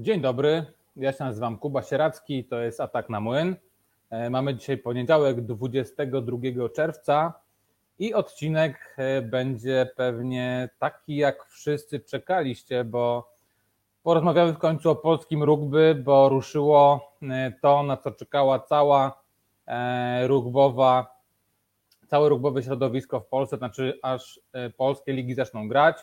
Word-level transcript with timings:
Dzień 0.00 0.20
dobry, 0.20 0.66
ja 0.96 1.12
się 1.12 1.24
nazywam 1.24 1.58
Kuba 1.58 1.82
Sieracki, 1.82 2.44
to 2.44 2.60
jest 2.60 2.80
Atak 2.80 3.08
na 3.08 3.20
Młyn. 3.20 3.56
E, 4.10 4.30
mamy 4.30 4.54
dzisiaj 4.54 4.78
poniedziałek 4.78 5.40
22 5.40 6.38
czerwca 6.74 7.32
i 7.98 8.14
odcinek 8.14 8.94
e, 8.98 9.22
będzie 9.22 9.90
pewnie 9.96 10.68
taki, 10.78 11.16
jak 11.16 11.44
wszyscy 11.44 12.00
czekaliście, 12.00 12.84
bo 12.84 13.32
porozmawiamy 14.02 14.52
w 14.52 14.58
końcu 14.58 14.90
o 14.90 14.96
polskim 14.96 15.42
rugby, 15.42 16.02
bo 16.04 16.28
ruszyło 16.28 17.12
e, 17.22 17.52
to, 17.62 17.82
na 17.82 17.96
co 17.96 18.10
czekała 18.10 18.58
cała 18.58 19.22
rugbowa, 20.26 21.20
całe 22.06 22.28
rugbowe 22.28 22.62
środowisko 22.62 23.20
w 23.20 23.26
Polsce, 23.26 23.56
znaczy 23.56 23.98
aż 24.02 24.40
polskie 24.76 25.12
ligi 25.12 25.34
zaczną 25.34 25.68
grać. 25.68 25.96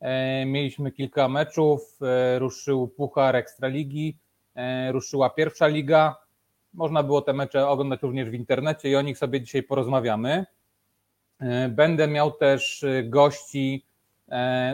E, 0.00 0.46
mieliśmy 0.46 0.92
kilka 0.92 1.28
meczów, 1.28 1.98
e, 2.02 2.38
ruszył 2.38 2.88
Puchar 2.88 3.36
Ekstraligi, 3.36 4.16
e, 4.54 4.92
ruszyła 4.92 5.30
pierwsza 5.30 5.66
liga. 5.66 6.16
Można 6.74 7.02
było 7.02 7.22
te 7.22 7.32
mecze 7.32 7.68
oglądać 7.68 8.02
również 8.02 8.30
w 8.30 8.34
internecie 8.34 8.90
i 8.90 8.96
o 8.96 9.02
nich 9.02 9.18
sobie 9.18 9.40
dzisiaj 9.40 9.62
porozmawiamy. 9.62 10.46
Będę 11.68 12.08
miał 12.08 12.32
też 12.32 12.84
gości, 13.04 13.84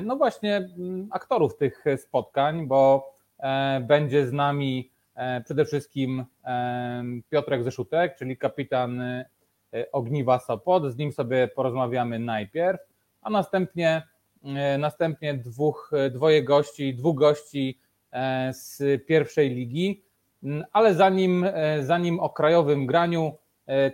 no 0.02 0.16
właśnie 0.16 0.68
aktorów 1.10 1.56
tych 1.56 1.84
spotkań, 1.96 2.66
bo 2.66 3.12
będzie 3.80 4.26
z 4.26 4.32
nami 4.32 4.90
przede 5.44 5.64
wszystkim 5.64 6.24
Piotrek 7.30 7.64
Zeszutek, 7.64 8.16
czyli 8.16 8.36
kapitan 8.36 9.02
Ogniwa 9.92 10.38
Sopot. 10.38 10.92
Z 10.92 10.96
nim 10.96 11.12
sobie 11.12 11.48
porozmawiamy 11.48 12.18
najpierw, 12.18 12.80
a 13.22 13.30
następnie 13.30 14.02
następnie 14.78 15.34
dwóch, 15.34 15.90
e, 15.94 16.10
dwoje 16.10 16.42
gości, 16.42 16.94
dwóch 16.94 17.16
gości 17.16 17.78
e, 18.12 18.52
z 18.54 18.82
pierwszej 19.06 19.50
ligi, 19.50 20.04
mm, 20.42 20.64
ale 20.72 20.94
zanim, 20.94 21.46
zanim 21.80 22.20
o 22.20 22.30
krajowym 22.30 22.86
graniu, 22.86 23.36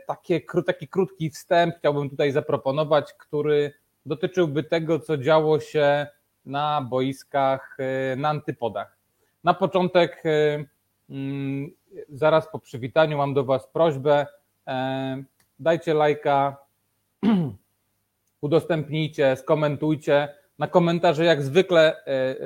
takie, 0.07 0.41
taki 0.67 0.89
krótki 0.89 1.31
wstęp 1.31 1.75
chciałbym 1.79 2.11
tutaj 2.11 2.33
zaproponować, 2.33 3.13
który 3.13 3.73
dotyczyłby 4.07 4.65
tego, 4.65 4.99
co 4.99 5.17
działo 5.17 5.61
się 5.61 6.07
na 6.45 6.87
boiskach, 6.91 7.77
na 8.17 8.29
antypodach. 8.29 8.99
Na 9.45 9.55
początek, 9.55 10.23
mm, 11.11 11.71
zaraz 12.09 12.49
po 12.53 12.59
przywitaniu, 12.59 13.19
mam 13.19 13.35
do 13.35 13.45
Was 13.45 13.67
prośbę. 13.67 14.27
Dajcie 15.59 15.95
lajka, 15.95 16.57
udostępnijcie, 18.41 19.37
skomentujcie. 19.37 20.42
Na 20.59 20.69
komentarze 20.69 21.25
jak 21.25 21.43
zwykle 21.43 21.97
e, 21.97 22.07
e, 22.07 22.37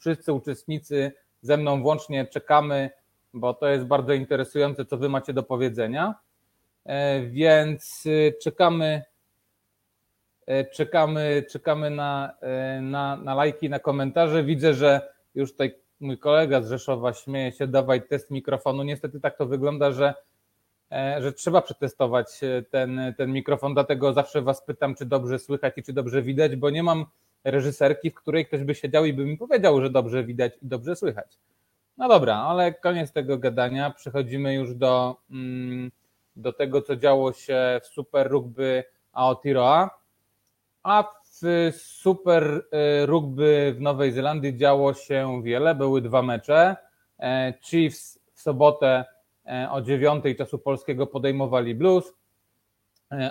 wszyscy 0.00 0.32
uczestnicy 0.32 1.12
ze 1.40 1.56
mną 1.56 1.82
włącznie 1.82 2.26
czekamy, 2.26 2.90
bo 3.34 3.54
to 3.54 3.68
jest 3.68 3.84
bardzo 3.84 4.12
interesujące, 4.12 4.84
co 4.84 4.96
wy 4.96 5.08
macie 5.08 5.32
do 5.32 5.42
powiedzenia. 5.42 6.14
E, 6.84 7.20
więc 7.20 8.04
czekamy, 8.42 9.02
czekamy, 10.72 11.44
czekamy 11.50 11.90
na, 11.90 12.34
na, 12.82 13.16
na 13.16 13.34
lajki, 13.34 13.70
na 13.70 13.78
komentarze. 13.78 14.44
Widzę, 14.44 14.74
że 14.74 15.12
już 15.34 15.52
tutaj 15.52 15.74
mój 16.00 16.18
kolega 16.18 16.62
z 16.62 16.68
Rzeszowa 16.68 17.12
śmieje 17.12 17.52
się, 17.52 17.66
dawaj 17.66 18.02
test 18.08 18.30
mikrofonu. 18.30 18.82
Niestety 18.82 19.20
tak 19.20 19.38
to 19.38 19.46
wygląda, 19.46 19.92
że 19.92 20.14
że 21.20 21.32
trzeba 21.32 21.62
przetestować 21.62 22.40
ten, 22.70 23.14
ten 23.16 23.32
mikrofon, 23.32 23.74
dlatego 23.74 24.12
zawsze 24.12 24.42
Was 24.42 24.64
pytam, 24.64 24.94
czy 24.94 25.06
dobrze 25.06 25.38
słychać 25.38 25.78
i 25.78 25.82
czy 25.82 25.92
dobrze 25.92 26.22
widać, 26.22 26.56
bo 26.56 26.70
nie 26.70 26.82
mam 26.82 27.06
reżyserki, 27.50 28.10
w 28.10 28.14
której 28.14 28.46
ktoś 28.46 28.64
by 28.64 28.74
siedział 28.74 29.04
i 29.04 29.12
by 29.12 29.24
mi 29.24 29.36
powiedział, 29.38 29.80
że 29.80 29.90
dobrze 29.90 30.24
widać 30.24 30.52
i 30.62 30.66
dobrze 30.66 30.96
słychać. 30.96 31.38
No 31.98 32.08
dobra, 32.08 32.36
ale 32.36 32.74
koniec 32.74 33.12
tego 33.12 33.38
gadania. 33.38 33.90
Przechodzimy 33.90 34.54
już 34.54 34.74
do, 34.74 35.16
mm, 35.30 35.90
do 36.36 36.52
tego, 36.52 36.82
co 36.82 36.96
działo 36.96 37.32
się 37.32 37.80
w 37.82 37.86
Super 37.86 38.30
Rugby 38.30 38.84
Aotearoa. 39.12 39.90
A 40.82 41.02
w 41.02 41.72
Super 41.76 42.66
e, 42.72 43.06
Rugby 43.06 43.74
w 43.76 43.80
Nowej 43.80 44.12
Zelandii 44.12 44.56
działo 44.56 44.94
się 44.94 45.42
wiele. 45.42 45.74
Były 45.74 46.02
dwa 46.02 46.22
mecze. 46.22 46.76
Chiefs 47.62 48.18
w 48.32 48.40
sobotę 48.40 49.04
E, 49.46 49.70
o 49.70 49.82
9 49.82 50.24
czasu 50.38 50.58
polskiego 50.58 51.06
podejmowali 51.06 51.74
Blues, 51.74 52.08
e, 52.08 52.12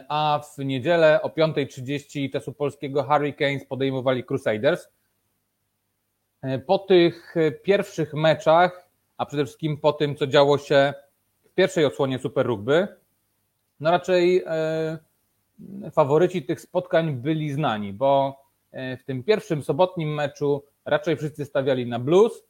a 0.09 0.41
w 0.57 0.65
niedzielę 0.65 1.21
o 1.21 1.29
5.30 1.29 2.31
czasu 2.31 2.53
polskiego 2.53 3.03
Hurricanes 3.03 3.65
podejmowali 3.65 4.23
Crusaders. 4.23 4.87
E, 6.41 6.59
po 6.59 6.79
tych 6.79 7.35
pierwszych 7.63 8.13
meczach, 8.13 8.89
a 9.17 9.25
przede 9.25 9.45
wszystkim 9.45 9.77
po 9.77 9.93
tym, 9.93 10.15
co 10.15 10.27
działo 10.27 10.57
się 10.57 10.93
w 11.43 11.53
pierwszej 11.53 11.85
odsłonie 11.85 12.19
Super 12.19 12.45
Rugby, 12.45 12.87
no 13.79 13.91
raczej 13.91 14.45
faworyci 15.91 16.43
tych 16.43 16.61
spotkań 16.61 17.13
byli 17.13 17.51
znani, 17.51 17.93
bo 17.93 18.41
w 18.73 19.03
tym 19.05 19.23
pierwszym 19.23 19.63
sobotnim 19.63 20.13
meczu 20.13 20.63
raczej 20.85 21.17
wszyscy 21.17 21.45
stawiali 21.45 21.85
na 21.85 21.99
Blues, 21.99 22.43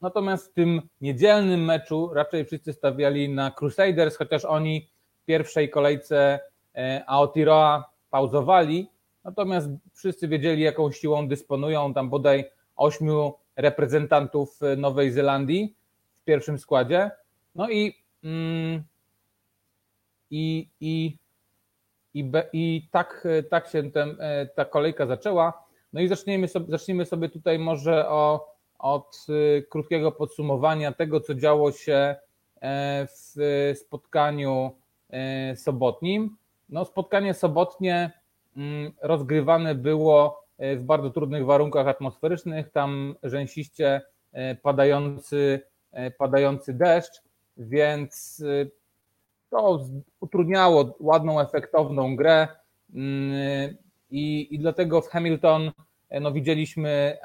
Natomiast 0.00 0.50
w 0.50 0.52
tym 0.52 0.82
niedzielnym 1.00 1.64
meczu 1.64 2.10
raczej 2.14 2.44
wszyscy 2.44 2.72
stawiali 2.72 3.28
na 3.28 3.50
Crusaders, 3.50 4.16
chociaż 4.16 4.44
oni 4.44 4.88
pierwszej 5.28 5.70
kolejce 5.70 6.40
e, 6.74 7.04
Aotearoa 7.06 7.84
pauzowali. 8.10 8.90
Natomiast 9.24 9.68
wszyscy 9.92 10.28
wiedzieli, 10.28 10.62
jaką 10.62 10.92
siłą 10.92 11.28
dysponują. 11.28 11.94
Tam 11.94 12.10
bodaj 12.10 12.50
ośmiu 12.76 13.34
reprezentantów 13.56 14.62
e, 14.62 14.76
Nowej 14.76 15.10
Zelandii 15.10 15.74
w 16.14 16.24
pierwszym 16.24 16.58
składzie. 16.58 17.10
No 17.54 17.70
i, 17.70 17.94
mm, 18.24 18.82
i, 20.30 20.68
i, 20.80 21.16
i, 22.14 22.30
i 22.52 22.88
tak, 22.90 23.26
e, 23.26 23.42
tak 23.42 23.68
się 23.68 23.90
ten, 23.90 24.16
ta 24.54 24.64
kolejka 24.64 25.06
zaczęła. 25.06 25.64
No 25.92 26.00
i 26.00 26.08
zaczniemy 26.08 26.48
sobie, 26.48 26.66
zacznijmy 26.70 27.06
sobie 27.06 27.28
tutaj 27.28 27.58
może 27.58 28.08
o 28.08 28.58
od 28.78 29.26
krótkiego 29.68 30.12
podsumowania 30.12 30.92
tego, 30.92 31.20
co 31.20 31.34
działo 31.34 31.72
się 31.72 32.16
w 33.06 33.72
spotkaniu 33.74 34.76
sobotnim. 35.56 36.36
No, 36.68 36.84
spotkanie 36.84 37.34
sobotnie 37.34 38.10
mm, 38.56 38.92
rozgrywane 39.02 39.74
było 39.74 40.44
e, 40.58 40.76
w 40.76 40.84
bardzo 40.84 41.10
trudnych 41.10 41.44
warunkach 41.44 41.88
atmosferycznych, 41.88 42.70
tam 42.70 43.14
rzęsiście 43.22 44.02
padający, 44.62 45.60
padający 46.18 46.74
deszcz, 46.74 47.22
więc 47.56 48.44
to 49.50 49.86
utrudniało 50.20 50.96
ładną, 51.00 51.40
efektowną 51.40 52.16
grę 52.16 52.48
mm, 52.94 53.76
i, 54.10 54.54
i 54.54 54.58
dlatego 54.58 55.00
w 55.00 55.08
Hamilton 55.08 55.72
no, 56.20 56.32
widzieliśmy 56.32 57.18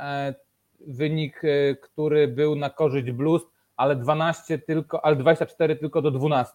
wynik, 0.88 1.42
e, 1.44 1.76
który 1.76 2.28
był 2.28 2.56
na 2.56 2.70
korzyść 2.70 3.12
Blues, 3.12 3.42
ale 3.76 3.96
12 3.96 4.60
tylko, 4.60 5.06
ale 5.06 5.16
24 5.16 5.76
tylko 5.76 6.02
do 6.02 6.12
12. 6.12 6.54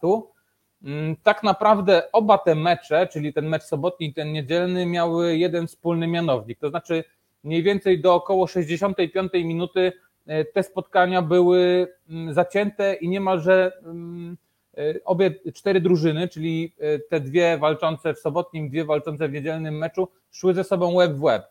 Mm, 0.83 1.15
tak 1.23 1.43
naprawdę 1.43 2.11
oba 2.11 2.37
te 2.37 2.55
mecze, 2.55 3.07
czyli 3.07 3.33
ten 3.33 3.47
mecz 3.47 3.63
sobotni 3.63 4.07
i 4.07 4.13
ten 4.13 4.31
niedzielny, 4.31 4.85
miały 4.85 5.37
jeden 5.37 5.67
wspólny 5.67 6.07
mianownik. 6.07 6.59
To 6.59 6.69
znaczy 6.69 7.03
mniej 7.43 7.63
więcej 7.63 8.01
do 8.01 8.15
około 8.15 8.47
65 8.47 9.31
minuty 9.33 9.93
e, 10.27 10.45
te 10.45 10.63
spotkania 10.63 11.21
były 11.21 11.87
mm, 12.09 12.33
zacięte 12.33 12.93
i 12.93 13.09
niemalże 13.09 13.71
mm, 13.83 14.37
e, 14.77 14.93
obie 15.05 15.31
cztery 15.53 15.81
drużyny, 15.81 16.27
czyli 16.27 16.73
te 17.09 17.19
dwie 17.19 17.57
walczące 17.57 18.13
w 18.13 18.19
sobotnim, 18.19 18.69
dwie 18.69 18.85
walczące 18.85 19.27
w 19.27 19.31
niedzielnym 19.31 19.77
meczu, 19.77 20.07
szły 20.31 20.53
ze 20.53 20.63
sobą 20.63 20.93
łeb 20.93 21.13
w 21.13 21.23
łeb. 21.23 21.43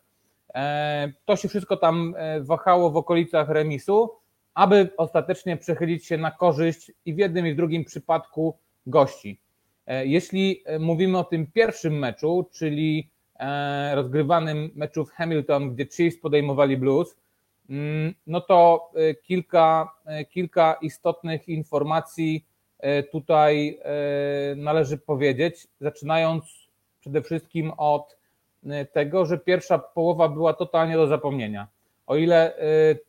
E, 0.55 1.13
to 1.25 1.37
się 1.37 1.49
wszystko 1.49 1.77
tam 1.77 2.15
e, 2.17 2.41
wahało 2.41 2.91
w 2.91 2.97
okolicach 2.97 3.49
remisu, 3.49 4.11
aby 4.55 4.91
ostatecznie 4.97 5.57
przechylić 5.57 6.07
się 6.07 6.19
na 6.19 6.31
korzyść 6.31 6.93
i 7.05 7.15
w 7.15 7.19
jednym 7.19 7.47
i 7.47 7.53
w 7.53 7.57
drugim 7.57 7.85
przypadku 7.85 8.59
gości. 8.91 9.41
E, 9.87 10.07
jeśli 10.07 10.63
mówimy 10.81 11.19
o 11.19 11.25
tym 11.25 11.47
pierwszym 11.47 11.99
meczu, 11.99 12.47
czyli 12.53 13.09
rozgrywanym 13.95 14.71
meczu 14.75 15.05
w 15.05 15.11
Hamilton, 15.11 15.75
gdzie 15.75 15.87
Chiefs 15.87 16.21
podejmowali 16.21 16.77
Blues, 16.77 17.17
mm, 17.71 18.15
no 18.27 18.41
to 18.41 18.91
kilka, 19.23 19.95
kilka 20.31 20.75
istotnych 20.83 21.49
informacji 21.49 22.45
tutaj 23.13 23.79
należy 24.57 24.99
powiedzieć, 24.99 25.67
zaczynając 25.81 26.45
przede 27.01 27.23
wszystkim 27.23 27.73
od 27.77 28.17
tego, 28.93 29.27
że 29.27 29.39
pierwsza 29.39 29.79
połowa 29.79 30.29
była 30.29 30.53
totalnie 30.53 30.97
do 30.97 31.07
zapomnienia. 31.07 31.67
O 32.07 32.17
ile 32.17 32.55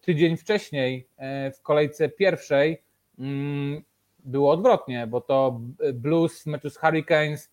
tydzień 0.02 0.38
wcześniej 0.38 1.08
w 1.54 1.62
kolejce 1.62 2.10
pierwszej 2.10 2.82
mm, 3.20 3.84
było 4.26 4.52
odwrotnie, 4.52 5.08
bo 5.08 5.22
to 5.22 5.60
Blues 5.94 6.44
w 6.44 6.46
meczu 6.46 6.70
z 6.70 6.78
Hurricanes 6.78 7.52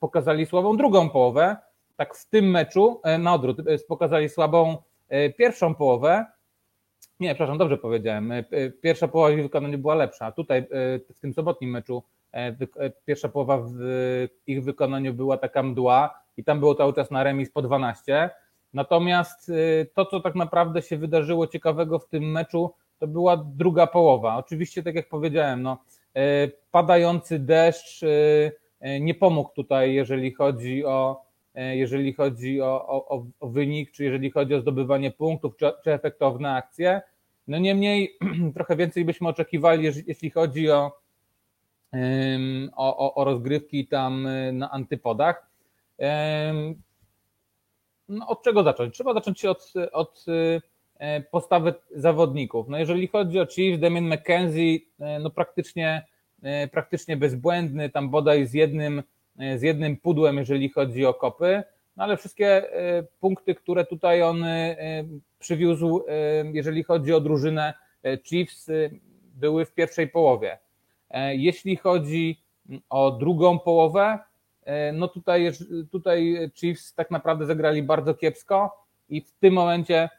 pokazali 0.00 0.46
słabą 0.46 0.76
drugą 0.76 1.10
połowę, 1.10 1.56
tak 1.96 2.14
w 2.14 2.28
tym 2.28 2.50
meczu 2.50 3.00
na 3.18 3.34
odwrót 3.34 3.56
pokazali 3.88 4.28
słabą 4.28 4.76
pierwszą 5.38 5.74
połowę 5.74 6.26
Nie, 7.20 7.28
przepraszam, 7.34 7.58
dobrze 7.58 7.78
powiedziałem. 7.78 8.32
Pierwsza 8.80 9.08
połowa 9.08 9.30
ich 9.30 9.42
wykonania 9.42 9.78
była 9.78 9.94
lepsza. 9.94 10.32
Tutaj 10.32 10.66
w 11.14 11.20
tym 11.20 11.34
sobotnim 11.34 11.70
meczu 11.70 12.02
pierwsza 13.04 13.28
połowa 13.28 13.58
w 13.62 13.78
ich 14.46 14.64
wykonaniu 14.64 15.14
była 15.14 15.36
taka 15.36 15.62
mdła 15.62 16.20
i 16.36 16.44
tam 16.44 16.60
było 16.60 16.74
cały 16.74 16.92
czas 16.92 17.10
na 17.10 17.22
remis 17.22 17.50
po 17.50 17.62
12. 17.62 18.30
Natomiast 18.74 19.52
to, 19.94 20.06
co 20.06 20.20
tak 20.20 20.34
naprawdę 20.34 20.82
się 20.82 20.96
wydarzyło 20.96 21.46
ciekawego 21.46 21.98
w 21.98 22.08
tym 22.08 22.30
meczu, 22.30 22.74
to 22.98 23.06
była 23.06 23.36
druga 23.36 23.86
połowa. 23.86 24.36
Oczywiście, 24.36 24.82
tak 24.82 24.94
jak 24.94 25.08
powiedziałem, 25.08 25.62
no, 25.62 25.78
e, 26.14 26.48
padający 26.70 27.38
deszcz 27.38 28.02
e, 28.02 28.06
e, 28.80 29.00
nie 29.00 29.14
pomógł 29.14 29.50
tutaj, 29.54 29.94
jeżeli 29.94 30.34
chodzi 30.34 30.84
o 30.84 31.28
jeżeli 31.54 32.12
chodzi 32.12 32.60
o, 32.60 32.88
o, 32.88 33.26
o 33.40 33.48
wynik, 33.48 33.90
czy 33.90 34.04
jeżeli 34.04 34.30
chodzi 34.30 34.54
o 34.54 34.60
zdobywanie 34.60 35.10
punktów, 35.10 35.56
czy, 35.56 35.72
czy 35.84 35.92
efektowne 35.92 36.54
akcje. 36.54 37.00
No 37.46 37.58
niemniej 37.58 38.16
trochę 38.54 38.76
więcej 38.76 39.04
byśmy 39.04 39.28
oczekiwali, 39.28 39.84
jeśli 40.06 40.30
chodzi 40.30 40.70
o, 40.70 40.92
o, 42.76 43.14
o 43.14 43.24
rozgrywki 43.24 43.86
tam 43.86 44.28
na 44.52 44.70
antypodach. 44.70 45.50
No, 48.08 48.26
od 48.26 48.42
czego 48.42 48.62
zacząć? 48.62 48.94
Trzeba 48.94 49.14
zacząć 49.14 49.40
się 49.40 49.50
od, 49.50 49.72
od 49.92 50.26
postawy 51.30 51.74
zawodników. 51.90 52.68
No 52.68 52.78
jeżeli 52.78 53.08
chodzi 53.08 53.40
o 53.40 53.46
Chiefs, 53.46 53.80
Damien 53.80 54.14
McKenzie, 54.14 54.78
e, 55.00 55.18
no 55.18 55.30
praktycznie, 55.30 56.06
e, 56.42 56.68
praktycznie 56.68 57.16
bezbłędny, 57.16 57.90
tam 57.90 58.10
bodaj 58.10 58.46
z 58.46 58.54
jednym, 58.54 59.02
z 59.56 59.62
jednym 59.62 59.96
pudłem, 59.96 60.36
jeżeli 60.38 60.68
chodzi 60.68 61.06
o 61.06 61.14
kopy, 61.14 61.62
no 61.96 62.04
ale 62.04 62.16
wszystkie 62.16 62.62
punkty, 63.20 63.54
które 63.54 63.84
tutaj 63.84 64.22
on 64.22 64.44
przywiózł, 65.38 66.04
jeżeli 66.52 66.82
chodzi 66.82 67.12
o 67.12 67.20
drużynę 67.20 67.74
Chiefs, 68.24 68.70
były 69.34 69.64
w 69.64 69.74
pierwszej 69.74 70.08
połowie. 70.08 70.58
Jeśli 71.30 71.76
chodzi 71.76 72.42
o 72.90 73.10
drugą 73.10 73.58
połowę, 73.58 74.18
no 74.92 75.08
tutaj, 75.08 75.50
tutaj 75.90 76.50
Chiefs 76.54 76.94
tak 76.94 77.10
naprawdę 77.10 77.46
zagrali 77.46 77.82
bardzo 77.82 78.14
kiepsko 78.14 78.84
i 79.08 79.20
w 79.20 79.32
tym 79.32 79.54
momencie 79.54 80.08
E, 80.08 80.17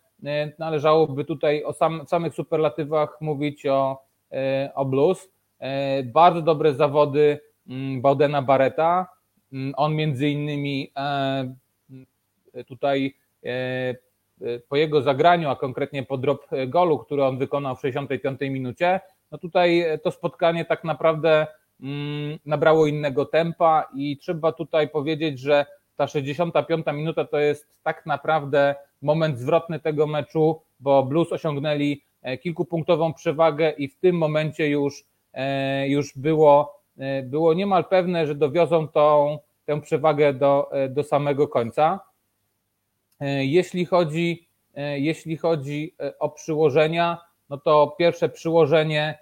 należałoby 0.59 1.25
tutaj 1.25 1.63
o 1.63 1.73
sam, 1.73 2.07
samych 2.07 2.33
superlatywach 2.33 3.17
mówić 3.21 3.65
o, 3.65 4.01
e, 4.31 4.71
o 4.75 4.85
Blues. 4.85 5.29
E, 5.59 6.03
bardzo 6.03 6.41
dobre 6.41 6.73
zawody 6.73 7.39
mm, 7.67 8.01
Baudena 8.01 8.41
Barreta. 8.41 9.07
Mm, 9.53 9.73
on 9.77 9.95
między 9.95 10.29
innymi 10.29 10.91
tutaj 12.67 13.15
po 14.69 14.75
jego 14.75 15.01
zagraniu, 15.01 15.49
a 15.49 15.55
konkretnie 15.55 16.03
po 16.03 16.17
drop 16.17 16.47
golu, 16.67 16.99
który 16.99 17.23
on 17.23 17.37
wykonał 17.37 17.75
w 17.75 17.81
65 17.81 18.39
minucie, 18.41 18.99
no 19.31 19.37
tutaj 19.37 19.85
to 20.03 20.11
spotkanie 20.11 20.65
tak 20.65 20.83
naprawdę 20.83 21.47
mm, 21.81 22.39
nabrało 22.45 22.87
innego 22.87 23.25
tempa 23.25 23.89
i 23.95 24.17
trzeba 24.17 24.51
tutaj 24.51 24.89
powiedzieć, 24.89 25.39
że 25.39 25.65
ta 25.95 26.07
65 26.07 26.85
minuta 26.93 27.25
to 27.25 27.39
jest 27.39 27.67
tak 27.83 28.05
naprawdę 28.05 28.75
moment 29.01 29.39
zwrotny 29.39 29.79
tego 29.79 30.07
meczu, 30.07 30.61
bo 30.79 31.03
Blues 31.03 31.31
osiągnęli 31.31 32.03
e, 32.21 32.37
kilkupunktową 32.37 33.13
przewagę 33.13 33.71
i 33.71 33.87
w 33.87 33.99
tym 33.99 34.17
momencie 34.17 34.69
już, 34.69 35.03
e, 35.33 35.89
już 35.89 36.17
było, 36.17 36.81
e, 36.97 37.23
było 37.23 37.53
niemal 37.53 37.85
pewne, 37.85 38.27
że 38.27 38.35
dowiozą 38.35 38.87
tą, 38.87 39.37
tę 39.65 39.81
przewagę 39.81 40.33
do, 40.33 40.71
do 40.89 41.03
samego 41.03 41.47
końca. 41.47 41.99
Jeśli 43.39 43.85
chodzi, 43.85 44.47
jeśli 44.95 45.37
chodzi 45.37 45.95
o 46.19 46.29
przyłożenia, 46.29 47.17
no 47.49 47.57
to 47.57 47.95
pierwsze 47.99 48.29
przyłożenie 48.29 49.19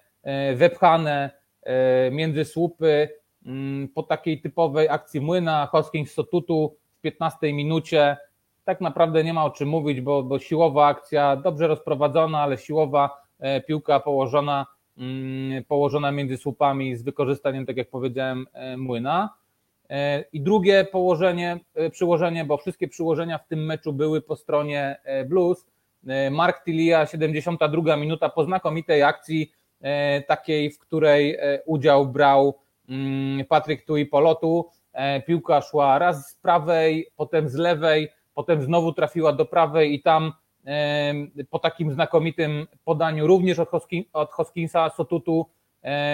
wepchane 0.55 1.31
między 2.11 2.45
słupy 2.45 3.09
mm, 3.45 3.87
po 3.87 4.03
takiej 4.03 4.41
typowej 4.41 4.89
akcji 4.89 5.21
młyna 5.21 5.67
Hoskins 5.71 6.13
Sotutu 6.13 6.77
w 6.97 7.01
15 7.01 7.53
minucie 7.53 8.17
tak 8.67 8.81
naprawdę 8.81 9.23
nie 9.23 9.33
ma 9.33 9.45
o 9.45 9.49
czym 9.49 9.69
mówić, 9.69 10.01
bo, 10.01 10.23
bo 10.23 10.39
siłowa 10.39 10.87
akcja, 10.87 11.35
dobrze 11.35 11.67
rozprowadzona, 11.67 12.39
ale 12.39 12.57
siłowa 12.57 13.21
e, 13.39 13.61
piłka 13.61 13.99
położona, 13.99 14.65
mm, 14.97 15.63
położona 15.63 16.11
między 16.11 16.37
słupami 16.37 16.95
z 16.95 17.03
wykorzystaniem, 17.03 17.65
tak 17.65 17.77
jak 17.77 17.89
powiedziałem, 17.89 18.47
e, 18.53 18.77
młyna. 18.77 19.29
E, 19.89 20.23
I 20.33 20.41
drugie 20.41 20.85
położenie, 20.91 21.59
przyłożenie, 21.91 22.45
bo 22.45 22.57
wszystkie 22.57 22.87
przyłożenia 22.87 23.37
w 23.37 23.47
tym 23.47 23.65
meczu 23.65 23.93
były 23.93 24.21
po 24.21 24.35
stronie 24.35 24.99
Blues. 25.25 25.65
Mark 26.31 26.63
Tilia, 26.63 27.05
72 27.05 27.97
minuta 27.97 28.29
po 28.29 28.43
znakomitej 28.43 29.03
akcji, 29.03 29.51
takiej, 30.27 30.71
w 30.71 30.79
której 30.79 31.37
udział 31.65 32.07
brał 32.07 32.57
mm, 32.89 33.45
Patryk 33.45 33.85
Tui 33.85 34.05
Polotu. 34.05 34.69
Piłka 35.27 35.61
szła 35.61 35.99
raz 35.99 36.29
z 36.29 36.35
prawej, 36.35 37.07
potem 37.15 37.49
z 37.49 37.55
lewej, 37.55 38.09
potem 38.37 38.61
znowu 38.61 38.93
trafiła 38.93 39.33
do 39.33 39.45
prawej 39.45 39.93
i 39.93 40.01
tam 40.01 40.33
po 41.49 41.59
takim 41.59 41.93
znakomitym 41.93 42.67
podaniu 42.85 43.27
również 43.27 43.59
od, 43.59 43.69
od 44.13 44.31
Hoskinsa 44.31 44.89
Sotutu 44.89 45.45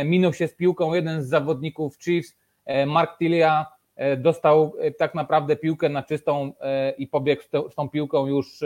minął 0.06 0.34
się 0.34 0.48
z 0.48 0.56
piłką 0.56 0.94
jeden 0.94 1.24
z 1.24 1.28
zawodników 1.28 1.98
Chiefs, 1.98 2.38
e, 2.66 2.86
Mark 2.86 3.18
Tilia 3.18 3.66
e, 3.96 4.18
dostał 4.18 4.74
e, 4.80 4.92
tak 4.92 5.16
naprawdę 5.16 5.56
piłkę 5.56 5.90
na 5.90 6.04
czystą 6.04 6.54
i 6.98 7.08
pobiegł 7.08 7.42
z 7.42 7.76
tą 7.76 7.90
piłką 7.90 8.28
już, 8.28 8.64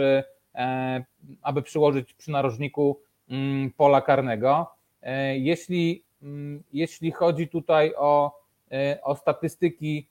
aby 1.42 1.62
przyłożyć 1.62 2.14
przy 2.14 2.32
narożniku 2.32 3.00
mm, 3.30 3.72
pola 3.78 4.02
karnego. 4.02 4.68
Jeśli, 5.34 6.04
mm, 6.22 6.64
jeśli 6.74 7.12
chodzi 7.12 7.48
tutaj 7.48 7.94
o, 7.98 8.40
o 9.04 9.16
statystyki 9.16 10.08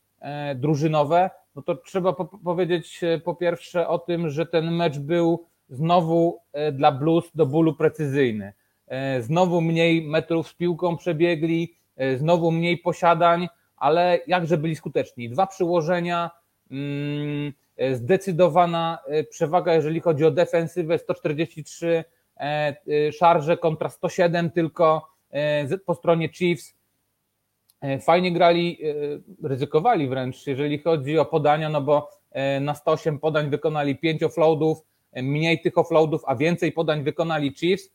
drużynowe, 0.54 1.30
no 1.56 1.62
to 1.62 1.76
trzeba 1.76 2.12
po 2.12 2.24
powiedzieć 2.24 3.04
e, 3.04 3.18
po 3.18 3.34
pierwsze 3.34 3.88
o 3.88 3.98
tym, 3.98 4.30
że 4.30 4.46
ten 4.46 4.70
mecz 4.70 4.98
był 4.98 5.46
znowu 5.68 6.40
e, 6.52 6.72
dla 6.72 6.92
Blues 6.92 7.30
do 7.34 7.46
bólu 7.46 7.74
precyzyjny. 7.74 8.52
E, 8.86 9.22
znowu 9.22 9.60
mniej 9.60 10.08
metrów 10.08 10.48
z 10.48 10.54
piłką 10.54 10.96
przebiegli, 10.96 11.76
znowu 12.16 12.50
mniej 12.50 12.78
posiadań, 12.78 13.48
ale 13.76 14.18
jakże 14.26 14.58
byli 14.58 14.76
skuteczni. 14.76 15.30
Dwa 15.30 15.46
przyłożenia, 15.46 16.30
mm, 16.70 17.52
zdecydowana 17.92 18.98
przewaga, 19.30 19.74
jeżeli 19.74 20.00
chodzi 20.00 20.24
o 20.24 20.30
defensywę, 20.30 20.98
143 20.98 22.04
szarże 23.12 23.56
kontra 23.56 23.88
107 23.88 24.50
tylko 24.50 25.08
po 25.86 25.94
stronie 25.94 26.28
Chiefs. 26.28 26.75
E, 27.80 27.98
fajnie 27.98 28.32
grali, 28.32 28.78
e, 29.42 29.48
ryzykowali 29.48 30.08
wręcz, 30.08 30.46
jeżeli 30.46 30.78
chodzi 30.78 31.18
o 31.18 31.24
podania, 31.24 31.68
no 31.68 31.80
bo 31.80 32.10
e, 32.30 32.60
na 32.60 32.74
108 32.74 33.18
podań 33.18 33.50
wykonali 33.50 33.96
5 33.96 34.22
offloadów, 34.22 34.78
mniej 35.12 35.60
tych 35.60 35.78
offloadów, 35.78 36.22
a 36.26 36.36
więcej 36.36 36.72
podań 36.72 37.02
wykonali 37.02 37.54
Chiefs. 37.54 37.90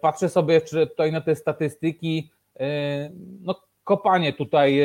Patrzę 0.00 0.28
sobie 0.28 0.54
jeszcze 0.54 0.86
tutaj 0.86 1.12
na 1.12 1.20
te 1.20 1.34
statystyki. 1.34 2.30
No, 3.40 3.54
kopanie 3.84 4.32
tutaj 4.32 4.80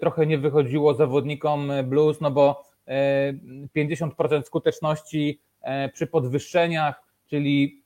trochę 0.00 0.26
nie 0.26 0.38
wychodziło 0.38 0.94
zawodnikom 0.94 1.72
Blues, 1.84 2.20
no 2.20 2.30
bo 2.30 2.62
50% 3.76 4.42
skuteczności 4.42 5.40
przy 5.92 6.06
podwyższeniach, 6.06 7.02
czyli 7.26 7.82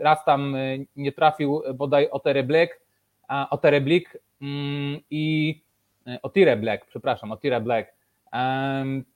raz 0.00 0.24
tam 0.24 0.56
nie 0.96 1.12
trafił 1.12 1.62
bodaj 1.74 2.10
Otere 2.10 2.42
Black, 2.42 2.85
Otere 3.28 3.80
Black 3.80 4.18
mm, 4.40 5.00
i 5.10 5.60
e, 6.06 6.22
Otire 6.22 6.56
Black, 6.56 6.86
przepraszam, 6.86 7.32
Otire 7.32 7.60
Black. 7.60 7.96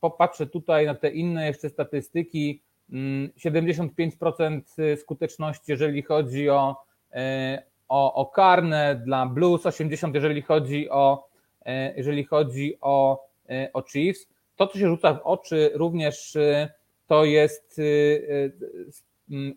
Popatrzę 0.01 0.47
tutaj 0.47 0.87
na 0.87 0.95
te 0.95 1.11
inne 1.11 1.47
jeszcze 1.47 1.69
statystyki. 1.69 2.63
75% 2.91 4.63
mm, 4.79 4.97
skuteczności, 4.97 5.65
jeżeli 5.69 6.03
chodzi 6.03 6.49
o, 6.49 6.77
e, 7.13 7.63
o, 7.89 8.15
o 8.15 8.27
karne 8.27 9.03
dla 9.05 9.27
Blues, 9.27 9.63
80% 9.63 10.15
jeżeli 10.15 10.43
chodzi 10.43 10.91
o, 10.91 11.29
e, 11.67 11.97
jeżeli 11.97 12.25
chodzi 12.25 12.79
o, 12.81 13.27
o 13.73 13.83
Chiefs. 13.83 14.29
To, 14.57 14.67
co 14.67 14.79
się 14.79 14.89
rzuca 14.89 15.15
w 15.15 15.21
oczy 15.23 15.71
również, 15.75 16.39
to 17.07 17.25
jest 17.25 17.81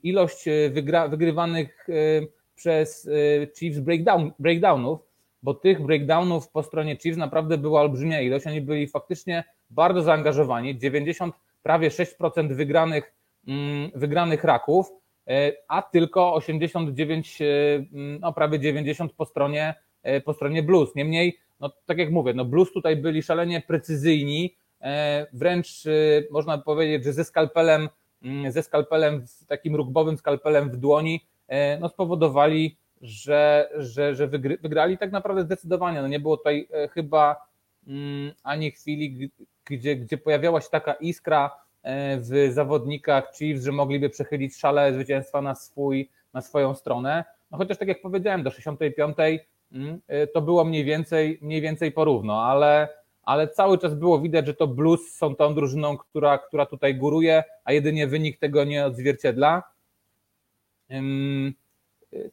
ilość 0.04 0.46
wygra, 0.72 1.08
wygrywanych 1.08 1.88
przez 2.64 3.06
y, 3.06 3.52
Chiefs 3.60 3.80
breakdown, 3.80 4.32
breakdownów, 4.40 5.00
bo 5.44 5.54
tych 5.54 5.82
breakdownów 5.82 6.50
po 6.50 6.64
stronie 6.64 6.98
Chiefs 6.98 7.18
naprawdę 7.18 7.58
była 7.58 7.82
olbrzymia 7.82 8.22
ilość. 8.22 8.48
Oni 8.48 8.62
byli 8.62 8.88
faktycznie 8.88 9.44
bardzo 9.70 10.02
zaangażowani. 10.02 10.78
90, 10.78 11.36
prawie 11.64 11.90
6% 11.90 12.54
wygranych, 12.54 13.14
mm, 13.48 13.92
wygranych 13.96 14.44
raków, 14.44 14.92
y, 15.30 15.32
a 15.68 15.82
tylko 15.82 16.34
89, 16.34 17.42
y, 17.42 17.88
no 18.20 18.34
prawie 18.34 18.60
90 18.60 19.14
po 19.14 19.26
stronie, 19.26 19.76
po 20.26 20.34
stronie 20.34 20.64
Blues. 20.64 20.96
Niemniej, 20.96 21.38
no 21.60 21.72
tak 21.86 21.98
jak 21.98 22.12
mówię, 22.12 22.34
no 22.34 22.46
Blues 22.46 22.72
tutaj 22.74 22.96
byli 22.96 23.24
szalenie 23.24 23.62
precyzyjni, 23.62 24.56
wręcz 25.34 25.84
można 26.32 26.58
powiedzieć, 26.58 27.04
że 27.04 27.14
ze 27.14 27.24
skalpelem 27.24 27.90
mm, 28.24 28.52
ze 28.52 28.64
skalpelem, 28.64 29.26
takim 29.48 29.76
rugbowym 29.76 30.18
skalpelem 30.18 30.70
w 30.70 30.78
dłoni, 30.78 31.26
no 31.80 31.90
spowodowali, 31.90 32.78
że, 33.02 33.70
że, 33.78 34.16
że 34.16 34.28
wygrali 34.62 34.98
tak 34.98 35.12
naprawdę 35.12 35.44
zdecydowanie. 35.44 36.02
No 36.02 36.08
nie 36.08 36.20
było 36.20 36.38
tutaj 36.38 36.68
chyba 36.92 37.48
mm, 37.88 38.32
ani 38.44 38.72
chwili, 38.72 39.32
gdzie, 39.66 39.96
gdzie 39.96 40.18
pojawiała 40.18 40.62
się 40.62 40.70
taka 40.72 40.94
iskra 40.94 41.52
w 42.18 42.50
zawodnikach 42.52 43.34
Chiefs, 43.38 43.64
że 43.64 43.72
mogliby 43.72 44.10
przechylić 44.10 44.58
szale 44.58 44.94
zwycięstwa 44.94 45.42
na, 45.42 45.56
swój, 45.56 46.10
na 46.34 46.42
swoją 46.42 46.76
stronę. 46.76 47.24
No 47.52 47.58
chociaż 47.58 47.78
tak 47.78 47.88
jak 47.88 48.02
powiedziałem, 48.02 48.44
do 48.44 48.52
65 48.52 49.18
mm, 49.72 50.02
to 50.34 50.42
było 50.42 50.64
mniej 50.64 50.86
więcej, 50.86 51.40
mniej 51.42 51.62
więcej 51.62 51.92
porówno, 51.92 52.44
ale 52.44 53.04
ale 53.24 53.48
cały 53.48 53.78
czas 53.78 53.94
było 53.94 54.20
widać, 54.20 54.46
że 54.46 54.54
to 54.54 54.68
Blues 54.68 55.14
są 55.14 55.36
tą 55.36 55.56
drużyną, 55.56 55.98
która, 55.98 56.38
która 56.38 56.66
tutaj 56.66 56.96
góruje, 56.96 57.44
a 57.64 57.72
jedynie 57.74 58.08
wynik 58.08 58.40
tego 58.40 58.64
nie 58.64 58.86
odzwierciedla. 58.86 59.64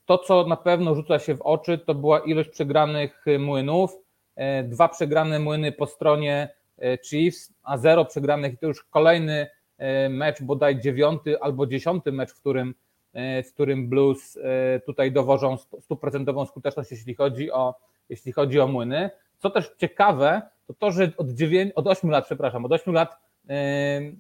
To, 0.06 0.18
co 0.18 0.46
na 0.46 0.56
pewno 0.56 0.94
rzuca 0.94 1.18
się 1.18 1.36
w 1.36 1.42
oczy, 1.42 1.78
to 1.78 1.94
była 1.94 2.20
ilość 2.20 2.50
przegranych 2.50 3.24
młynów. 3.38 3.98
E, 4.40 4.64
dwa 4.64 4.88
przegrane 4.88 5.38
młyny 5.38 5.72
po 5.72 5.86
stronie 5.86 6.48
e, 6.78 6.98
Chiefs, 6.98 7.52
a 7.62 7.78
zero 7.78 8.04
przegranych 8.04 8.54
i 8.54 8.58
to 8.58 8.66
już 8.66 8.84
kolejny 8.84 9.46
e, 9.78 10.08
mecz, 10.08 10.42
bodaj 10.42 10.80
dziewiąty 10.80 11.40
albo 11.40 11.66
dziesiąty 11.66 12.12
mecz, 12.12 12.30
w 12.30 12.40
którym, 12.40 12.74
w 13.44 13.52
którym 13.54 13.88
Blues 13.88 14.38
tutaj 14.86 15.12
dowożą 15.12 15.56
stuprocentową 15.56 16.46
skuteczność, 16.46 16.90
jeśli 16.90 17.14
chodzi 17.14 17.52
o, 17.52 17.74
jeśli 18.08 18.32
chodzi 18.32 18.60
o 18.60 18.66
młyny. 18.66 19.10
Co 19.38 19.50
też 19.50 19.70
ciekawe, 19.78 20.42
to 20.66 20.74
to, 20.74 20.90
że 20.90 21.12
od, 21.16 21.30
9, 21.30 21.72
od 21.74 21.86
8 21.86 22.10
lat, 22.10 22.24
przepraszam, 22.24 22.64
od 22.64 22.72
8 22.72 22.94
lat 22.94 23.16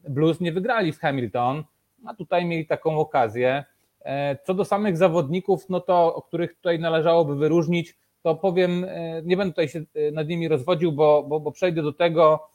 Blues 0.08 0.40
nie 0.40 0.52
wygrali 0.52 0.92
z 0.92 0.98
Hamilton, 0.98 1.64
a 2.06 2.14
tutaj 2.14 2.44
mieli 2.44 2.66
taką 2.66 2.98
okazję. 2.98 3.64
E, 4.04 4.36
co 4.46 4.54
do 4.54 4.64
samych 4.64 4.96
zawodników, 4.96 5.68
no 5.68 5.80
to 5.80 6.14
o 6.14 6.22
których 6.22 6.54
tutaj 6.54 6.78
należałoby 6.78 7.36
wyróżnić, 7.36 7.96
to 8.22 8.34
powiem, 8.34 8.84
e, 8.88 9.22
nie 9.24 9.36
będę 9.36 9.52
tutaj 9.52 9.68
się 9.68 9.82
e, 9.94 10.10
nad 10.12 10.28
nimi 10.28 10.48
rozwodził, 10.48 10.92
bo, 10.92 11.22
bo, 11.22 11.40
bo 11.40 11.52
przejdę 11.52 11.82
do 11.82 11.92
tego 11.92 12.46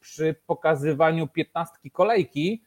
przy 0.00 0.34
pokazywaniu 0.46 1.28
piętnastki 1.28 1.90
kolejki. 1.90 2.62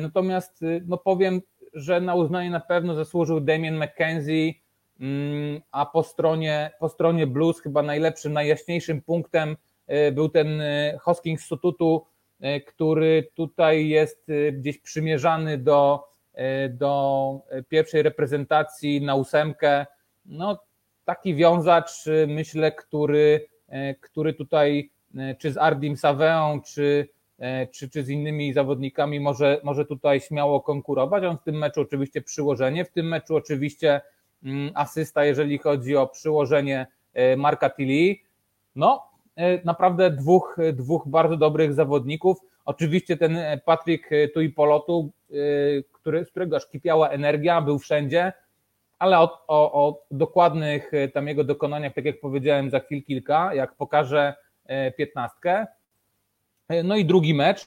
Natomiast 0.00 0.64
no 0.86 0.96
powiem, 0.96 1.42
że 1.72 2.00
na 2.00 2.14
uznanie 2.14 2.50
na 2.50 2.60
pewno 2.60 2.94
zasłużył 2.94 3.40
Damien 3.40 3.76
McKenzie, 3.82 4.52
Mm, 5.02 5.60
a 5.70 5.86
po 5.86 6.02
stronie, 6.02 6.70
po 6.80 6.88
stronie 6.88 7.26
blues 7.26 7.60
chyba 7.60 7.82
najlepszym, 7.82 8.32
najjaśniejszym 8.32 9.02
punktem 9.02 9.56
był 10.12 10.28
ten 10.28 10.62
Hoskins 11.00 11.44
Sotutu, 11.44 12.06
e, 12.40 12.60
który 12.60 13.28
tutaj 13.34 13.88
jest 13.88 14.26
gdzieś 14.52 14.78
przymierzany 14.78 15.58
do, 15.58 16.08
do 16.70 17.40
pierwszej 17.68 18.02
reprezentacji 18.02 19.02
na 19.02 19.14
ósemkę. 19.14 19.86
No, 20.26 20.58
taki 21.04 21.34
wiązacz, 21.34 22.04
myślę, 22.28 22.72
który, 22.72 23.46
który 24.00 24.34
tutaj 24.34 24.90
czy 25.38 25.52
z 25.52 25.56
Ardim 25.56 25.96
Saveą, 25.96 26.60
czy, 26.60 27.08
czy, 27.72 27.90
czy 27.90 28.04
z 28.04 28.08
innymi 28.08 28.52
zawodnikami 28.52 29.20
może, 29.20 29.60
może 29.64 29.84
tutaj 29.84 30.20
śmiało 30.20 30.60
konkurować. 30.60 31.24
On 31.24 31.38
w 31.38 31.42
tym 31.42 31.58
meczu 31.58 31.80
oczywiście 31.80 32.22
przyłożenie, 32.22 32.84
w 32.84 32.90
tym 32.90 33.08
meczu 33.08 33.36
oczywiście 33.36 34.00
Mm, 34.44 34.70
asysta, 34.74 35.24
jeżeli 35.24 35.58
chodzi 35.58 35.96
o 35.96 36.06
przyłożenie 36.06 36.86
e, 37.14 37.36
Marka 37.36 37.70
Tilly. 37.70 38.16
No, 38.76 39.02
e, 39.36 39.64
naprawdę 39.64 40.10
dwóch, 40.10 40.56
dwóch 40.72 41.08
bardzo 41.08 41.36
dobrych 41.36 41.74
zawodników. 41.74 42.38
Oczywiście 42.64 43.16
ten 43.16 43.36
e, 43.36 43.58
Patryk 43.64 44.10
Tuipolotu, 44.34 45.12
który, 46.02 46.24
z 46.24 46.30
którego 46.30 46.56
aż 46.56 46.66
kipiała 46.66 47.08
energia, 47.08 47.60
był 47.60 47.78
wszędzie, 47.78 48.32
ale 48.98 49.18
o, 49.18 49.44
o, 49.46 49.72
o, 49.72 50.06
dokładnych 50.10 50.92
tam 51.14 51.28
jego 51.28 51.44
dokonaniach, 51.44 51.94
tak 51.94 52.04
jak 52.04 52.20
powiedziałem, 52.20 52.70
za 52.70 52.80
chwil 52.80 53.04
kilka, 53.04 53.54
jak 53.54 53.74
pokażę 53.74 54.34
piętnastkę. 54.96 55.66
No 56.84 56.96
i 56.96 57.04
drugi 57.04 57.34
mecz. 57.34 57.66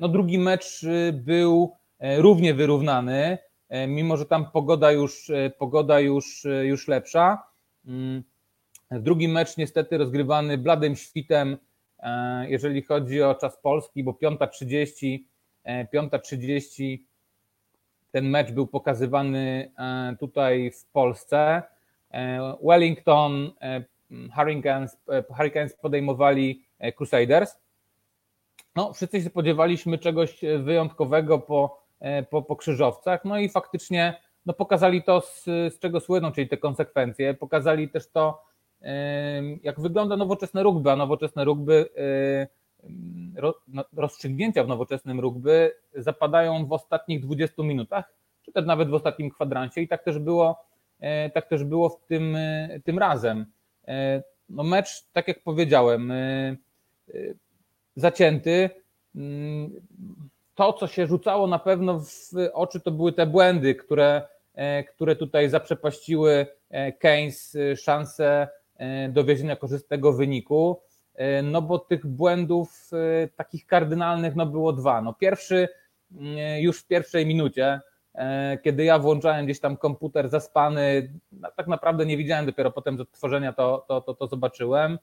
No 0.00 0.08
drugi 0.08 0.38
mecz 0.38 0.80
był 1.12 1.76
równie 2.00 2.54
wyrównany. 2.54 3.38
E, 3.72 3.86
mimo 3.86 4.16
że 4.16 4.26
tam 4.26 4.50
pogoda 4.50 4.92
już, 4.92 5.30
e, 5.30 5.50
pogoda 5.50 6.00
już, 6.00 6.44
e, 6.46 6.66
już 6.66 6.88
lepsza. 6.88 7.42
Mm, 7.86 8.22
drugi 8.90 9.28
mecz 9.28 9.56
niestety 9.56 9.98
rozgrywany 9.98 10.58
bladym 10.58 10.96
świtem, 10.96 11.56
jeżeli 12.48 12.82
chodzi 12.82 13.22
o 13.22 13.34
czas 13.34 13.56
polski, 13.62 14.04
bo 14.04 14.12
5.30, 14.12 15.18
5.30 15.94 16.98
ten 18.12 18.30
mecz 18.30 18.50
był 18.52 18.66
pokazywany 18.66 19.72
tutaj 20.20 20.70
w 20.70 20.86
Polsce. 20.86 21.62
Wellington, 22.62 23.50
Hurricanes, 24.36 24.98
Hurricanes 25.36 25.76
podejmowali 25.76 26.64
Crusaders. 26.96 27.58
No, 28.76 28.92
wszyscy 28.92 29.22
się 29.22 29.28
spodziewaliśmy 29.28 29.98
czegoś 29.98 30.40
wyjątkowego 30.62 31.38
po 31.38 31.82
E, 32.02 32.22
po, 32.22 32.42
po 32.42 32.56
krzyżowcach. 32.56 33.24
No 33.24 33.38
i 33.38 33.48
faktycznie 33.48 34.20
no 34.46 34.52
pokazali 34.52 35.02
to, 35.02 35.20
z, 35.20 35.44
z 35.44 35.78
czego 35.78 36.00
słyną, 36.00 36.32
czyli 36.32 36.48
te 36.48 36.56
konsekwencje. 36.56 37.34
Pokazali 37.34 37.88
też 37.88 38.10
to, 38.10 38.42
jak 39.62 39.80
wygląda 39.80 40.16
nowoczesne 40.16 40.62
rugby, 40.62 40.90
a 40.90 40.96
nowoczesne 40.96 41.44
rugby, 41.44 41.88
rozstrzygnięcia 43.96 44.64
w 44.64 44.68
nowoczesnym 44.68 45.20
rugby 45.20 45.74
zapadają 45.94 46.66
w 46.66 46.72
ostatnich 46.72 47.20
20 47.20 47.62
minutach, 47.62 48.12
czy 48.42 48.52
też 48.52 48.66
nawet 48.66 48.88
w 48.88 48.94
ostatnim 48.94 49.30
kwadransie 49.30 49.80
i 49.80 49.88
tak 49.88 50.04
też 50.04 50.18
było, 50.18 50.64
e, 51.00 51.30
tak 51.30 51.48
też 51.48 51.64
było 51.64 51.88
w 51.88 52.06
tym, 52.06 52.36
e, 52.36 52.80
tym 52.84 52.98
razem. 52.98 53.46
No 54.48 54.62
mecz, 54.62 55.06
tak 55.12 55.28
jak 55.28 55.42
powiedziałem, 55.42 56.12
zacięty, 57.96 58.70
mm, 59.16 59.70
to, 60.54 60.72
co 60.72 60.86
się 60.86 61.06
rzucało 61.06 61.46
na 61.46 61.58
pewno 61.58 62.00
w 62.00 62.30
oczy, 62.52 62.80
to 62.80 62.90
były 62.90 63.12
te 63.12 63.26
błędy, 63.26 63.74
które, 63.74 64.22
e, 64.54 64.84
które 64.84 65.16
tutaj 65.16 65.48
zaprzepaściły 65.48 66.46
e, 66.70 66.92
Keynes 66.92 67.54
e, 67.54 67.76
szansę 67.76 68.48
dowiezienia 69.08 69.56
korzystnego 69.56 70.12
wyniku. 70.12 70.80
No 71.42 71.62
bo 71.62 71.78
tych 71.78 72.06
błędów 72.06 72.90
takich 73.36 73.66
kardynalnych 73.66 74.36
no 74.36 74.46
było 74.46 74.72
dwa. 74.72 75.02
No 75.02 75.14
pierwszy 75.14 75.68
już 76.58 76.80
w 76.80 76.86
pierwszej 76.86 77.26
minucie, 77.26 77.80
kiedy 78.62 78.84
ja 78.84 78.98
włączałem 78.98 79.44
gdzieś 79.44 79.60
tam 79.60 79.76
komputer 79.76 80.28
zaspany, 80.28 81.12
no 81.32 81.48
tak 81.56 81.66
naprawdę 81.66 82.06
nie 82.06 82.16
widziałem, 82.16 82.46
dopiero 82.46 82.70
potem 82.70 82.98
z 82.98 83.00
odtworzenia 83.00 83.52
to, 83.52 83.84
to, 83.88 84.00
to, 84.00 84.14
to 84.14 84.26
zobaczyłem. 84.26 84.98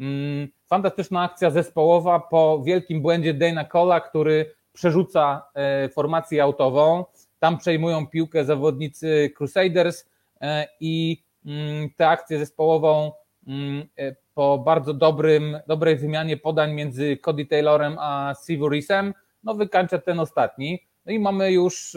Mm, 0.00 0.48
fantastyczna 0.66 1.22
akcja 1.22 1.50
zespołowa 1.50 2.20
po 2.20 2.62
wielkim 2.66 3.02
błędzie 3.02 3.34
Dana 3.34 3.64
Cola, 3.64 4.00
który 4.00 4.54
przerzuca 4.72 5.46
e, 5.54 5.88
formację 5.88 6.42
autową, 6.42 7.04
tam 7.38 7.58
przejmują 7.58 8.06
piłkę 8.06 8.44
zawodnicy 8.44 9.32
Crusaders 9.36 10.04
e, 10.40 10.68
i 10.80 11.22
mm, 11.46 11.90
tę 11.96 12.08
akcję 12.08 12.38
zespołową 12.38 13.12
mm, 13.46 13.88
e, 13.98 14.16
po 14.34 14.58
bardzo 14.58 14.94
dobrym, 14.94 15.58
dobrej 15.66 15.96
wymianie 15.96 16.36
podań 16.36 16.72
między 16.72 17.16
Cody 17.16 17.46
Taylorem 17.46 17.96
a 18.00 18.34
Sivurisem, 18.46 19.14
no 19.44 19.54
wykańcza 19.54 19.98
ten 19.98 20.20
ostatni. 20.20 20.78
No 21.06 21.12
i 21.12 21.18
mamy 21.18 21.52
już 21.52 21.96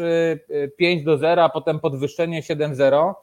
5 0.78 1.04
do 1.04 1.18
0, 1.18 1.44
a 1.44 1.50
potem 1.50 1.80
podwyższenie 1.80 2.42
7-0 2.42 3.14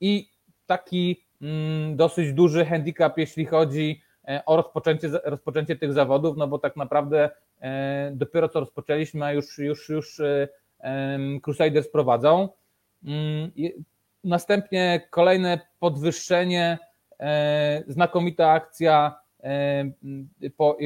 i 0.00 0.30
taki 0.66 1.24
mm, 1.42 1.96
dosyć 1.96 2.32
duży 2.32 2.64
handicap, 2.64 3.18
jeśli 3.18 3.46
chodzi 3.46 4.02
o 4.46 4.56
rozpoczęcie, 4.56 5.10
rozpoczęcie 5.24 5.76
tych 5.76 5.92
zawodów, 5.92 6.36
no 6.36 6.48
bo 6.48 6.58
tak 6.58 6.76
naprawdę 6.76 7.30
E, 7.60 8.12
dopiero 8.14 8.48
co 8.48 8.60
rozpoczęliśmy, 8.60 9.24
a 9.24 9.32
już, 9.32 9.58
już, 9.58 9.88
już 9.88 10.20
e, 10.20 10.48
Crusaders 11.42 11.88
prowadzą. 11.88 12.48
Mm, 13.04 13.50
następnie 14.24 15.08
kolejne 15.10 15.60
podwyższenie, 15.78 16.78
e, 16.82 16.87
znakomita 17.86 18.50
akcja, 18.50 19.20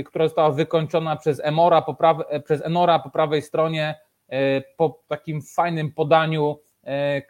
która 0.06 0.24
została 0.24 0.50
wykończona 0.50 1.16
przez 1.16 1.40
Emora 1.40 1.82
po 1.82 1.94
prawej, 1.94 2.42
przez 2.44 2.64
Enora 2.64 2.98
po 2.98 3.10
prawej 3.10 3.42
stronie, 3.42 3.94
po 4.76 5.02
takim 5.08 5.42
fajnym 5.42 5.92
podaniu, 5.92 6.58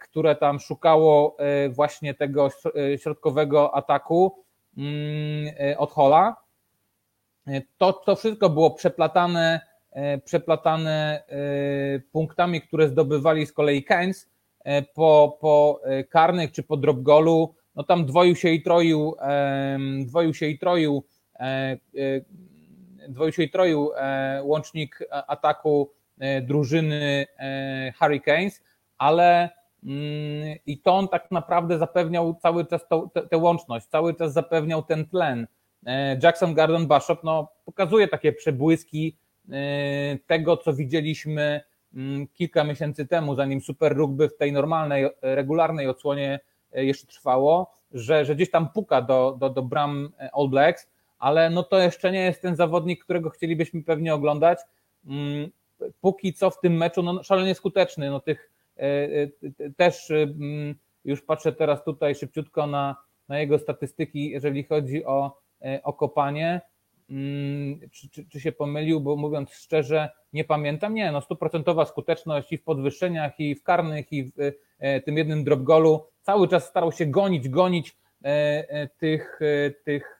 które 0.01 0.35
tam 0.35 0.59
szukało 0.59 1.37
właśnie 1.69 2.13
tego 2.13 2.49
środkowego 2.97 3.75
ataku 3.75 4.43
mm, 4.77 5.53
od 5.77 5.91
Hola. 5.91 6.43
To, 7.77 7.93
to 7.93 8.15
wszystko 8.15 8.49
było 8.49 8.71
przeplatane, 8.71 9.61
e, 9.91 10.17
przeplatane 10.17 11.23
e, 11.27 11.99
punktami, 11.99 12.61
które 12.61 12.87
zdobywali 12.87 13.45
z 13.45 13.53
kolei 13.53 13.83
Keynes 13.83 14.29
e, 14.63 14.81
po, 14.81 15.37
po 15.41 15.81
karnych 16.09 16.51
czy 16.51 16.63
po 16.63 16.77
drop 16.77 17.01
golu. 17.01 17.55
No 17.75 17.83
tam 17.83 18.05
dwoił 18.05 18.35
się 18.35 18.49
i 18.49 18.63
troił, 18.63 19.15
dwoił 20.05 20.33
się 20.33 20.45
i 20.45 20.59
troił 20.59 21.03
dwoił 23.09 23.31
się 23.31 23.43
i 23.43 23.49
troił 23.49 23.89
łącznik 24.43 24.99
ataku 25.27 25.91
drużyny 26.41 27.25
Hurricanes, 27.99 28.63
ale 28.97 29.49
mm, 29.83 30.57
i 30.65 30.77
to 30.77 30.95
on 30.95 31.07
tak 31.07 31.31
naprawdę 31.31 31.79
zapewniał 31.79 32.35
cały 32.41 32.65
czas 32.65 32.81
tę 33.29 33.37
łączność, 33.37 33.85
cały 33.85 34.13
czas 34.13 34.33
zapewniał 34.33 34.83
ten 34.83 35.05
tlen. 35.05 35.47
Jackson 36.23 36.53
Gardon 36.53 36.87
Bishop 36.87 37.23
no, 37.23 37.51
pokazuje 37.65 38.07
takie 38.07 38.33
przebłyski 38.33 39.17
tego, 40.27 40.57
co 40.57 40.73
widzieliśmy 40.73 41.61
mm, 41.93 42.27
kilka 42.27 42.63
miesięcy 42.63 43.07
temu, 43.07 43.35
zanim 43.35 43.61
Super 43.61 43.97
Rugby 43.97 44.29
w 44.29 44.37
tej 44.37 44.51
normalnej, 44.51 45.09
regularnej 45.21 45.87
odsłonie 45.87 46.39
jeszcze 46.73 47.07
trwało, 47.07 47.73
że, 47.91 48.25
że 48.25 48.35
gdzieś 48.35 48.51
tam 48.51 48.69
puka 48.69 49.01
do, 49.01 49.37
do, 49.39 49.49
do 49.49 49.61
bram 49.61 50.09
All 50.33 50.49
Blacks, 50.49 50.87
ale 51.19 51.49
no 51.49 51.63
to 51.63 51.79
jeszcze 51.79 52.11
nie 52.11 52.19
jest 52.19 52.41
ten 52.41 52.55
zawodnik, 52.55 53.03
którego 53.03 53.29
chcielibyśmy 53.29 53.83
pewnie 53.83 54.13
oglądać. 54.13 54.59
Mm, 55.05 55.51
póki 56.01 56.33
co 56.33 56.49
w 56.49 56.59
tym 56.59 56.77
meczu 56.77 57.03
no, 57.03 57.23
szalenie 57.23 57.55
skuteczny. 57.55 58.09
No, 58.09 58.19
tych 58.19 58.51
e, 58.77 58.83
e, 58.83 59.69
też 59.77 60.11
mm, 60.11 60.75
już 61.05 61.21
patrzę 61.21 61.53
teraz 61.53 61.83
tutaj 61.83 62.15
szybciutko 62.15 62.67
na, 62.67 62.95
na 63.29 63.39
jego 63.39 63.59
statystyki, 63.59 64.29
jeżeli 64.29 64.63
chodzi 64.63 65.05
o, 65.05 65.37
e, 65.61 65.83
o 65.83 65.93
kopanie. 65.93 66.61
Mm, 67.09 67.79
czy, 67.91 68.09
czy, 68.09 68.25
czy, 68.25 68.39
się 68.39 68.51
pomylił, 68.51 69.01
bo 69.01 69.15
mówiąc 69.15 69.51
szczerze, 69.51 70.09
nie 70.33 70.43
pamiętam. 70.43 70.93
Nie, 70.93 71.11
no 71.11 71.21
stuprocentowa 71.21 71.85
skuteczność 71.85 72.51
i 72.51 72.57
w 72.57 72.63
podwyższeniach, 72.63 73.39
i 73.39 73.55
w 73.55 73.63
karnych, 73.63 74.13
i 74.13 74.23
w 74.23 74.31
tym 75.05 75.17
jednym 75.17 75.43
drop 75.43 75.63
golu. 75.63 76.05
Cały 76.21 76.47
czas 76.47 76.65
starał 76.65 76.91
się 76.91 77.05
gonić, 77.05 77.49
gonić 77.49 77.97
tych, 78.97 79.39
tych 79.83 80.19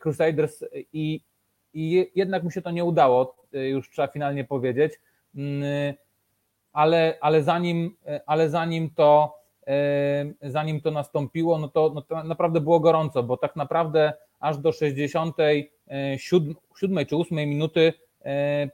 Crusaders 0.00 0.64
i, 0.92 1.20
i 1.74 2.10
jednak 2.14 2.42
mu 2.42 2.50
się 2.50 2.62
to 2.62 2.70
nie 2.70 2.84
udało, 2.84 3.36
już 3.52 3.90
trzeba 3.90 4.08
finalnie 4.08 4.44
powiedzieć, 4.44 5.00
mm, 5.34 5.94
ale, 6.72 7.18
ale, 7.20 7.42
zanim, 7.42 7.96
ale 8.26 8.50
zanim 8.50 8.90
to 8.90 9.44
zanim 10.42 10.80
to 10.80 10.90
nastąpiło, 10.90 11.58
no 11.58 11.68
to, 11.68 11.92
no 11.94 12.02
to 12.02 12.24
naprawdę 12.24 12.60
było 12.60 12.80
gorąco, 12.80 13.22
bo 13.22 13.36
tak 13.36 13.56
naprawdę 13.56 14.12
aż 14.40 14.58
do 14.58 14.72
67 14.72 17.06
czy 17.06 17.16
8 17.16 17.38
minuty 17.38 17.92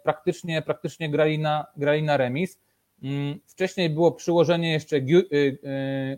praktycznie, 0.03 0.63
praktycznie 0.63 1.11
grali 1.11 1.39
na, 1.39 1.67
grali 1.77 2.03
na 2.03 2.17
remis. 2.17 2.61
Mm, 3.03 3.41
wcześniej 3.47 3.91
było 3.91 4.13
przyłożenie 4.13 4.73
jeszcze 4.73 4.97
y, 4.97 5.03
y, 5.33 5.59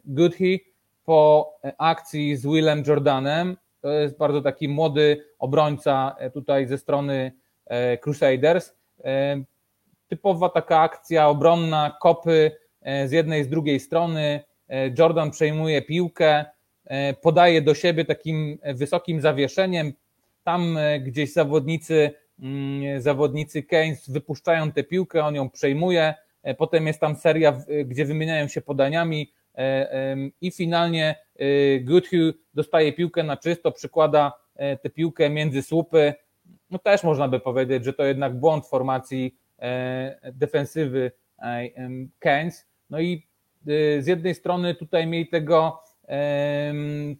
Goodhy 0.04 0.60
po 1.04 1.52
akcji 1.78 2.36
z 2.36 2.46
Willem 2.46 2.82
Jordanem. 2.86 3.56
To 3.82 3.90
jest 3.90 4.18
bardzo 4.18 4.42
taki 4.42 4.68
młody 4.68 5.24
obrońca 5.38 6.16
e, 6.18 6.30
tutaj 6.30 6.66
ze 6.66 6.78
strony 6.78 7.32
e, 7.66 7.98
Crusaders. 7.98 8.74
E, 9.04 9.42
typowa 10.08 10.48
taka 10.48 10.80
akcja 10.80 11.28
obronna, 11.28 11.96
kopy 12.00 12.50
z 13.06 13.12
jednej, 13.12 13.44
z 13.44 13.48
drugiej 13.48 13.80
strony. 13.80 14.40
Jordan 14.98 15.30
przejmuje 15.30 15.82
piłkę, 15.82 16.44
podaje 17.22 17.62
do 17.62 17.74
siebie 17.74 18.04
takim 18.04 18.58
wysokim 18.74 19.20
zawieszeniem. 19.20 19.92
Tam 20.44 20.78
gdzieś 21.00 21.32
zawodnicy, 21.32 22.10
mm, 22.40 23.00
zawodnicy 23.00 23.62
Keynes 23.62 24.10
wypuszczają 24.10 24.72
tę 24.72 24.84
piłkę, 24.84 25.24
on 25.24 25.34
ją 25.34 25.50
przejmuje. 25.50 26.14
Potem 26.58 26.86
jest 26.86 27.00
tam 27.00 27.16
seria, 27.16 27.62
gdzie 27.84 28.04
wymieniają 28.04 28.48
się 28.48 28.60
podaniami 28.60 29.32
i 30.40 30.50
finalnie 30.50 31.14
Goodhue 31.80 32.32
dostaje 32.54 32.92
piłkę 32.92 33.22
na 33.22 33.36
czysto, 33.36 33.72
przykłada 33.72 34.32
E, 34.56 34.76
tę 34.76 34.90
piłkę 34.90 35.30
między 35.30 35.62
słupy, 35.62 36.14
no 36.70 36.78
też 36.78 37.02
można 37.02 37.28
by 37.28 37.40
powiedzieć, 37.40 37.84
że 37.84 37.92
to 37.92 38.04
jednak 38.04 38.38
błąd 38.38 38.66
formacji 38.66 39.36
e, 39.58 40.32
defensywy 40.32 41.12
e, 41.38 41.68
Keynes. 42.18 42.66
No 42.90 43.00
i 43.00 43.26
z 43.98 44.06
jednej 44.06 44.34
strony 44.34 44.74
tutaj 44.74 45.06
mieli 45.06 45.28
tego, 45.28 45.82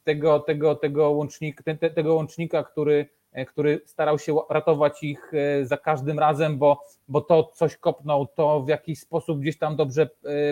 tego, 0.04 0.40
tego, 0.40 0.74
tego, 0.74 1.10
łącznika, 1.10 1.62
tego 1.94 2.14
łącznika, 2.14 2.64
który, 2.64 3.08
który 3.48 3.80
starał 3.84 4.18
się 4.18 4.36
ratować 4.50 5.02
ich 5.02 5.32
za 5.62 5.76
każdym 5.76 6.18
razem, 6.18 6.58
bo, 6.58 6.80
bo 7.08 7.20
to 7.20 7.52
coś 7.54 7.76
kopnął, 7.76 8.26
to 8.26 8.62
w 8.62 8.68
jakiś 8.68 9.00
sposób 9.00 9.40
gdzieś 9.40 9.58
tam 9.58 9.76
dobrze 9.76 10.08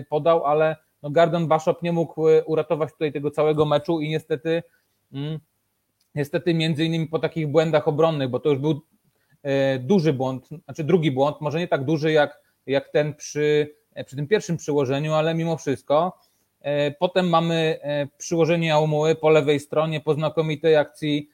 podał, 0.09 0.45
ale 0.45 0.77
no 1.03 1.11
Gardon 1.11 1.49
Bashop 1.49 1.83
nie 1.83 1.93
mógł 1.93 2.23
uratować 2.47 2.93
tutaj 2.93 3.13
tego 3.13 3.31
całego 3.31 3.67
meczu 3.67 4.01
i 4.01 4.09
niestety 4.09 4.63
mm, 5.13 5.41
Niestety 6.15 6.55
między 6.55 6.85
innymi 6.85 7.07
po 7.07 7.19
takich 7.19 7.49
błędach 7.49 7.89
obronnych, 7.89 8.29
bo 8.29 8.41
to 8.41 8.49
już 8.51 8.59
był 8.59 8.81
e, 9.43 9.79
duży 9.79 10.13
błąd, 10.13 10.49
znaczy 10.65 10.85
drugi 10.85 11.11
błąd, 11.11 11.41
może 11.41 11.59
nie 11.59 11.69
tak 11.69 11.85
duży 11.85 12.13
jak, 12.13 12.41
jak 12.67 12.89
ten 12.89 13.15
przy, 13.15 13.75
e, 13.95 14.05
przy 14.05 14.17
tym 14.17 14.27
pierwszym 14.27 14.57
przyłożeniu, 14.57 15.15
ale 15.15 15.35
mimo 15.35 15.57
wszystko. 15.57 16.19
E, 16.61 16.91
potem 16.91 17.29
mamy 17.29 17.79
przyłożenie 18.19 18.75
Aumuły 18.75 19.15
po 19.15 19.29
lewej 19.29 19.61
stronie 19.61 20.01
po 20.01 20.15
znakomitej 20.15 20.77
akcji 20.77 21.29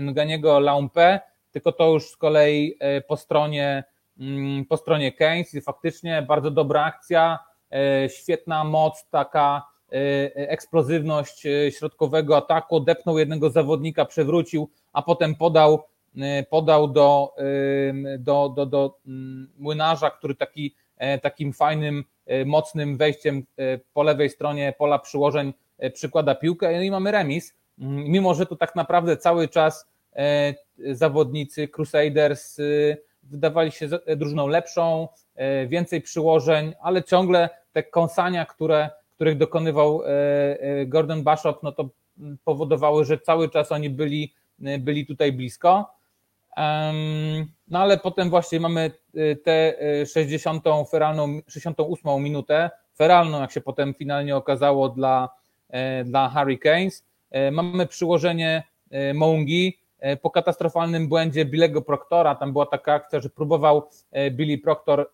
Nganiego 0.00 0.60
Laumpe, 0.60 1.20
tylko 1.50 1.72
to 1.72 1.92
już 1.92 2.10
z 2.10 2.16
kolei 2.16 2.78
po 3.08 3.16
stronie, 3.16 3.84
mm, 4.18 4.64
po 4.64 4.76
stronie 4.76 5.12
Keynes 5.12 5.64
faktycznie 5.64 6.22
bardzo 6.22 6.50
dobra 6.50 6.84
akcja, 6.84 7.38
świetna 8.08 8.64
moc 8.64 9.08
taka 9.10 9.62
E, 9.92 10.48
eksplozywność 10.48 11.46
e, 11.46 11.72
środkowego 11.72 12.36
ataku, 12.36 12.76
odepnął 12.76 13.18
jednego 13.18 13.50
zawodnika, 13.50 14.04
przewrócił, 14.04 14.70
a 14.92 15.02
potem 15.02 15.34
podał, 15.34 15.82
e, 16.18 16.42
podał 16.42 16.88
do, 16.88 17.34
do, 18.18 18.48
do, 18.48 18.66
do 18.66 18.98
mm, 19.06 19.50
młynarza, 19.58 20.10
który 20.10 20.34
taki, 20.34 20.74
takim 21.22 21.52
fajnym, 21.52 22.04
mocnym 22.46 22.96
wejściem 22.96 23.46
po 23.94 24.02
lewej 24.02 24.30
stronie 24.30 24.74
pola 24.78 24.98
przyłożeń 24.98 25.54
przykłada 25.92 26.34
piłkę. 26.34 26.76
No 26.76 26.82
i 26.82 26.90
mamy 26.90 27.10
remis, 27.10 27.54
mimo 27.78 28.34
że 28.34 28.46
to 28.46 28.56
tak 28.56 28.76
naprawdę 28.76 29.16
cały 29.16 29.48
czas 29.48 29.86
zawodnicy 30.92 31.68
Crusaders 31.68 32.56
wydawali 33.22 33.72
się 33.72 33.88
drużyną 34.16 34.46
lepszą, 34.46 35.08
więcej 35.66 36.00
przyłożeń, 36.00 36.74
ale 36.82 37.02
ciągle 37.02 37.48
te 37.72 37.82
kąsania, 37.82 38.46
które 38.46 38.90
których 39.18 39.36
dokonywał 39.36 40.02
e, 40.02 40.06
e, 40.60 40.86
Gordon 40.86 41.22
Bashop, 41.22 41.62
no 41.62 41.72
to 41.72 41.88
powodowały, 42.44 43.04
że 43.04 43.18
cały 43.18 43.48
czas 43.48 43.72
oni 43.72 43.90
byli, 43.90 44.34
e, 44.64 44.78
byli 44.78 45.06
tutaj 45.06 45.32
blisko. 45.32 45.90
No 47.68 47.78
ale 47.78 47.98
potem 47.98 48.30
właśnie 48.30 48.60
mamy 48.60 48.90
tę 49.44 49.74
60. 50.06 50.64
feralną, 50.90 51.40
68 51.48 52.22
minutę, 52.22 52.70
feralną, 52.96 53.40
jak 53.40 53.52
się 53.52 53.60
potem 53.60 53.94
finalnie 53.94 54.36
okazało 54.36 54.88
dla, 54.88 55.28
dla 56.04 56.28
Hurricanes. 56.28 57.04
Mamy 57.52 57.86
przyłożenie 57.86 58.62
Moungi 59.14 59.78
po 60.22 60.30
katastrofalnym 60.30 61.08
błędzie 61.08 61.44
Billego 61.44 61.82
Proctora. 61.82 62.34
Tam 62.34 62.52
była 62.52 62.66
taka 62.66 62.92
akcja, 62.92 63.20
że 63.20 63.30
próbował 63.30 63.88
Billy 64.30 64.58
Proctor 64.58 65.10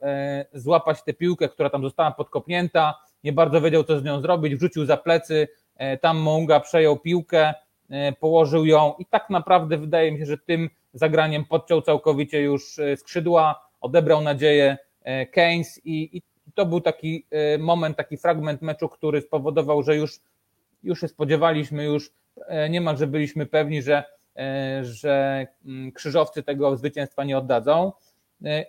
złapać 0.52 1.02
tę 1.02 1.14
piłkę, 1.14 1.48
która 1.48 1.70
tam 1.70 1.82
została 1.82 2.10
podkopnięta. 2.10 2.94
Nie 3.24 3.32
bardzo 3.32 3.60
wiedział, 3.60 3.84
co 3.84 3.98
z 3.98 4.04
nią 4.04 4.20
zrobić, 4.20 4.54
wrzucił 4.54 4.86
za 4.86 4.96
plecy, 4.96 5.48
e, 5.76 5.98
tam 5.98 6.18
Monga 6.18 6.60
przejął 6.60 6.96
piłkę, 6.98 7.54
e, 7.90 8.12
położył 8.12 8.66
ją 8.66 8.94
i 8.98 9.06
tak 9.06 9.30
naprawdę 9.30 9.78
wydaje 9.78 10.12
mi 10.12 10.18
się, 10.18 10.26
że 10.26 10.38
tym 10.38 10.70
zagraniem 10.94 11.44
podciął 11.44 11.82
całkowicie 11.82 12.42
już 12.42 12.78
e, 12.78 12.96
skrzydła, 12.96 13.68
odebrał 13.80 14.20
nadzieję 14.20 14.76
Keynes 15.32 15.80
i, 15.84 16.16
i 16.16 16.22
to 16.54 16.66
był 16.66 16.80
taki 16.80 17.26
moment, 17.58 17.96
taki 17.96 18.16
fragment 18.16 18.62
meczu, 18.62 18.88
który 18.88 19.20
spowodował, 19.20 19.82
że 19.82 19.96
już, 19.96 20.20
już 20.84 21.00
się 21.00 21.08
spodziewaliśmy, 21.08 21.84
już 21.84 22.12
niemalże 22.70 23.06
byliśmy 23.06 23.46
pewni, 23.46 23.82
że, 23.82 24.04
że 24.82 25.46
mm, 25.66 25.92
krzyżowcy 25.92 26.42
tego 26.42 26.76
zwycięstwa 26.76 27.24
nie 27.24 27.38
oddadzą. 27.38 27.92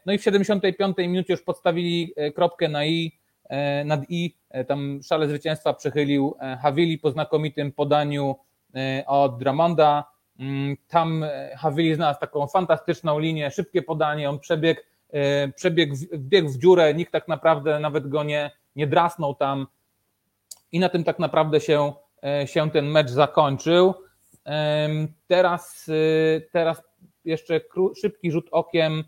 No 0.06 0.14
i 0.14 0.18
w 0.18 0.24
75 0.24 0.98
minucie 0.98 1.34
już 1.34 1.42
podstawili 1.42 2.14
kropkę 2.36 2.70
na 2.70 2.86
i, 2.86 3.20
E, 3.50 3.84
nad 3.86 4.02
i 4.10 4.36
e, 4.50 4.66
tam 4.66 5.00
szale 5.04 5.28
zwycięstwa 5.28 5.74
przechylił 5.74 6.36
e, 6.40 6.58
Havili 6.58 6.98
po 6.98 7.12
znakomitym 7.12 7.72
podaniu 7.72 8.36
od 9.06 9.40
Dramonda. 9.40 10.04
Mm, 10.40 10.78
tam 10.88 11.26
Havili 11.58 11.96
znalazł 11.96 12.20
taką 12.20 12.48
fantastyczną 12.48 13.20
linię, 13.20 13.52
szybkie 13.52 13.82
podanie, 13.82 14.30
on 14.30 14.40
przebiegł, 14.40 14.82
przebiegł 15.56 15.96
wbiegł 16.14 16.50
w 16.50 16.58
dziurę, 16.58 16.94
nikt 16.94 17.12
tak 17.12 17.28
naprawdę 17.28 17.80
nawet 17.80 18.08
go 18.08 18.24
nie, 18.24 18.52
nie 18.76 18.88
drasnął 18.88 19.36
tam 19.36 19.68
i 20.72 20.80
na 20.80 20.90
tym 20.90 21.04
tak 21.04 21.20
naprawdę 21.20 21.60
się, 21.62 21.94
się 22.46 22.72
ten 22.72 22.86
mecz 22.86 23.10
zakończył. 23.10 23.94
Teraz, 25.28 25.92
teraz 26.52 26.82
jeszcze 27.26 27.62
szybki 28.02 28.32
rzut 28.32 28.48
okiem, 28.52 29.04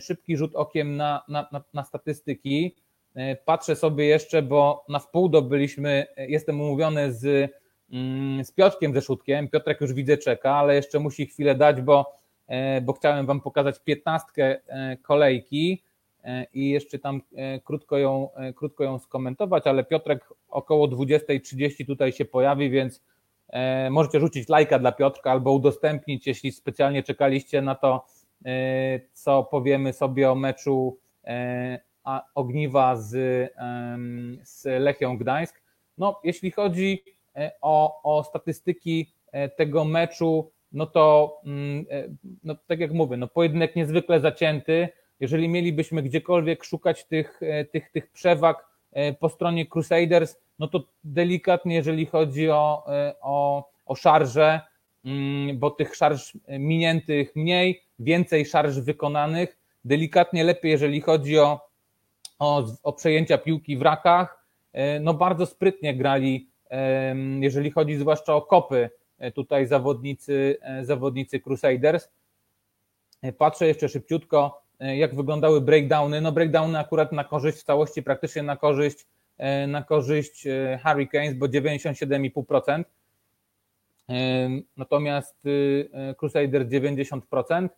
szybki 0.00 0.36
rzut 0.36 0.56
okiem 0.56 0.96
na, 0.96 1.22
na, 1.28 1.48
na, 1.52 1.62
na 1.74 1.84
statystyki. 1.84 2.74
E, 3.14 3.36
patrzę 3.36 3.76
sobie 3.76 4.06
jeszcze, 4.06 4.42
bo 4.42 4.84
na 4.88 4.98
wpół 4.98 5.28
dobyliśmy, 5.28 6.06
e, 6.16 6.28
jestem 6.28 6.60
umówiony 6.60 7.12
z, 7.12 7.52
mm, 7.92 8.44
z 8.44 8.52
Piotrkiem 8.52 8.94
Rzeszutkiem. 8.94 9.48
Piotrek 9.48 9.80
już 9.80 9.92
widzę 9.92 10.18
czeka, 10.18 10.54
ale 10.54 10.74
jeszcze 10.74 10.98
musi 10.98 11.26
chwilę 11.26 11.54
dać, 11.54 11.80
bo 11.80 12.20
bo 12.82 12.92
chciałem 12.92 13.26
Wam 13.26 13.40
pokazać 13.40 13.78
piętnastkę 13.84 14.60
kolejki 15.02 15.82
i 16.54 16.70
jeszcze 16.70 16.98
tam 16.98 17.20
krótko 17.64 17.98
ją, 17.98 18.28
krótko 18.56 18.84
ją 18.84 18.98
skomentować, 18.98 19.66
ale 19.66 19.84
Piotrek 19.84 20.28
około 20.48 20.88
20.30 20.88 21.86
tutaj 21.86 22.12
się 22.12 22.24
pojawi, 22.24 22.70
więc 22.70 23.02
możecie 23.90 24.20
rzucić 24.20 24.48
lajka 24.48 24.78
dla 24.78 24.92
Piotrka 24.92 25.30
albo 25.30 25.52
udostępnić, 25.52 26.26
jeśli 26.26 26.52
specjalnie 26.52 27.02
czekaliście 27.02 27.62
na 27.62 27.74
to, 27.74 28.06
co 29.12 29.44
powiemy 29.44 29.92
sobie 29.92 30.30
o 30.30 30.34
meczu 30.34 30.98
Ogniwa 32.34 32.96
z, 32.96 33.10
z 34.42 34.64
Lechią 34.64 35.18
Gdańsk. 35.18 35.62
No, 35.98 36.20
jeśli 36.24 36.50
chodzi 36.50 37.04
e, 37.36 37.52
o, 37.60 38.02
o 38.02 38.24
statystyki 38.24 39.12
e, 39.32 39.48
tego 39.48 39.84
meczu, 39.84 40.50
no 40.72 40.86
to 40.86 41.36
mm, 41.44 41.84
e, 41.90 42.04
no, 42.44 42.54
tak 42.66 42.80
jak 42.80 42.92
mówię, 42.92 43.16
no 43.16 43.28
pojedynek 43.28 43.76
niezwykle 43.76 44.20
zacięty. 44.20 44.88
Jeżeli 45.20 45.48
mielibyśmy 45.48 46.02
gdziekolwiek 46.02 46.64
szukać 46.64 47.04
tych, 47.04 47.40
tych, 47.72 47.90
tych 47.90 48.10
przewag 48.10 48.66
po 49.20 49.28
stronie 49.28 49.66
Crusaders, 49.66 50.36
no 50.58 50.68
to 50.68 50.84
delikatnie, 51.04 51.74
jeżeli 51.74 52.06
chodzi 52.06 52.50
o, 52.50 52.84
o, 53.20 53.68
o 53.86 53.94
szarże, 53.94 54.60
mm, 55.04 55.58
bo 55.58 55.70
tych 55.70 55.96
szarż 55.96 56.38
miniętych 56.48 57.36
mniej, 57.36 57.82
więcej 57.98 58.46
szarż 58.46 58.80
wykonanych, 58.80 59.58
delikatnie 59.84 60.44
lepiej, 60.44 60.70
jeżeli 60.70 61.00
chodzi 61.00 61.38
o, 61.38 61.60
o, 62.38 62.64
o 62.82 62.92
przejęcia 62.92 63.38
piłki 63.38 63.76
w 63.76 63.82
rakach, 63.82 64.40
E, 64.72 65.00
no 65.00 65.14
bardzo 65.14 65.46
sprytnie 65.46 65.94
grali, 65.96 66.50
jeżeli 67.40 67.70
chodzi 67.70 67.96
zwłaszcza 67.96 68.34
o 68.34 68.42
kopy, 68.42 68.90
e, 69.18 69.32
tutaj 69.32 69.66
zawodnicy, 69.66 70.56
e, 70.62 70.84
zawodnicy 70.84 71.40
Crusaders. 71.40 72.08
Patrzę 73.38 73.66
jeszcze 73.66 73.88
szybciutko, 73.88 74.62
jak 74.80 75.14
wyglądały 75.14 75.60
breakdowny. 75.60 76.20
No 76.20 76.32
breakdowny 76.32 76.78
akurat 76.78 77.12
na 77.12 77.24
korzyść 77.24 77.58
w 77.58 77.62
całości, 77.62 78.02
praktycznie 78.02 78.42
na 78.42 78.56
korzyść, 78.56 79.06
na 79.68 79.82
korzyść 79.82 80.44
Hurricanes, 80.82 81.34
bo 81.34 81.46
97,5%. 81.46 82.84
Natomiast 84.76 85.36
Crusaders 86.18 86.68
90%. 86.68 87.68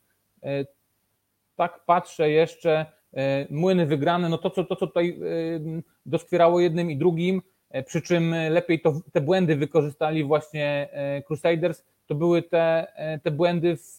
Tak 1.56 1.84
patrzę 1.86 2.30
jeszcze, 2.30 2.86
E, 3.14 3.46
młyny 3.50 3.86
wygrane, 3.86 4.28
no 4.28 4.38
to 4.38 4.50
co, 4.50 4.64
to, 4.64 4.76
co 4.76 4.86
tutaj 4.86 5.10
e, 5.10 5.82
doskwierało 6.06 6.60
jednym 6.60 6.90
i 6.90 6.96
drugim, 6.96 7.42
e, 7.70 7.82
przy 7.82 8.02
czym 8.02 8.34
lepiej 8.50 8.80
to, 8.80 9.00
te 9.12 9.20
błędy 9.20 9.56
wykorzystali 9.56 10.24
właśnie 10.24 10.88
Crusaders, 11.26 11.84
to 12.06 12.14
były 12.14 12.42
te, 12.42 12.86
te 13.22 13.30
błędy, 13.30 13.76
w, 13.76 13.98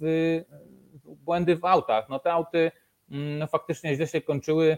błędy 1.06 1.56
w 1.56 1.66
autach. 1.66 2.10
No 2.10 2.20
te 2.20 2.34
auty 2.34 2.72
no 3.14 3.48
faktycznie 3.48 3.96
źle 3.96 4.08
się 4.08 4.22
kończyły. 4.22 4.78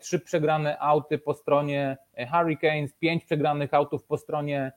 Trzy 0.00 0.20
przegrane 0.20 0.78
auty 0.78 1.18
po 1.18 1.34
stronie 1.34 1.96
Hurricanes, 2.30 2.92
pięć 2.94 3.24
przegranych 3.24 3.74
autów 3.74 4.04
po 4.04 4.18
stronie 4.18 4.72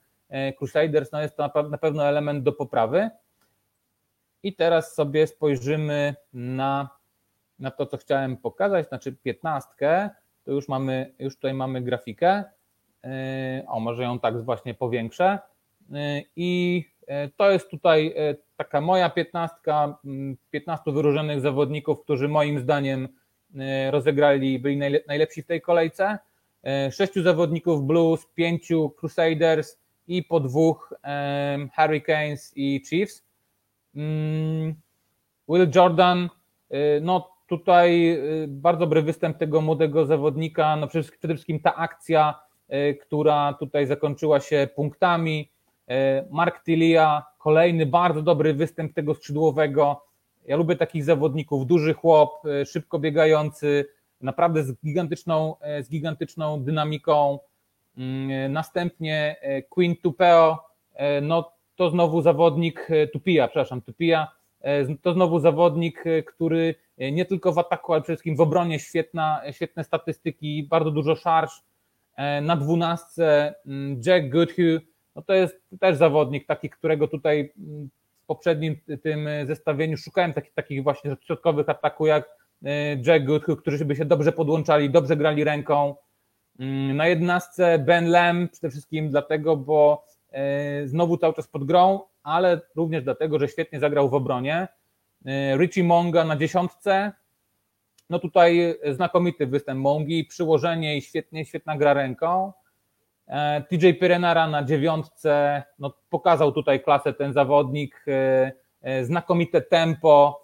Crusaders. 0.57 1.11
No 1.11 1.21
jest 1.21 1.37
to 1.37 1.63
na 1.69 1.77
pewno 1.77 2.07
element 2.07 2.43
do 2.43 2.51
poprawy. 2.51 3.09
I 4.43 4.55
teraz 4.55 4.93
sobie 4.93 5.27
spojrzymy 5.27 6.15
na 6.33 6.89
na 7.59 7.71
to, 7.71 7.85
co 7.85 7.97
chciałem 7.97 8.37
pokazać, 8.37 8.87
znaczy 8.87 9.13
piętnastkę, 9.13 10.09
to 10.43 10.51
już 10.51 10.67
mamy, 10.67 11.13
już 11.19 11.35
tutaj 11.35 11.53
mamy 11.53 11.81
grafikę. 11.81 12.43
O, 13.67 13.79
może 13.79 14.03
ją 14.03 14.19
tak 14.19 14.43
właśnie 14.43 14.73
powiększę. 14.73 15.39
I 16.35 16.83
to 17.35 17.51
jest 17.51 17.69
tutaj 17.69 18.15
taka 18.57 18.81
moja 18.81 19.09
piętnastka, 19.09 19.97
15 20.51 20.83
mm, 20.87 20.95
wyróżnionych 20.95 21.41
zawodników, 21.41 22.03
którzy 22.03 22.27
moim 22.27 22.59
zdaniem 22.59 23.07
rozegrali, 23.89 24.59
byli 24.59 24.77
najlepsi 25.07 25.41
w 25.41 25.45
tej 25.45 25.61
kolejce. 25.61 26.17
Sześciu 26.91 27.23
zawodników 27.23 27.83
Blues, 27.83 28.25
pięciu 28.35 28.89
Crusaders 28.89 29.77
i 30.07 30.23
po 30.23 30.39
dwóch 30.39 30.93
Hurricanes 31.75 32.53
i 32.55 32.81
Chiefs. 32.89 33.23
Mm, 33.95 34.75
Will 35.49 35.71
Jordan, 35.75 36.29
no 37.01 37.35
Tutaj 37.47 38.19
bardzo 38.47 38.79
dobry 38.79 39.01
występ 39.01 39.37
tego 39.37 39.61
młodego 39.61 40.05
zawodnika, 40.05 40.75
no 40.75 40.87
przede 40.87 41.03
wszystkim 41.33 41.59
ta 41.59 41.75
akcja, 41.75 42.39
która 43.01 43.53
tutaj 43.53 43.87
zakończyła 43.87 44.39
się 44.39 44.67
punktami. 44.75 45.51
Y, 45.91 45.93
Mark 46.31 46.63
Tilia, 46.63 47.25
kolejny 47.37 47.85
bardzo 47.85 48.21
dobry 48.21 48.53
występ 48.53 48.93
tego 48.93 49.15
skrzydłowego. 49.15 50.05
Ja 50.45 50.57
lubię 50.57 50.75
takich 50.75 51.03
zawodników, 51.03 51.67
duży 51.67 51.93
chłop, 51.93 52.43
szybko 52.65 52.99
biegający, 52.99 53.85
naprawdę 54.21 54.63
z 54.63 54.73
gigantyczną, 54.85 55.55
z 55.81 55.89
gigantyczną 55.89 56.63
dynamiką. 56.63 57.39
Mm, 57.97 58.53
następnie 58.53 59.35
Queen 59.69 59.95
Tupeo, 59.95 60.69
no 61.21 61.51
to 61.75 61.89
znowu 61.89 62.21
zawodnik 62.21 62.87
Tupia, 63.13 63.47
przepraszam, 63.47 63.81
Tupia, 63.81 64.27
to 65.01 65.13
znowu 65.13 65.39
zawodnik, 65.39 66.03
który 66.25 66.75
nie 66.97 67.25
tylko 67.25 67.53
w 67.53 67.57
ataku, 67.57 67.93
ale 67.93 68.01
przede 68.01 68.15
wszystkim 68.15 68.35
w 68.35 68.41
obronie 68.41 68.79
świetna, 68.79 69.41
świetne 69.51 69.83
statystyki, 69.83 70.63
bardzo 70.63 70.91
dużo 70.91 71.15
szarż. 71.15 71.61
E, 72.15 72.41
na 72.41 72.55
dwunastce 72.55 73.55
mm, 73.65 74.01
Jack 74.05 74.29
Goodhue, 74.29 74.79
no 75.15 75.21
to 75.21 75.33
jest 75.33 75.61
też 75.79 75.97
zawodnik 75.97 76.47
taki, 76.47 76.69
którego 76.69 77.07
tutaj 77.07 77.53
mm, 77.57 77.89
w 78.23 78.25
poprzednim 78.27 78.77
tym 79.03 79.27
zestawieniu 79.47 79.97
szukałem 79.97 80.33
takich, 80.33 80.53
takich 80.53 80.83
właśnie 80.83 81.15
środkowych 81.21 81.69
ataku 81.69 82.05
jak 82.05 82.29
e, 82.65 82.95
Jack 82.95 83.25
Goodhue, 83.25 83.55
którzy 83.55 83.85
by 83.85 83.95
się 83.95 84.05
dobrze 84.05 84.31
podłączali, 84.31 84.89
dobrze 84.89 85.17
grali 85.17 85.43
ręką. 85.43 85.95
Mm, 86.59 86.97
na 86.97 87.07
jedenastce 87.07 87.79
Ben 87.79 88.09
Lam, 88.09 88.49
przede 88.49 88.69
wszystkim 88.69 89.09
dlatego, 89.09 89.57
bo 89.57 90.05
e, 90.31 90.87
znowu 90.87 91.17
cały 91.17 91.33
czas 91.33 91.47
pod 91.47 91.63
grą, 91.63 91.99
ale 92.23 92.61
również 92.75 93.03
dlatego, 93.03 93.39
że 93.39 93.47
świetnie 93.47 93.79
zagrał 93.79 94.09
w 94.09 94.13
obronie. 94.13 94.67
E, 95.25 95.57
Richie 95.57 95.83
Monga 95.83 96.25
na 96.25 96.35
dziesiątce. 96.37 97.11
No 98.09 98.19
tutaj 98.19 98.75
znakomity 98.91 99.47
występ 99.47 99.79
Mongi, 99.79 100.25
przyłożenie 100.25 100.97
i 100.97 101.01
świetnie, 101.01 101.45
świetna 101.45 101.77
gra 101.77 101.93
ręką. 101.93 102.53
E, 103.27 103.61
TJ 103.61 103.93
Pyrenara 103.99 104.47
na 104.47 104.63
dziewiątce, 104.63 105.63
no 105.79 105.93
pokazał 106.09 106.51
tutaj 106.51 106.83
klasę 106.83 107.13
ten 107.13 107.33
zawodnik, 107.33 108.05
e, 108.81 109.05
znakomite 109.05 109.61
tempo, 109.61 110.41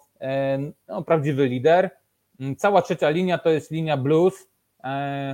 no, 0.88 1.02
prawdziwy 1.02 1.46
lider. 1.46 1.90
Mm, 2.40 2.56
cała 2.56 2.82
trzecia 2.82 3.10
linia 3.10 3.38
to 3.38 3.50
jest 3.50 3.70
linia 3.70 3.96
blues. 3.96 4.48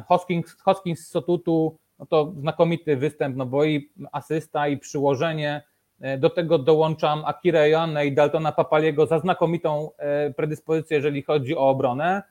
Hoskins, 0.06 0.56
Hoskins 0.60 1.00
z 1.00 1.10
Sotutu, 1.10 1.78
no 1.98 2.06
to 2.06 2.32
znakomity 2.40 2.96
występ, 2.96 3.36
no 3.36 3.46
bo 3.46 3.64
i 3.64 3.90
asysta 4.12 4.68
i 4.68 4.78
przyłożenie, 4.78 5.62
E, 6.00 6.18
do 6.18 6.30
tego 6.30 6.58
dołączam 6.58 7.22
Akira 7.24 7.66
Joannę 7.66 8.06
i 8.06 8.12
Daltona 8.12 8.52
Papaliego 8.52 9.06
za 9.06 9.18
znakomitą 9.18 9.90
e, 9.98 10.30
predyspozycję, 10.30 10.96
jeżeli 10.96 11.22
chodzi 11.22 11.56
o 11.56 11.68
obronę. 11.68 12.22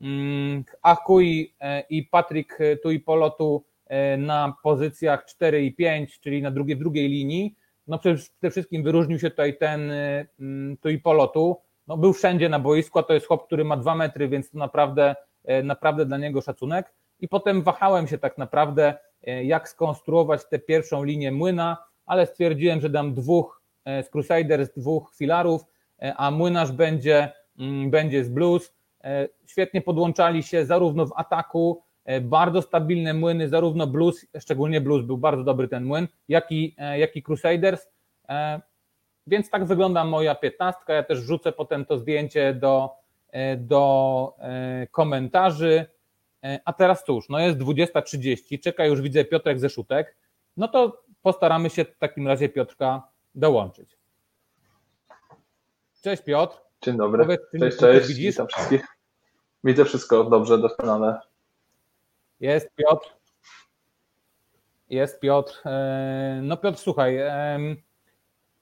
Mm, 0.00 0.64
Akui 0.82 1.54
e, 1.60 1.80
i 1.80 2.02
Patryk 2.02 2.58
Tuipolotu 2.82 3.64
na 4.18 4.54
pozycjach 4.62 5.24
4 5.24 5.64
i 5.64 5.74
5, 5.74 6.20
czyli 6.20 6.42
na 6.42 6.50
drugiej, 6.50 6.76
drugiej 6.76 7.08
linii. 7.08 7.54
No 7.86 7.98
przede 7.98 8.50
wszystkim 8.50 8.82
wyróżnił 8.82 9.18
się 9.18 9.30
tutaj 9.30 9.58
ten 9.58 9.92
mm, 10.40 10.76
Tuipolotu. 10.76 11.56
No 11.86 11.96
był 11.96 12.12
wszędzie 12.12 12.48
na 12.48 12.58
boisku, 12.58 12.98
a 12.98 13.02
to 13.02 13.14
jest 13.14 13.26
chłop, 13.26 13.46
który 13.46 13.64
ma 13.64 13.76
2 13.76 13.94
metry, 13.94 14.28
więc 14.28 14.50
to 14.50 14.58
naprawdę, 14.58 15.16
naprawdę 15.62 16.06
dla 16.06 16.18
niego 16.18 16.40
szacunek. 16.40 16.92
I 17.20 17.28
potem 17.28 17.62
wahałem 17.62 18.08
się 18.08 18.18
tak 18.18 18.38
naprawdę, 18.38 18.94
jak 19.44 19.68
skonstruować 19.68 20.48
tę 20.48 20.58
pierwszą 20.58 21.04
linię 21.04 21.32
młyna, 21.32 21.76
ale 22.06 22.26
stwierdziłem, 22.26 22.80
że 22.80 22.90
dam 22.90 23.14
dwóch 23.14 23.62
e, 23.84 24.02
z 24.02 24.10
Crusaders, 24.10 24.70
dwóch 24.76 25.12
filarów, 25.16 25.62
e, 26.02 26.14
a 26.16 26.30
młynarz 26.30 26.72
będzie, 26.72 27.32
mm, 27.58 27.90
będzie 27.90 28.24
z 28.24 28.28
Blues. 28.28 28.74
E, 29.04 29.28
świetnie 29.46 29.80
podłączali 29.80 30.42
się 30.42 30.66
zarówno 30.66 31.06
w 31.06 31.12
ataku, 31.16 31.82
bardzo 32.22 32.62
stabilne 32.62 33.14
młyny, 33.14 33.48
zarówno 33.48 33.86
Blues, 33.86 34.26
szczególnie 34.40 34.80
Blues 34.80 35.04
był 35.04 35.18
bardzo 35.18 35.44
dobry 35.44 35.68
ten 35.68 35.84
młyn, 35.84 36.08
jak 36.28 36.52
i, 36.52 36.76
jak 36.96 37.16
i 37.16 37.22
Crusaders. 37.22 37.88
Więc 39.26 39.50
tak 39.50 39.64
wygląda 39.64 40.04
moja 40.04 40.34
piętnastka. 40.34 40.92
Ja 40.92 41.02
też 41.02 41.20
wrzucę 41.20 41.52
potem 41.52 41.84
to 41.84 41.98
zdjęcie 41.98 42.54
do, 42.54 42.90
do 43.56 44.34
komentarzy. 44.90 45.86
A 46.64 46.72
teraz 46.72 47.04
cóż, 47.04 47.28
no 47.28 47.38
jest 47.38 47.58
20.30, 47.58 48.60
czeka 48.60 48.86
już 48.86 49.00
widzę 49.00 49.24
Piotrek 49.24 49.58
ze 49.58 49.70
Szutek. 49.70 50.16
No 50.56 50.68
to 50.68 51.02
postaramy 51.22 51.70
się 51.70 51.84
w 51.84 51.98
takim 51.98 52.28
razie 52.28 52.48
Piotrka 52.48 53.08
dołączyć. 53.34 53.96
Cześć 56.02 56.22
Piotr. 56.22 56.56
Dzień 56.82 56.96
dobry. 56.96 57.24
Powiedz, 57.24 57.40
cześć, 57.60 57.78
cześć. 57.78 58.08
Widzisz? 58.08 58.32
Witam 58.32 58.46
wszystkich. 58.46 58.86
Widzę 59.64 59.84
wszystko 59.84 60.24
dobrze, 60.24 60.58
doskonale. 60.58 61.20
Jest 62.40 62.70
Piotr. 62.74 63.16
Jest 64.90 65.20
Piotr. 65.20 65.60
E, 65.66 66.40
no 66.42 66.56
Piotr, 66.56 66.78
słuchaj, 66.78 67.18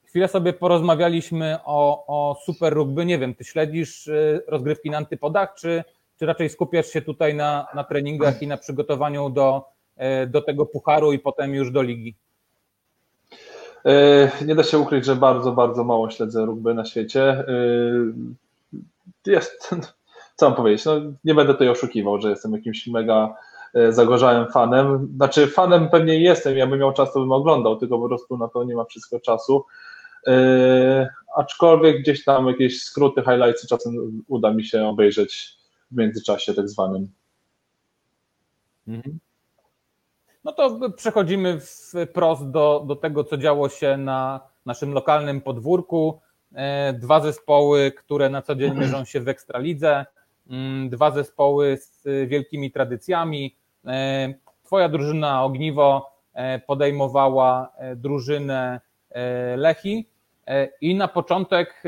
chwilę 0.05 0.29
sobie 0.29 0.53
porozmawialiśmy 0.53 1.59
o, 1.65 2.05
o 2.07 2.41
Super 2.45 2.73
Rugby. 2.75 3.07
Nie 3.07 3.19
wiem, 3.19 3.35
ty 3.35 3.45
śledzisz 3.45 4.11
rozgrywki 4.47 4.91
na 4.91 4.99
antypodach, 4.99 5.55
czy, 5.55 5.85
czy 6.19 6.27
raczej 6.27 6.49
skupiasz 6.49 6.87
się 6.87 7.03
tutaj 7.03 7.35
na, 7.35 7.67
na 7.75 7.85
treningach 7.85 8.43
i 8.43 8.47
na 8.47 8.57
przygotowaniu 8.57 9.31
do, 9.31 9.65
do 10.27 10.43
tego 10.43 10.67
pucharu 10.67 11.13
i 11.13 11.19
potem 11.19 11.55
już 11.55 11.71
do 11.71 11.83
ligi? 11.83 12.15
Nie 14.47 14.55
da 14.55 14.63
się 14.63 14.79
ukryć, 14.79 15.05
że 15.05 15.17
bardzo, 15.17 15.53
bardzo 15.53 15.85
mało 15.85 16.11
śledzę 16.11 16.47
rugby 16.47 16.75
na 16.75 16.85
świecie. 16.85 17.45
Jest, 19.27 19.71
co 20.37 20.49
mam 20.49 20.57
powiedzieć, 20.57 20.85
no, 20.85 20.93
nie 21.25 21.35
będę 21.35 21.53
tutaj 21.53 21.69
oszukiwał, 21.69 22.21
że 22.21 22.31
jestem 22.31 22.53
jakimś 22.53 22.87
mega 22.87 23.35
e, 23.75 23.93
zagorzałym 23.93 24.53
fanem. 24.53 25.13
Znaczy, 25.17 25.47
fanem 25.47 25.89
pewnie 25.89 26.21
jestem, 26.21 26.57
jakbym 26.57 26.79
miał 26.79 26.93
czas, 26.93 27.13
to 27.13 27.21
bym 27.21 27.33
oglądał, 27.33 27.77
tylko 27.77 27.99
po 27.99 28.09
prostu 28.09 28.39
na 28.39 28.49
to 28.49 28.65
nie 28.65 28.75
ma 28.75 28.85
wszystko 28.85 29.21
czasu. 29.21 29.65
Yy, 30.27 31.09
aczkolwiek 31.37 32.01
gdzieś 32.01 32.25
tam 32.25 32.47
jakieś 32.47 32.83
skróty, 32.83 33.23
highlights 33.23 33.67
czasem 33.67 34.23
uda 34.29 34.53
mi 34.53 34.65
się 34.65 34.87
obejrzeć 34.87 35.57
w 35.91 35.97
międzyczasie 35.97 36.55
tak 36.55 36.69
zwanym. 36.69 37.09
Mhm. 38.89 39.19
No 40.45 40.53
to 40.53 40.91
przechodzimy 40.97 41.59
wprost 41.61 42.51
do, 42.51 42.85
do 42.87 42.97
tego, 42.97 43.25
co 43.25 43.37
działo 43.37 43.69
się 43.69 43.97
na 43.97 44.41
naszym 44.67 44.93
lokalnym 44.93 45.41
podwórku. 45.41 46.21
E, 46.55 46.93
dwa 46.93 47.21
zespoły, 47.21 47.93
które 47.93 48.31
na 48.31 48.43
co 48.43 48.55
dzień 48.55 48.79
mierzą 48.79 49.05
się 49.05 49.21
w 49.21 49.29
Ekstralidze, 49.29 50.07
mm, 50.51 50.91
dwa 50.91 51.11
zespoły 51.11 51.77
z 51.77 52.03
wielkimi 52.29 52.71
tradycjami. 52.71 53.57
E, 53.87 54.35
twoja 54.65 54.89
drużyna 54.89 55.45
Ogniwo 55.45 56.11
e, 56.35 56.59
podejmowała 56.59 57.73
drużynę 57.97 58.81
Lechi 59.57 60.09
i 60.81 60.95
na 60.95 61.09
początek 61.09 61.83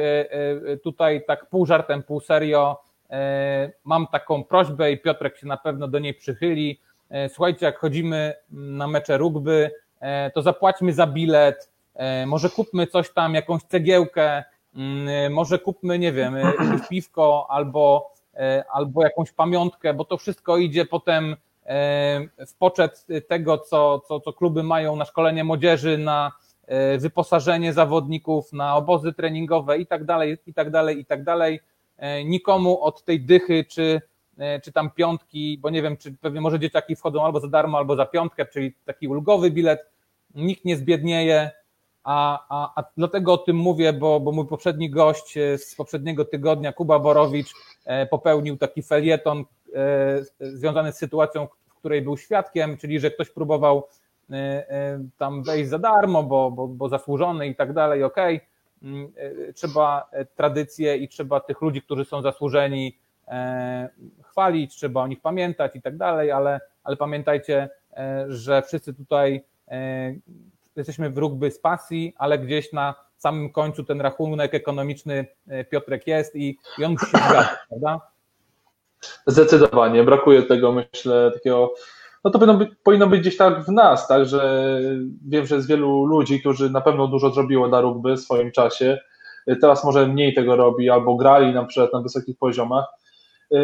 tutaj 0.83 1.25
tak 1.27 1.47
pół 1.47 1.67
żartem, 1.67 2.03
pół 2.03 2.21
serio 2.21 2.81
mam 3.85 4.07
taką 4.07 4.45
prośbę 4.45 4.93
i 4.93 4.99
Piotrek 4.99 5.37
się 5.37 5.47
na 5.47 5.57
pewno 5.57 5.89
do 5.89 5.99
niej 5.99 6.15
przychyli. 6.15 6.81
Słuchajcie, 7.29 7.67
jak 7.67 7.79
chodzimy 7.79 8.35
na 8.51 8.87
mecze 8.87 9.19
rugby, 9.19 9.71
to 10.35 10.43
zapłaćmy 10.43 10.93
za 10.93 11.07
bilet, 11.07 11.71
może 12.27 12.51
kupmy 12.51 12.87
coś 12.87 13.13
tam, 13.13 13.35
jakąś 13.35 13.63
cegiełkę, 13.63 14.45
Mm, 14.77 15.33
może 15.33 15.59
kupmy, 15.59 15.99
nie 15.99 16.13
wiem, 16.13 16.35
piwko 16.91 17.47
albo, 17.51 18.13
e, 18.35 18.65
albo 18.73 19.03
jakąś 19.03 19.33
pamiątkę, 19.33 19.95
bo 19.95 20.05
to 20.05 20.17
wszystko 20.17 20.59
idzie 20.59 20.85
potem 20.85 21.33
e, 21.33 21.37
w 22.47 22.55
poczet 22.59 23.07
tego, 23.29 23.59
co, 23.59 24.01
co, 24.09 24.21
co 24.21 24.33
kluby 24.33 24.63
mają 24.63 24.97
na 24.97 25.05
szkolenie 25.05 25.45
młodzieży, 25.45 25.99
na 25.99 26.33
e, 26.67 26.99
wyposażenie 26.99 27.73
zawodników, 27.73 28.53
na 28.53 28.77
obozy 28.77 29.13
treningowe 29.13 29.79
i 29.79 29.87
tak 29.87 30.05
dalej, 30.05 30.39
i 30.47 30.55
tak 30.55 30.71
dalej, 30.71 30.99
i 31.01 31.05
tak 31.05 31.25
dalej. 31.25 31.61
Nikomu 32.25 32.83
od 32.83 33.05
tej 33.05 33.21
dychy 33.21 33.65
czy, 33.69 34.01
czy 34.63 34.73
tam 34.73 34.91
piątki, 34.91 35.59
bo 35.63 35.71
nie 35.71 35.83
wiem, 35.83 35.97
czy 35.97 36.13
pewnie 36.13 36.41
może 36.41 36.61
dzieciaki 36.61 36.97
wchodzą 36.97 37.25
albo 37.25 37.41
za 37.41 37.49
darmo, 37.49 37.79
albo 37.79 37.97
za 37.97 38.07
piątkę, 38.07 38.47
czyli 38.47 38.75
taki 38.85 39.09
ulgowy 39.09 39.51
bilet, 39.51 39.91
nikt 40.35 40.65
nie 40.65 40.77
zbiednieje, 40.77 41.51
a, 42.05 42.47
a, 42.49 42.73
a 42.81 42.85
dlatego 42.97 43.33
o 43.33 43.39
tym 43.39 43.57
mówię, 43.57 43.93
bo, 43.93 44.21
bo 44.21 44.33
mój 44.33 44.47
poprzedni 44.47 44.91
gość 44.91 45.37
e, 45.37 45.59
z 45.59 45.75
poprzedniego 45.75 46.25
tygodnia, 46.25 46.73
Kuba 46.73 46.99
Borowicz, 46.99 47.53
e, 47.85 48.07
popełnił 48.07 48.57
taki 48.57 48.83
felieton 48.83 49.39
e, 49.39 49.45
związany 50.41 50.93
z 50.93 50.97
sytuacją, 50.97 51.49
w 51.67 51.75
której 51.75 52.03
był 52.03 52.17
świadkiem, 52.17 52.77
czyli 52.77 53.01
że 53.01 53.11
ktoś 53.11 53.31
próbował 53.31 53.89
tam 55.19 55.43
wejść 55.43 55.71
za 55.71 55.79
darmo, 55.79 56.23
bo, 56.23 56.51
bo, 56.51 56.69
bo 56.69 56.89
zasłużony 56.89 57.47
i 57.47 57.55
tak 57.55 57.73
dalej, 57.73 58.05
okej. 58.05 58.37
Okay. 58.37 59.53
Trzeba 59.55 60.11
tradycje 60.37 60.97
i 60.97 61.09
trzeba 61.09 61.41
tych 61.41 61.61
ludzi, 61.61 61.83
którzy 61.83 62.05
są 62.05 62.23
zasłużeni, 62.23 62.99
chwalić, 64.23 64.75
trzeba 64.75 65.03
o 65.03 65.07
nich 65.07 65.21
pamiętać 65.21 65.77
i 65.77 65.83
tak 65.83 65.97
dalej, 65.97 66.31
ale, 66.31 66.61
ale 66.85 66.97
pamiętajcie, 66.97 67.69
że 68.29 68.63
wszyscy 68.63 68.95
tutaj 68.95 69.45
jesteśmy 70.77 71.11
w 71.11 71.19
rugby 71.19 71.51
z 71.51 71.59
pasji, 71.59 72.15
ale 72.19 72.39
gdzieś 72.39 72.73
na 72.73 72.95
samym 73.17 73.51
końcu 73.51 73.85
ten 73.85 74.01
rachunek 74.01 74.55
ekonomiczny 74.55 75.27
e, 75.49 75.65
Piotrek 75.65 76.07
jest 76.07 76.37
i, 76.37 76.59
i 76.79 76.85
on 76.85 76.93
musi 76.93 77.07
się 77.07 77.19
prawda? 77.69 78.01
Zdecydowanie, 79.27 80.05
brakuje 80.05 80.43
tego, 80.43 80.73
myślę, 80.73 81.31
takiego, 81.35 81.75
no 82.25 82.31
to 82.31 82.39
powinno 82.39 82.59
być, 82.59 82.71
powinno 82.85 83.07
być 83.07 83.21
gdzieś 83.21 83.37
tak 83.37 83.65
w 83.65 83.69
nas, 83.69 84.09
tak, 84.09 84.27
że 84.27 84.81
wiem, 85.29 85.47
że 85.47 85.55
jest 85.55 85.69
wielu 85.69 86.05
ludzi, 86.05 86.41
którzy 86.41 86.71
na 86.71 86.81
pewno 86.81 87.09
dużo 87.09 87.31
zrobiło 87.31 87.69
dla 87.69 87.81
rugby 87.81 88.17
w 88.17 88.21
swoim 88.21 88.53
czasie, 88.53 88.99
teraz 89.61 89.85
może 89.85 90.07
mniej 90.07 90.35
tego 90.35 90.57
robi, 90.57 90.91
albo 90.91 91.17
grali 91.17 91.55
na 91.55 91.65
przykład 91.65 91.93
na 91.93 92.01
wysokich 92.01 92.39
poziomach, 92.39 92.85
e, 93.53 93.59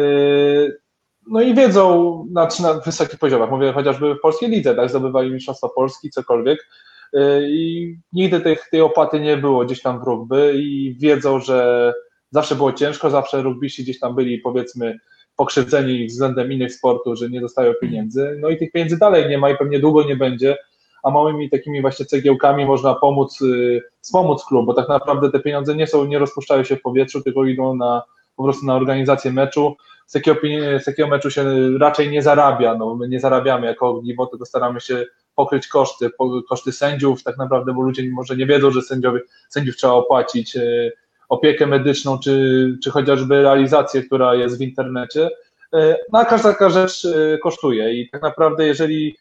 no 1.27 1.41
i 1.41 1.55
wiedzą 1.55 2.25
na, 2.31 2.47
na 2.61 2.73
wysokich 2.73 3.19
poziomach, 3.19 3.51
mówię 3.51 3.73
chociażby 3.73 4.15
w 4.15 4.19
polskiej 4.19 4.49
lidze, 4.49 4.75
tak, 4.75 4.89
zdobywali 4.89 5.31
mistrzostwa 5.31 5.69
Polski, 5.75 6.09
cokolwiek, 6.09 6.67
Y, 7.15 7.47
i 7.49 7.95
nigdy 8.13 8.41
tych, 8.41 8.69
tej 8.69 8.81
opłaty 8.81 9.19
nie 9.19 9.37
było 9.37 9.65
gdzieś 9.65 9.81
tam 9.81 9.99
w 9.99 10.03
rugby 10.03 10.53
i 10.55 10.95
wiedzą, 10.99 11.39
że 11.39 11.93
zawsze 12.31 12.55
było 12.55 12.73
ciężko, 12.73 13.09
zawsze 13.09 13.41
rugbyści 13.41 13.83
gdzieś 13.83 13.99
tam 13.99 14.15
byli 14.15 14.37
powiedzmy 14.37 14.99
pokrzywdzeni 15.41 16.05
względem 16.05 16.51
innych 16.51 16.73
sportów, 16.73 17.17
że 17.17 17.29
nie 17.29 17.41
dostają 17.41 17.73
pieniędzy, 17.81 18.37
no 18.39 18.49
i 18.49 18.57
tych 18.57 18.71
pieniędzy 18.71 18.97
dalej 18.97 19.29
nie 19.29 19.37
ma 19.37 19.49
i 19.49 19.57
pewnie 19.57 19.79
długo 19.79 20.03
nie 20.03 20.15
będzie, 20.15 20.57
a 21.03 21.11
małymi 21.11 21.49
takimi 21.49 21.81
właśnie 21.81 22.05
cegiełkami 22.05 22.65
można 22.65 22.95
pomóc, 22.95 23.41
y, 23.41 23.81
wspomóc 24.01 24.45
klub, 24.45 24.65
bo 24.65 24.73
tak 24.73 24.89
naprawdę 24.89 25.31
te 25.31 25.39
pieniądze 25.39 25.75
nie 25.75 25.87
są, 25.87 26.05
nie 26.05 26.19
rozpuszczają 26.19 26.63
się 26.63 26.75
w 26.75 26.81
powietrzu, 26.81 27.21
tylko 27.21 27.45
idą 27.45 27.75
na 27.75 28.03
po 28.35 28.43
prostu 28.43 28.65
na 28.65 28.75
organizację 28.75 29.31
meczu. 29.31 29.75
Z 30.05 30.11
takiego, 30.11 30.39
z 30.79 30.85
takiego 30.85 31.09
meczu 31.09 31.31
się 31.31 31.45
raczej 31.79 32.09
nie 32.09 32.21
zarabia, 32.21 32.75
no 32.75 32.95
my 32.95 33.07
nie 33.07 33.19
zarabiamy 33.19 33.67
jako 33.67 33.89
ogniwo, 33.89 34.25
tylko 34.25 34.45
staramy 34.45 34.81
się 34.81 35.05
pokryć 35.35 35.67
koszty, 35.67 36.09
koszty 36.49 36.71
sędziów, 36.71 37.23
tak 37.23 37.37
naprawdę, 37.37 37.73
bo 37.73 37.81
ludzie 37.81 38.09
może 38.11 38.35
nie 38.37 38.45
wiedzą, 38.45 38.71
że 38.71 38.81
sędziowie, 38.81 39.19
sędziów 39.49 39.75
trzeba 39.75 39.93
opłacić, 39.93 40.55
e, 40.55 40.91
opiekę 41.31 41.67
medyczną, 41.67 42.19
czy, 42.19 42.77
czy 42.83 42.91
chociażby 42.91 43.41
realizację, 43.41 44.03
która 44.03 44.35
jest 44.35 44.57
w 44.57 44.61
internecie. 44.61 45.29
E, 45.73 45.97
no 46.13 46.19
a 46.19 46.25
każda 46.25 46.51
taka 46.51 46.69
rzecz 46.69 47.05
e, 47.05 47.37
kosztuje 47.37 47.93
i 48.01 48.09
tak 48.09 48.21
naprawdę, 48.21 48.67
jeżeli 48.67 49.17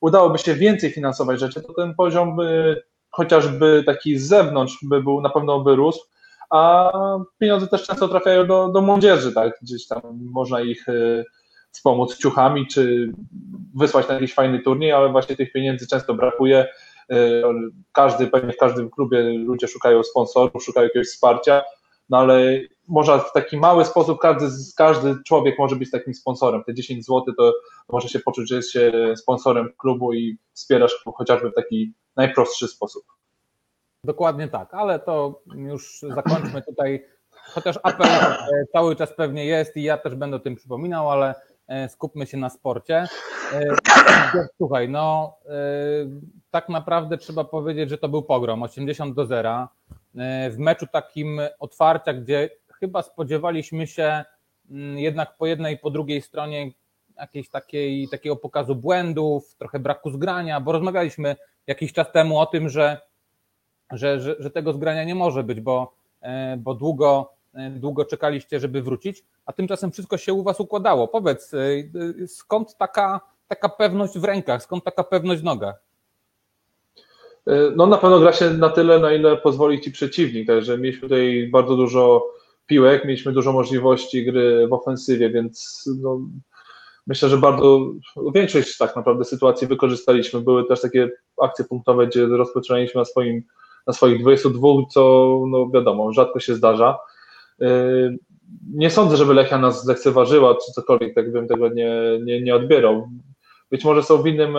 udałoby 0.00 0.38
się 0.38 0.54
więcej 0.54 0.90
finansować 0.90 1.40
rzeczy, 1.40 1.62
to 1.62 1.74
ten 1.74 1.94
poziom 1.94 2.36
by, 2.36 2.82
chociażby 3.10 3.82
taki 3.86 4.18
z 4.18 4.26
zewnątrz 4.26 4.78
by 4.82 5.02
był, 5.02 5.20
na 5.20 5.30
pewno 5.30 5.60
by 5.60 5.76
rósł, 5.76 6.00
a 6.50 6.92
pieniądze 7.38 7.66
też 7.66 7.82
często 7.86 8.08
trafiają 8.08 8.46
do, 8.46 8.68
do 8.68 8.80
młodzieży, 8.80 9.32
tak, 9.32 9.52
gdzieś 9.62 9.86
tam 9.86 10.00
można 10.32 10.60
ich 10.60 10.86
wspomóc 11.70 12.18
ciuchami, 12.18 12.66
czy 12.66 13.12
wysłać 13.74 14.08
na 14.08 14.14
jakiś 14.14 14.34
fajny 14.34 14.60
turniej, 14.60 14.92
ale 14.92 15.08
właśnie 15.08 15.36
tych 15.36 15.52
pieniędzy 15.52 15.86
często 15.86 16.14
brakuje. 16.14 16.66
Każdy, 17.92 18.26
pewnie 18.26 18.52
w 18.52 18.56
każdym 18.56 18.90
klubie 18.90 19.22
ludzie 19.22 19.68
szukają 19.68 20.02
sponsorów, 20.02 20.64
szukają 20.64 20.84
jakiegoś 20.84 21.08
wsparcia, 21.08 21.62
no 22.08 22.18
ale 22.18 22.60
można 22.88 23.18
w 23.18 23.32
taki 23.32 23.56
mały 23.56 23.84
sposób, 23.84 24.18
każdy, 24.18 24.46
każdy 24.76 25.16
człowiek 25.26 25.58
może 25.58 25.76
być 25.76 25.90
takim 25.90 26.14
sponsorem. 26.14 26.64
Te 26.64 26.74
10 26.74 27.06
zł 27.06 27.34
to 27.36 27.52
może 27.88 28.08
się 28.08 28.18
poczuć, 28.18 28.48
że 28.48 28.56
jest 28.56 28.72
się 28.72 29.14
sponsorem 29.16 29.72
klubu 29.78 30.12
i 30.12 30.38
wspierasz 30.52 31.04
chociażby 31.14 31.50
w 31.50 31.54
taki 31.54 31.92
najprostszy 32.16 32.68
sposób. 32.68 33.04
Dokładnie 34.04 34.48
tak, 34.48 34.74
ale 34.74 34.98
to 34.98 35.42
już 35.56 35.98
zakończmy 36.02 36.62
tutaj. 36.62 37.06
Chociaż 37.32 37.78
apel 37.82 38.08
cały 38.72 38.96
czas 38.96 39.12
pewnie 39.16 39.46
jest 39.46 39.76
i 39.76 39.82
ja 39.82 39.98
też 39.98 40.14
będę 40.14 40.36
o 40.36 40.40
tym 40.40 40.56
przypominał, 40.56 41.10
ale 41.10 41.34
skupmy 41.88 42.26
się 42.26 42.36
na 42.36 42.50
sporcie. 42.50 43.06
E, 43.52 43.76
słuchaj, 44.56 44.88
no 44.88 45.36
e, 45.46 45.50
tak 46.50 46.68
naprawdę 46.68 47.18
trzeba 47.18 47.44
powiedzieć, 47.44 47.90
że 47.90 47.98
to 47.98 48.08
był 48.08 48.22
pogrom 48.22 48.62
80 48.62 49.14
do 49.14 49.26
0. 49.26 49.68
W 50.50 50.58
meczu 50.58 50.86
takim 50.86 51.40
otwarcia, 51.58 52.14
gdzie 52.14 52.50
chyba 52.80 53.02
spodziewaliśmy 53.02 53.86
się 53.86 54.24
mm, 54.70 54.98
jednak 54.98 55.36
po 55.36 55.46
jednej 55.46 55.74
i 55.74 55.78
po 55.78 55.90
drugiej 55.90 56.22
stronie 56.22 56.70
jakiejś 57.16 57.48
takiej, 57.48 58.08
takiego 58.08 58.36
pokazu 58.36 58.74
błędów, 58.74 59.54
trochę 59.58 59.78
braku 59.78 60.10
zgrania, 60.10 60.60
bo 60.60 60.72
rozmawialiśmy 60.72 61.36
jakiś 61.66 61.92
czas 61.92 62.12
temu 62.12 62.38
o 62.38 62.46
tym, 62.46 62.68
że, 62.68 63.00
że, 63.92 64.20
że, 64.20 64.36
że 64.38 64.50
tego 64.50 64.72
zgrania 64.72 65.04
nie 65.04 65.14
może 65.14 65.44
być, 65.44 65.60
bo, 65.60 65.94
bo 66.58 66.74
długo 66.74 67.33
E, 67.33 67.33
długo 67.70 68.04
czekaliście, 68.04 68.60
żeby 68.60 68.82
wrócić, 68.82 69.24
a 69.46 69.52
tymczasem 69.52 69.92
wszystko 69.92 70.16
się 70.16 70.32
u 70.32 70.42
Was 70.42 70.60
układało. 70.60 71.08
Powiedz, 71.08 71.54
e, 71.54 71.58
e, 72.22 72.26
skąd 72.26 72.76
taka, 72.76 73.20
taka 73.48 73.68
pewność 73.68 74.18
w 74.18 74.24
rękach, 74.24 74.62
skąd 74.62 74.84
taka 74.84 75.04
pewność 75.04 75.40
w 75.40 75.44
nogach? 75.44 75.74
No 77.76 77.86
na 77.86 77.98
pewno 77.98 78.20
gra 78.20 78.32
się 78.32 78.50
na 78.50 78.70
tyle, 78.70 78.98
na 78.98 79.12
ile 79.12 79.36
pozwoli 79.36 79.80
Ci 79.80 79.90
przeciwnik, 79.90 80.46
także 80.46 80.78
mieliśmy 80.78 81.02
tutaj 81.02 81.48
bardzo 81.52 81.76
dużo 81.76 82.26
piłek, 82.66 83.04
mieliśmy 83.04 83.32
dużo 83.32 83.52
możliwości 83.52 84.24
gry 84.24 84.68
w 84.68 84.72
ofensywie, 84.72 85.30
więc 85.30 85.84
no, 86.02 86.20
myślę, 87.06 87.28
że 87.28 87.38
bardzo 87.38 87.80
większość 88.34 88.76
tak 88.76 88.96
naprawdę 88.96 89.24
sytuacji 89.24 89.66
wykorzystaliśmy. 89.66 90.40
Były 90.40 90.64
też 90.64 90.80
takie 90.80 91.10
akcje 91.42 91.64
punktowe, 91.64 92.06
gdzie 92.06 92.26
rozpoczynaliśmy 92.26 92.98
na 92.98 93.04
swoim 93.04 93.42
na 93.86 93.92
swoich 93.92 94.20
22, 94.20 94.68
co 94.90 95.40
no 95.48 95.70
wiadomo, 95.70 96.12
rzadko 96.12 96.40
się 96.40 96.54
zdarza. 96.54 96.98
Nie 98.74 98.90
sądzę, 98.90 99.16
żeby 99.16 99.34
Lechia 99.34 99.58
nas 99.58 99.84
zlekceważyła, 99.84 100.54
czy 100.54 100.72
cokolwiek, 100.72 101.14
tak 101.14 101.32
bym 101.32 101.48
tego 101.48 101.68
nie, 101.68 101.90
nie, 102.24 102.42
nie 102.42 102.54
odbierał. 102.54 103.08
Być 103.70 103.84
może 103.84 104.02
są 104.02 104.22
w 104.22 104.26
innym 104.26 104.56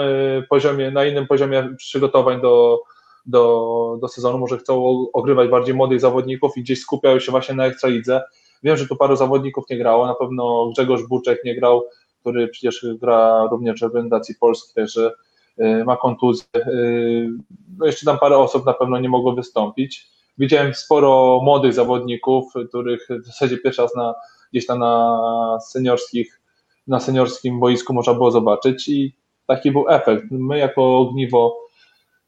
poziomie, 0.49 0.91
na 0.91 1.05
innym 1.05 1.27
poziomie 1.27 1.69
przygotowań 1.77 2.41
do, 2.41 2.79
do, 3.25 3.97
do 4.01 4.08
sezonu, 4.08 4.38
może 4.38 4.58
chcą 4.58 5.05
ogrywać 5.13 5.49
bardziej 5.49 5.75
młodych 5.75 5.99
zawodników 5.99 6.58
i 6.58 6.62
gdzieś 6.62 6.79
skupiają 6.79 7.19
się 7.19 7.31
właśnie 7.31 7.55
na 7.55 7.65
Ekstralidze. 7.65 8.21
Wiem, 8.63 8.77
że 8.77 8.88
tu 8.88 8.95
paru 8.95 9.15
zawodników 9.15 9.65
nie 9.69 9.77
grało, 9.77 10.08
na 10.08 10.15
pewno 10.15 10.69
Grzegorz 10.73 11.03
Buczek 11.03 11.43
nie 11.45 11.55
grał, 11.55 11.84
który 12.21 12.47
przecież 12.47 12.86
gra 13.01 13.47
również 13.51 13.79
w 13.79 13.84
reprezentacji 13.84 14.36
polskiej, 14.39 14.88
że 14.88 15.12
y, 15.60 15.86
ma 15.86 15.97
kontuzję. 15.97 16.47
Y, 16.55 17.29
no 17.77 17.86
jeszcze 17.86 18.05
tam 18.05 18.19
parę 18.19 18.38
osób 18.38 18.65
na 18.65 18.73
pewno 18.73 18.99
nie 18.99 19.10
mogło 19.10 19.34
wystąpić. 19.34 20.14
Widziałem 20.38 20.74
sporo 20.74 21.39
młodych 21.43 21.74
zawodników, 21.74 22.54
których 22.69 23.08
w 23.24 23.26
zasadzie 23.26 23.58
pierwszy 23.58 23.82
raz 23.82 23.95
na, 23.95 24.15
gdzieś 24.52 24.65
tam 24.65 24.80
na 24.80 25.60
seniorskich, 25.67 26.41
na 26.88 27.00
seniorskim 27.00 27.60
boisku 27.60 27.93
można 27.93 28.13
było 28.13 28.32
zobaczyć 28.32 28.88
i 28.88 29.15
taki 29.48 29.71
był 29.71 29.89
efekt. 29.89 30.24
My 30.32 30.58
jako 30.58 30.98
ogniwo 30.98 31.65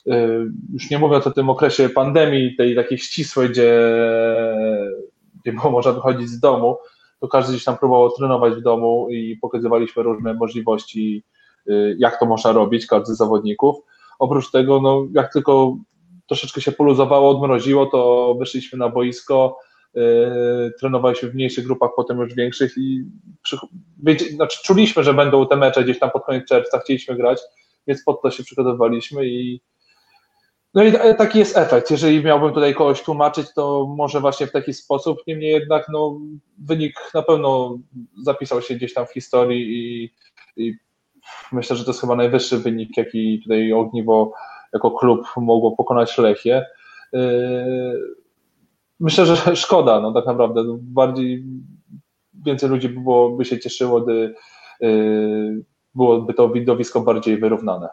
Y, 0.08 0.52
już 0.74 0.90
nie 0.90 1.00
mówiąc 1.00 1.28
o 1.28 1.32
tym 1.32 1.50
okresie 1.50 1.90
pandemii, 1.90 2.56
tej 2.56 2.76
takiej 2.76 2.98
ścisłej, 2.98 3.50
gdzie, 3.50 3.80
gdzie 5.42 5.54
było 5.54 5.72
można 5.72 5.92
wychodzić 5.92 6.30
z 6.30 6.40
domu, 6.40 6.78
to 7.20 7.28
każdy 7.28 7.54
gdzieś 7.54 7.64
tam 7.64 7.78
próbował 7.78 8.12
trenować 8.12 8.54
w 8.54 8.62
domu 8.62 9.08
i 9.10 9.38
pokazywaliśmy 9.42 10.04
różne 10.04 10.34
możliwości, 10.34 11.24
y, 11.70 11.96
jak 12.00 12.20
to 12.20 12.26
można 12.26 12.52
robić, 12.52 12.86
każdy 12.86 13.14
z 13.14 13.18
zawodników. 13.18 13.76
Oprócz 14.20 14.52
tego, 14.52 14.82
no, 14.82 15.08
jak 15.14 15.34
tylko 15.34 15.78
troszeczkę 16.28 16.62
się 16.62 16.72
poluzowało, 16.72 17.30
odmroziło, 17.30 17.86
to 17.86 18.36
wyszliśmy 18.40 18.80
na 18.80 18.90
boisko, 18.90 19.60
yy, 19.94 20.72
trenowaliśmy 20.80 21.30
w 21.30 21.36
mniejszych 21.36 21.66
grupach, 21.66 21.92
potem 21.96 22.18
już 22.20 22.34
większych 22.34 22.74
i 22.78 23.04
przy, 23.44 23.58
znaczy, 24.30 24.60
czuliśmy, 24.64 25.04
że 25.04 25.14
będą 25.14 25.48
te 25.48 25.56
mecze 25.56 25.84
gdzieś 25.84 26.00
tam 26.00 26.12
pod 26.12 26.26
koniec 26.26 26.48
czerwca, 26.48 26.80
chcieliśmy 26.80 27.16
grać, 27.16 27.40
więc 27.88 28.04
pod 28.04 28.22
to 28.22 28.32
się 28.32 28.44
przygotowaliśmy 28.44 29.28
i 29.28 29.62
no 30.74 30.84
i 30.84 30.92
taki 31.18 31.40
jest 31.40 31.58
efekt. 31.58 31.92
Jeżeli 31.92 32.24
miałbym 32.24 32.54
tutaj 32.54 32.76
kogoś 32.76 33.02
tłumaczyć, 33.02 33.54
to 33.54 33.94
może 33.98 34.20
właśnie 34.20 34.48
w 34.48 34.52
taki 34.52 34.74
sposób. 34.74 35.18
Niemniej 35.28 35.52
jednak 35.52 35.86
no, 35.90 36.20
wynik 36.58 36.94
na 37.14 37.22
pewno 37.22 37.78
zapisał 38.24 38.62
się 38.62 38.76
gdzieś 38.76 38.94
tam 38.94 39.08
w 39.08 39.14
historii 39.14 39.62
i, 39.62 40.14
i 40.64 40.74
myślę, 41.52 41.76
że 41.76 41.84
to 41.84 41.90
jest 41.90 42.02
chyba 42.02 42.16
najwyższy 42.16 42.58
wynik, 42.58 42.98
jaki 42.98 43.40
tutaj 43.44 43.74
Ogniwo 43.74 44.34
jako 44.78 44.92
klub 44.92 45.28
mogło 45.38 45.76
pokonać 45.76 46.18
Lechię. 46.18 46.66
Yy, 47.14 48.00
myślę, 49.00 49.26
że 49.26 49.36
szkoda, 49.56 50.00
no 50.00 50.14
tak 50.14 50.26
naprawdę. 50.26 50.64
No, 50.64 50.78
bardziej 50.82 51.44
więcej 52.46 52.70
ludzi 52.70 52.90
by, 52.90 53.00
było, 53.02 53.30
by 53.30 53.46
się 53.46 53.60
cieszyło, 53.60 54.02
gdy 54.02 54.36
yy, 54.80 55.64
byłoby 55.96 56.34
to 56.34 56.50
widowisko 56.50 57.02
bardziej 57.02 57.38
wyrównane. 57.38 57.90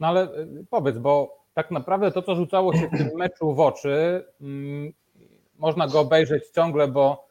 No 0.00 0.06
ale 0.06 0.20
yy, 0.20 0.66
powiedz, 0.70 0.98
bo 0.98 1.36
tak 1.54 1.70
naprawdę 1.70 2.10
to, 2.12 2.22
co 2.22 2.34
rzucało 2.34 2.72
się 2.72 2.88
w 2.88 2.98
tym 2.98 3.10
meczu 3.18 3.54
w 3.54 3.60
oczy, 3.60 4.24
mm, 4.40 4.92
można 5.58 5.88
go 5.88 6.00
obejrzeć 6.00 6.48
ciągle, 6.50 6.88
bo, 6.88 7.26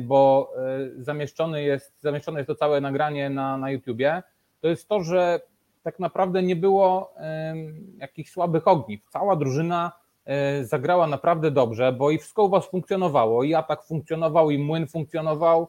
bo 0.00 0.50
e, 0.56 1.02
zamieszczony 1.02 1.62
jest, 1.62 2.00
zamieszczone 2.00 2.40
jest 2.40 2.46
to 2.46 2.54
całe 2.54 2.80
nagranie 2.80 3.30
na, 3.30 3.56
na 3.58 3.70
YouTubie, 3.70 4.22
to 4.60 4.68
jest 4.68 4.88
to, 4.88 5.02
że 5.02 5.40
tak 5.84 5.98
naprawdę 5.98 6.42
nie 6.42 6.56
było 6.56 7.14
jakichś 7.98 8.30
słabych 8.30 8.68
ogniw. 8.68 9.00
Cała 9.10 9.36
drużyna 9.36 9.92
e, 10.24 10.64
zagrała 10.64 11.06
naprawdę 11.06 11.50
dobrze, 11.50 11.92
bo 11.92 12.10
i 12.10 12.18
wszystko 12.18 12.44
u 12.44 12.48
Was 12.48 12.66
funkcjonowało, 12.66 13.44
i 13.44 13.54
atak 13.54 13.84
funkcjonował, 13.84 14.50
i 14.50 14.58
młyn 14.58 14.86
funkcjonował, 14.86 15.68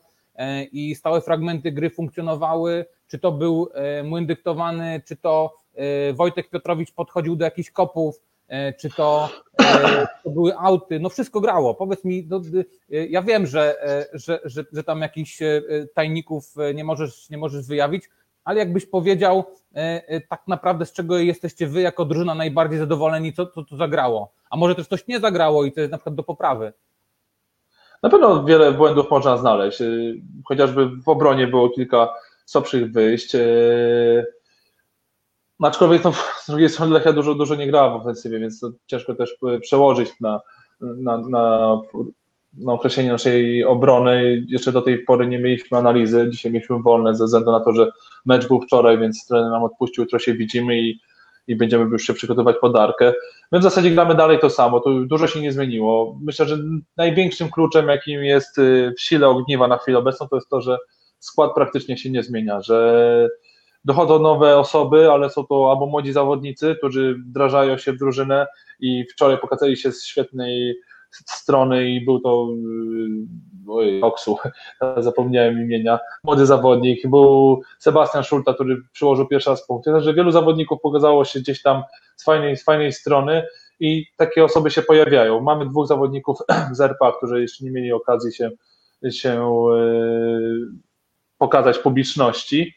i 0.72 0.96
stałe 0.96 1.22
fragmenty 1.22 1.72
gry 1.72 1.90
funkcjonowały, 1.90 2.86
czy 3.08 3.20
to 3.20 3.32
był 3.32 3.70
młyn 4.04 4.26
dyktowany, 4.26 5.02
czy 5.06 5.16
to 5.16 5.66
E, 5.76 6.14
Wojtek 6.14 6.50
Piotrowicz 6.50 6.92
podchodził 6.92 7.36
do 7.36 7.46
jakichś 7.46 7.72
kopów, 7.72 8.22
e, 8.48 8.74
czy 8.74 8.90
to, 8.90 9.30
e, 9.62 10.08
to 10.24 10.30
były 10.30 10.58
auty, 10.58 11.00
no 11.00 11.10
wszystko 11.10 11.42
grało. 11.42 11.76
Powiedz 11.76 12.04
mi, 12.04 12.28
no, 12.30 12.42
ja 12.90 13.22
wiem, 13.22 13.48
że, 13.48 13.76
że, 14.14 14.40
że, 14.44 14.66
że 14.72 14.84
tam 14.84 15.02
jakichś 15.02 15.40
tajników 15.94 16.54
nie 16.76 16.84
możesz, 16.84 17.30
nie 17.30 17.38
możesz 17.38 17.68
wyjawić, 17.68 18.10
ale 18.46 18.60
jakbyś 18.60 18.86
powiedział 18.86 19.44
tak 20.30 20.44
naprawdę, 20.48 20.86
z 20.86 20.94
czego 20.94 21.18
jesteście 21.18 21.68
wy 21.68 21.82
jako 21.82 22.06
drużyna 22.06 22.36
najbardziej 22.36 22.80
zadowoleni, 22.80 23.34
co 23.34 23.46
to, 23.46 23.64
to 23.64 23.78
zagrało? 23.78 24.34
A 24.50 24.58
może 24.58 24.76
też 24.76 24.88
coś 24.88 25.08
nie 25.08 25.20
zagrało 25.20 25.66
i 25.66 25.72
to 25.72 25.80
jest 25.80 25.92
na 25.92 25.98
przykład 25.98 26.16
do 26.16 26.24
poprawy? 26.24 26.74
Na 28.04 28.10
pewno 28.10 28.44
wiele 28.44 28.72
błędów 28.72 29.12
można 29.12 29.38
znaleźć. 29.38 29.80
Chociażby 30.46 30.90
w 30.90 31.10
obronie 31.10 31.48
było 31.48 31.70
kilka 31.70 32.14
słabszych 32.46 32.92
wyjść. 32.92 33.36
Aczkolwiek 35.64 36.02
to 36.02 36.12
z 36.44 36.48
drugiej 36.48 36.70
strony 36.70 36.94
Lechia 36.94 37.14
dużo, 37.14 37.36
dużo 37.36 37.56
nie 37.56 37.68
grała 37.68 37.90
w 37.90 38.02
ofensywie, 38.02 38.40
więc 38.40 38.60
to 38.60 38.72
ciężko 38.88 39.16
też 39.16 39.36
przełożyć 39.62 40.20
na, 40.22 40.42
na, 40.82 41.18
na, 41.18 41.78
na 42.58 42.74
określenie 42.74 43.12
naszej 43.12 43.64
obrony. 43.64 44.46
Jeszcze 44.48 44.72
do 44.72 44.82
tej 44.82 45.00
pory 45.00 45.28
nie 45.28 45.40
mieliśmy 45.40 45.78
analizy. 45.78 46.28
Dzisiaj 46.30 46.52
mieliśmy 46.52 46.82
wolne 46.82 47.16
ze 47.16 47.26
względu 47.26 47.52
na 47.52 47.60
to, 47.60 47.74
że 47.74 47.92
mecz 48.26 48.48
był 48.48 48.62
wczoraj, 48.62 49.00
więc 49.00 49.28
trener 49.28 49.52
nam 49.52 49.64
odpuścił, 49.64 50.04
jutro 50.04 50.20
się 50.20 50.34
widzimy 50.34 50.80
i, 50.80 51.00
i 51.48 51.56
będziemy 51.56 51.84
już 51.84 52.04
się 52.04 52.14
przygotować 52.14 52.56
podarkę. 52.62 53.14
My 53.52 53.60
w 53.60 53.64
zasadzie 53.64 53.92
gramy 53.92 54.16
dalej 54.16 54.40
to 54.40 54.50
samo, 54.50 54.80
to 54.80 54.90
dużo 54.94 55.28
się 55.28 55.42
nie 55.42 55.52
zmieniło. 55.52 56.18
Myślę, 56.22 56.46
że 56.46 56.58
największym 56.98 57.50
kluczem, 57.50 57.88
jakim 57.88 58.24
jest 58.24 58.58
y, 58.58 58.94
w 58.98 59.02
sile 59.02 59.28
ogniwa 59.28 59.68
na 59.68 59.78
chwilę 59.78 59.98
obecną, 59.98 60.28
to 60.28 60.36
jest 60.36 60.50
to, 60.50 60.62
że 60.62 60.78
skład 61.20 61.52
praktycznie 61.56 61.98
się 61.98 62.10
nie 62.10 62.24
zmienia, 62.24 62.62
że 62.62 63.30
dochodzą 63.86 64.20
nowe 64.20 64.58
osoby, 64.58 65.12
ale 65.12 65.30
są 65.30 65.46
to 65.46 65.72
albo 65.72 65.86
młodzi 65.86 66.14
zawodnicy, 66.14 66.76
którzy 66.78 67.16
wdrażają 67.28 67.78
się 67.78 67.94
w 67.94 67.98
drużynę 67.98 68.48
i 68.80 69.06
wczoraj 69.14 69.38
pokazali 69.38 69.78
się 69.78 69.92
z 69.92 70.06
świetnej 70.06 70.76
strony 71.26 71.90
i 71.90 72.06
był 72.06 72.20
to 72.20 72.48
yy, 73.68 73.74
oj, 73.74 74.02
Oksu, 74.02 74.38
zapomniałem 74.98 75.62
imienia, 75.62 76.00
młody 76.24 76.46
zawodnik, 76.46 77.08
był 77.08 77.62
Sebastian 77.80 78.24
Szulta, 78.24 78.54
który 78.54 78.82
przyłożył 78.92 79.28
pierwszy 79.28 79.50
raz 79.50 79.68
punkty, 79.68 79.92
także 79.92 80.14
wielu 80.14 80.32
zawodników 80.32 80.82
pokazało 80.82 81.26
się 81.26 81.40
gdzieś 81.40 81.62
tam 81.62 81.84
z 82.16 82.24
fajnej, 82.24 82.58
z 82.58 82.64
fajnej 82.64 82.94
strony 82.94 83.44
i 83.80 84.06
takie 84.18 84.44
osoby 84.44 84.72
się 84.72 84.82
pojawiają. 84.82 85.42
Mamy 85.42 85.70
dwóch 85.70 85.88
zawodników 85.88 86.38
z 86.72 86.82
RPA, 86.82 87.12
którzy 87.18 87.42
jeszcze 87.42 87.66
nie 87.66 87.72
mieli 87.72 87.94
okazji 87.94 88.34
się, 88.34 88.52
się 89.12 89.52
yy, 89.72 90.68
pokazać 91.38 91.78
publiczności, 91.78 92.76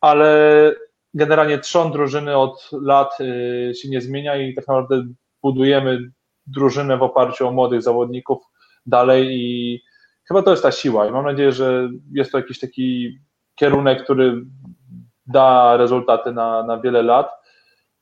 ale 0.00 0.74
generalnie 1.14 1.58
trzon 1.58 1.92
drużyny 1.92 2.36
od 2.36 2.70
lat 2.72 3.20
y, 3.20 3.72
się 3.74 3.88
nie 3.88 4.00
zmienia 4.00 4.36
i 4.36 4.54
tak 4.54 4.68
naprawdę 4.68 5.04
budujemy 5.42 6.10
drużynę 6.46 6.96
w 6.96 7.02
oparciu 7.02 7.48
o 7.48 7.52
młodych 7.52 7.82
zawodników 7.82 8.42
dalej 8.86 9.28
i 9.30 9.80
chyba 10.28 10.42
to 10.42 10.50
jest 10.50 10.62
ta 10.62 10.72
siła. 10.72 11.06
I 11.06 11.10
mam 11.10 11.24
nadzieję, 11.24 11.52
że 11.52 11.88
jest 12.12 12.32
to 12.32 12.38
jakiś 12.38 12.58
taki 12.60 13.18
kierunek, 13.54 14.04
który 14.04 14.42
da 15.26 15.76
rezultaty 15.76 16.32
na, 16.32 16.62
na 16.62 16.80
wiele 16.80 17.02
lat. 17.02 17.30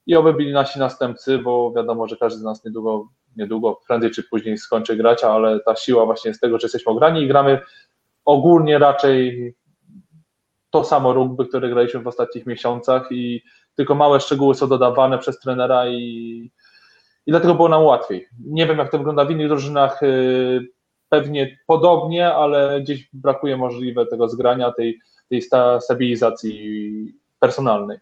I 0.07 0.17
oby 0.17 0.33
byli 0.33 0.53
nasi 0.53 0.79
następcy, 0.79 1.39
bo 1.39 1.73
wiadomo, 1.73 2.09
że 2.09 2.17
każdy 2.17 2.41
z 2.41 2.43
nas 2.43 2.65
niedługo, 2.65 3.09
niedługo, 3.37 3.81
prędzej 3.87 4.11
czy 4.11 4.23
później 4.23 4.59
skończy 4.59 4.97
grać, 4.97 5.25
ale 5.25 5.61
ta 5.61 5.77
siła 5.77 6.07
właśnie 6.07 6.29
jest 6.29 6.41
tego, 6.41 6.59
że 6.59 6.65
jesteśmy 6.65 6.93
ograni 6.93 7.23
i 7.23 7.29
gramy 7.29 7.61
ogólnie 8.25 8.79
raczej 8.79 9.55
to 10.71 10.85
samo 10.85 11.13
rugby, 11.13 11.47
które 11.47 11.69
graliśmy 11.69 12.01
w 12.01 12.07
ostatnich 12.07 12.47
miesiącach 12.47 13.07
i 13.11 13.43
tylko 13.77 13.95
małe 13.95 14.21
szczegóły 14.21 14.55
są 14.55 14.69
dodawane 14.69 15.19
przez 15.19 15.39
trenera 15.39 15.89
i, 15.89 16.51
i 17.27 17.31
dlatego 17.31 17.55
było 17.55 17.69
nam 17.69 17.83
łatwiej. 17.83 18.29
Nie 18.45 18.67
wiem, 18.67 18.79
jak 18.79 18.91
to 18.91 18.99
wygląda 18.99 19.25
w 19.25 19.31
innych 19.31 19.49
drużynach, 19.49 20.03
y, 20.03 20.69
pewnie 21.09 21.59
podobnie, 21.67 22.35
ale 22.35 22.81
gdzieś 22.81 23.09
brakuje 23.13 23.57
możliwe 23.57 24.07
tego 24.07 24.29
zgrania, 24.29 24.73
tej, 24.73 25.01
tej 25.29 25.43
stabilizacji 25.81 27.15
personalnej. 27.41 27.99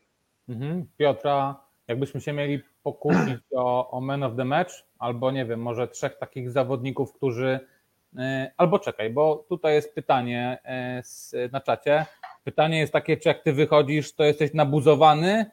Mhm. 0.48 0.86
Piotra, 0.96 1.60
jakbyśmy 1.88 2.20
się 2.20 2.32
mieli 2.32 2.60
pokusić 2.82 3.40
o, 3.54 3.90
o 3.90 4.00
man 4.00 4.22
of 4.22 4.36
the 4.36 4.44
match, 4.44 4.72
albo 4.98 5.30
nie 5.30 5.44
wiem, 5.44 5.60
może 5.60 5.88
trzech 5.88 6.18
takich 6.18 6.50
zawodników, 6.50 7.12
którzy 7.12 7.60
y, 8.14 8.18
Albo 8.56 8.78
czekaj, 8.78 9.10
bo 9.10 9.44
tutaj 9.48 9.74
jest 9.74 9.94
pytanie 9.94 10.58
y, 11.34 11.50
na 11.52 11.60
czacie. 11.60 12.06
Pytanie 12.44 12.78
jest 12.78 12.92
takie, 12.92 13.16
czy 13.16 13.28
jak 13.28 13.42
ty 13.42 13.52
wychodzisz, 13.52 14.14
to 14.14 14.24
jesteś 14.24 14.54
nabuzowany, 14.54 15.46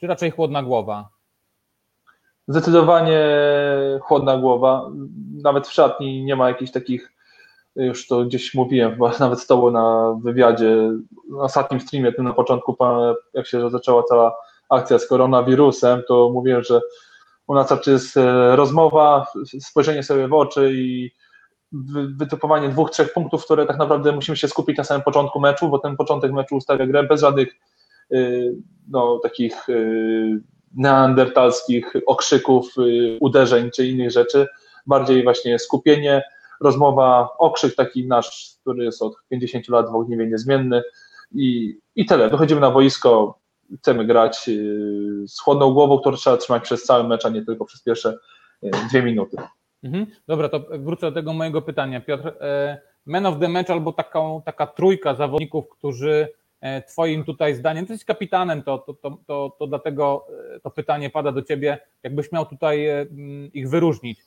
czy 0.00 0.06
raczej 0.06 0.30
chłodna 0.30 0.62
głowa? 0.62 1.15
Zdecydowanie 2.48 3.20
chłodna 4.00 4.38
głowa. 4.38 4.90
Nawet 5.42 5.68
w 5.68 5.72
szatni 5.72 6.24
nie 6.24 6.36
ma 6.36 6.48
jakichś 6.48 6.72
takich, 6.72 7.12
już 7.76 8.06
to 8.06 8.24
gdzieś 8.24 8.54
mówiłem, 8.54 8.92
chyba 8.92 9.12
nawet 9.20 9.40
z 9.40 9.46
tobą 9.46 9.70
na 9.70 10.16
wywiadzie, 10.22 10.92
na 11.30 11.42
ostatnim 11.42 11.80
streamie, 11.80 12.12
tym 12.12 12.24
na 12.24 12.32
początku, 12.32 12.76
jak 13.34 13.46
się 13.46 13.70
zaczęła 13.70 14.02
cała 14.02 14.36
akcja 14.70 14.98
z 14.98 15.06
koronawirusem, 15.06 16.02
to 16.08 16.30
mówiłem, 16.34 16.62
że 16.62 16.80
u 17.46 17.54
nas 17.54 17.70
raczej 17.70 17.92
jest 17.92 18.16
e, 18.16 18.56
rozmowa, 18.56 19.26
spojrzenie 19.60 20.02
sobie 20.02 20.28
w 20.28 20.32
oczy 20.32 20.72
i 20.74 21.10
wytypowanie 22.16 22.68
dwóch, 22.68 22.90
trzech 22.90 23.12
punktów, 23.12 23.44
które 23.44 23.66
tak 23.66 23.78
naprawdę 23.78 24.12
musimy 24.12 24.36
się 24.36 24.48
skupić 24.48 24.78
na 24.78 24.84
samym 24.84 25.02
początku 25.02 25.40
meczu, 25.40 25.68
bo 25.68 25.78
ten 25.78 25.96
początek 25.96 26.32
meczu 26.32 26.56
ustawia 26.56 26.86
grę 26.86 27.02
bez 27.02 27.20
żadnych 27.20 27.48
no, 28.88 29.18
takich 29.22 29.66
neandertalskich 30.76 31.92
okrzyków, 32.06 32.74
uderzeń 33.20 33.70
czy 33.70 33.86
innych 33.86 34.10
rzeczy. 34.10 34.46
Bardziej 34.86 35.24
właśnie 35.24 35.58
skupienie, 35.58 36.22
rozmowa, 36.60 37.28
okrzyk 37.38 37.74
taki 37.74 38.06
nasz, 38.06 38.56
który 38.60 38.84
jest 38.84 39.02
od 39.02 39.14
50 39.28 39.68
lat 39.68 39.90
w 39.90 39.94
Ogniwie 39.94 40.26
niezmienny 40.26 40.82
i, 41.34 41.78
i 41.96 42.06
tyle. 42.06 42.30
Wychodzimy 42.30 42.60
na 42.60 42.70
boisko, 42.70 43.38
chcemy 43.78 44.04
grać 44.04 44.48
yy, 44.48 45.28
z 45.28 45.40
chłodną 45.40 45.72
głową, 45.72 45.98
którą 45.98 46.16
trzeba 46.16 46.36
trzymać 46.36 46.62
przez 46.62 46.84
cały 46.84 47.04
mecz, 47.04 47.26
a 47.26 47.28
nie 47.28 47.44
tylko 47.44 47.64
przez 47.64 47.82
pierwsze 47.82 48.18
yy, 48.62 48.70
dwie 48.90 49.02
minuty. 49.02 49.36
Mhm. 49.82 50.06
Dobra, 50.26 50.48
to 50.48 50.60
wrócę 50.78 51.06
do 51.06 51.12
tego 51.12 51.32
mojego 51.32 51.62
pytania. 51.62 52.00
Piotr, 52.00 52.32
e, 52.40 52.80
man 53.06 53.26
of 53.26 53.38
the 53.40 53.48
match 53.48 53.70
albo 53.70 53.92
taką, 53.92 54.42
taka 54.44 54.66
trójka 54.66 55.14
zawodników, 55.14 55.68
którzy 55.68 56.28
Twoim 56.88 57.24
tutaj 57.24 57.54
zdaniem, 57.54 57.86
ty 57.86 57.92
jesteś 57.92 58.06
kapitanem, 58.06 58.62
to, 58.62 58.78
to, 58.78 58.94
to, 58.94 59.18
to, 59.26 59.56
to 59.58 59.66
dlatego 59.66 60.26
e, 60.54 60.60
to 60.60 60.70
pytanie 60.70 61.10
pada 61.10 61.32
do 61.32 61.42
Ciebie, 61.42 61.78
jakbyś 62.02 62.32
miał 62.32 62.46
tutaj 62.46 62.88
ich 63.52 63.70
wyróżnić. 63.70 64.20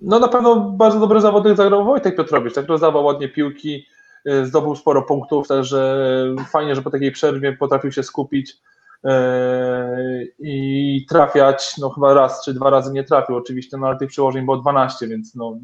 No 0.00 0.18
na 0.18 0.28
pewno 0.28 0.56
bardzo 0.56 1.00
dobry 1.00 1.20
zawodnik 1.20 1.56
zagrał 1.56 1.84
Wojtek 1.84 2.16
Piotrowicz, 2.16 2.54
tak? 2.54 2.66
Rozdawał 2.66 3.04
ładnie 3.04 3.28
piłki, 3.28 3.86
zdobył 4.44 4.76
sporo 4.76 5.02
punktów, 5.02 5.48
także 5.48 6.06
fajnie, 6.50 6.74
że 6.74 6.82
po 6.82 6.90
takiej 6.90 7.12
przerwie 7.12 7.52
potrafił 7.52 7.92
się 7.92 8.02
skupić 8.02 8.56
i 10.38 11.06
trafiać, 11.08 11.78
no 11.78 11.90
chyba 11.90 12.14
raz 12.14 12.44
czy 12.44 12.54
dwa 12.54 12.70
razy 12.70 12.92
nie 12.92 13.04
trafił 13.04 13.36
oczywiście, 13.36 13.76
no 13.76 13.86
ale 13.86 13.98
tych 13.98 14.08
przyłożeń 14.08 14.44
było 14.44 14.56
12, 14.56 15.06
więc 15.08 15.34
no 15.34 15.58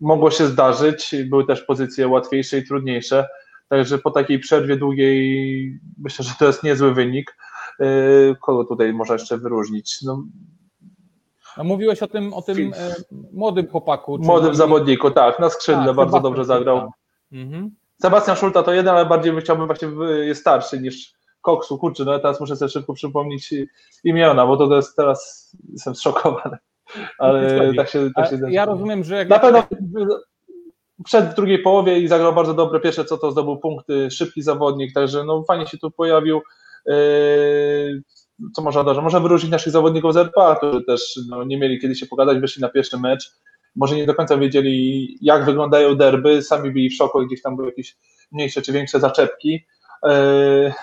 mogło 0.00 0.30
się 0.30 0.46
zdarzyć, 0.46 1.14
były 1.24 1.46
też 1.46 1.62
pozycje 1.62 2.08
łatwiejsze 2.08 2.58
i 2.58 2.66
trudniejsze, 2.66 3.28
także 3.68 3.98
po 3.98 4.10
takiej 4.10 4.38
przerwie 4.38 4.76
długiej 4.76 5.80
myślę, 5.98 6.24
że 6.24 6.34
to 6.38 6.46
jest 6.46 6.62
niezły 6.62 6.94
wynik. 6.94 7.36
Y, 7.80 8.36
kogo 8.40 8.64
tutaj 8.64 8.92
można 8.92 9.14
jeszcze 9.14 9.38
wyróżnić? 9.38 10.02
No, 10.02 10.24
no 11.56 11.64
mówiłeś 11.64 12.02
o 12.02 12.08
tym, 12.08 12.34
o 12.34 12.42
tym 12.42 12.72
e, 12.76 12.94
młodym 13.32 13.68
chłopaku. 13.68 14.18
Młodym 14.18 14.46
czyli... 14.46 14.58
zawodniku, 14.58 15.10
tak, 15.10 15.38
na 15.38 15.50
skrzydle 15.50 15.86
tak, 15.86 15.96
bardzo 15.96 16.20
dobrze 16.20 16.44
zagrał. 16.44 16.92
Mhm. 17.32 17.70
Sebastian 18.02 18.36
Szulta 18.36 18.62
to 18.62 18.72
jeden, 18.72 18.94
ale 18.94 19.06
bardziej 19.06 19.40
chciałbym 19.40 19.66
właśnie, 19.66 19.88
jest 20.22 20.40
starszy 20.40 20.80
niż 20.80 21.14
Koksu, 21.40 21.78
kurczę, 21.78 22.04
no 22.04 22.12
ja 22.12 22.18
teraz 22.18 22.40
muszę 22.40 22.56
sobie 22.56 22.68
szybko 22.68 22.94
przypomnieć 22.94 23.54
imiona, 24.04 24.46
bo 24.46 24.56
to 24.56 24.76
jest 24.76 24.96
teraz, 24.96 25.52
jestem 25.72 25.94
zszokowany, 25.94 26.58
ale 27.18 27.74
tak 27.74 27.88
się, 27.88 28.10
tak 28.16 28.30
się 28.30 28.38
Ja 28.50 28.64
rozumiem, 28.64 29.04
że 29.04 29.16
jak... 29.16 29.28
Na 29.28 29.38
pewno 29.38 29.62
przed 31.04 31.24
w 31.24 31.34
drugiej 31.34 31.58
połowie 31.58 32.00
i 32.00 32.08
zagrał 32.08 32.34
bardzo 32.34 32.54
dobre 32.54 32.80
pierwsze, 32.80 33.04
co 33.04 33.18
to 33.18 33.30
zdobył 33.30 33.56
punkty, 33.56 34.10
szybki 34.10 34.42
zawodnik, 34.42 34.92
także 34.92 35.24
no 35.24 35.44
fajnie 35.44 35.66
się 35.66 35.78
tu 35.78 35.90
pojawił. 35.90 36.40
Yy, 36.86 38.02
co 38.56 38.62
można 38.62 38.84
dodać? 38.84 39.04
Można 39.04 39.20
wyróżnić 39.20 39.52
naszych 39.52 39.72
zawodników 39.72 40.12
z 40.12 40.16
RPA, 40.16 40.56
którzy 40.56 40.84
też 40.84 41.18
no, 41.28 41.44
nie 41.44 41.58
mieli 41.58 41.80
kiedy 41.80 41.94
się 41.94 42.06
pogadać, 42.06 42.38
wyszli 42.38 42.62
na 42.62 42.68
pierwszy 42.68 42.98
mecz. 42.98 43.32
Może 43.76 43.96
nie 43.96 44.06
do 44.06 44.14
końca 44.14 44.36
wiedzieli, 44.36 45.08
jak 45.20 45.44
wyglądają 45.44 45.94
derby, 45.94 46.42
sami 46.42 46.70
byli 46.70 46.90
w 46.90 46.94
szoku, 46.94 47.26
gdzieś 47.26 47.42
tam 47.42 47.56
były 47.56 47.68
jakieś 47.68 47.96
mniejsze 48.32 48.62
czy 48.62 48.72
większe 48.72 49.00
zaczepki. 49.00 49.66
E, 50.06 50.74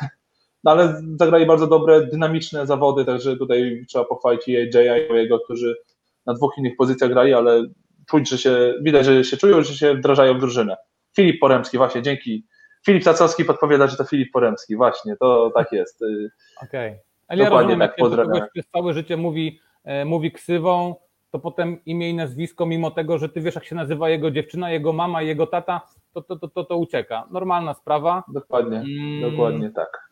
no 0.64 0.72
ale 0.72 1.02
zagrali 1.20 1.46
bardzo 1.46 1.68
dobre, 1.68 2.08
dynamiczne 2.08 2.68
zawody, 2.68 3.06
także 3.06 3.38
tutaj 3.38 3.86
trzeba 3.90 4.06
pochwalić 4.06 4.48
i 4.48 4.52
i 4.52 5.16
jego, 5.16 5.40
którzy 5.40 5.76
na 6.26 6.34
dwóch 6.34 6.58
innych 6.58 6.76
pozycjach 6.78 7.10
grali, 7.10 7.34
ale 7.34 7.64
czuć, 8.10 8.30
że 8.30 8.38
się, 8.38 8.74
widać, 8.82 9.06
że 9.06 9.24
się 9.24 9.38
czują, 9.38 9.62
że 9.62 9.74
się 9.74 9.94
wdrażają 9.94 10.38
w 10.38 10.40
drużynę. 10.40 10.78
Filip 11.16 11.40
Poremski, 11.40 11.78
właśnie, 11.78 12.02
dzięki. 12.02 12.46
Filip 12.86 13.04
Tacowski 13.04 13.46
podpowiada, 13.46 13.88
że 13.88 13.98
to 13.98 14.04
Filip 14.04 14.32
Poremski, 14.32 14.76
właśnie, 14.76 15.16
to 15.18 15.52
tak 15.56 15.72
jest. 15.72 16.02
Okej. 16.64 16.90
Okay. 16.90 17.00
Ale 17.28 17.44
ja 17.44 17.50
rozumiem, 17.50 17.80
jak 17.80 17.94
ktoś 17.96 18.12
przez 18.54 18.68
całe 18.72 18.94
życie 18.94 19.18
mówi, 19.18 19.60
e, 19.84 20.06
mówi 20.06 20.32
ksywą, 20.32 20.96
to 21.32 21.40
potem 21.40 21.86
imię 21.86 22.10
i 22.10 22.14
nazwisko, 22.14 22.66
mimo 22.66 22.92
tego, 22.92 23.18
że 23.18 23.30
ty 23.30 23.42
wiesz, 23.42 23.56
jak 23.56 23.66
się 23.66 23.76
nazywa 23.76 24.10
jego 24.10 24.32
dziewczyna, 24.32 24.72
jego 24.72 24.94
mama, 24.94 25.22
jego 25.22 25.48
tata, 25.48 25.82
to 26.14 26.22
to, 26.22 26.36
to, 26.36 26.48
to, 26.48 26.64
to 26.64 26.78
ucieka. 26.78 27.28
Normalna 27.32 27.74
sprawa. 27.74 28.24
Dokładnie, 28.28 28.78
mm. 28.78 29.32
dokładnie 29.32 29.70
tak. 29.70 30.10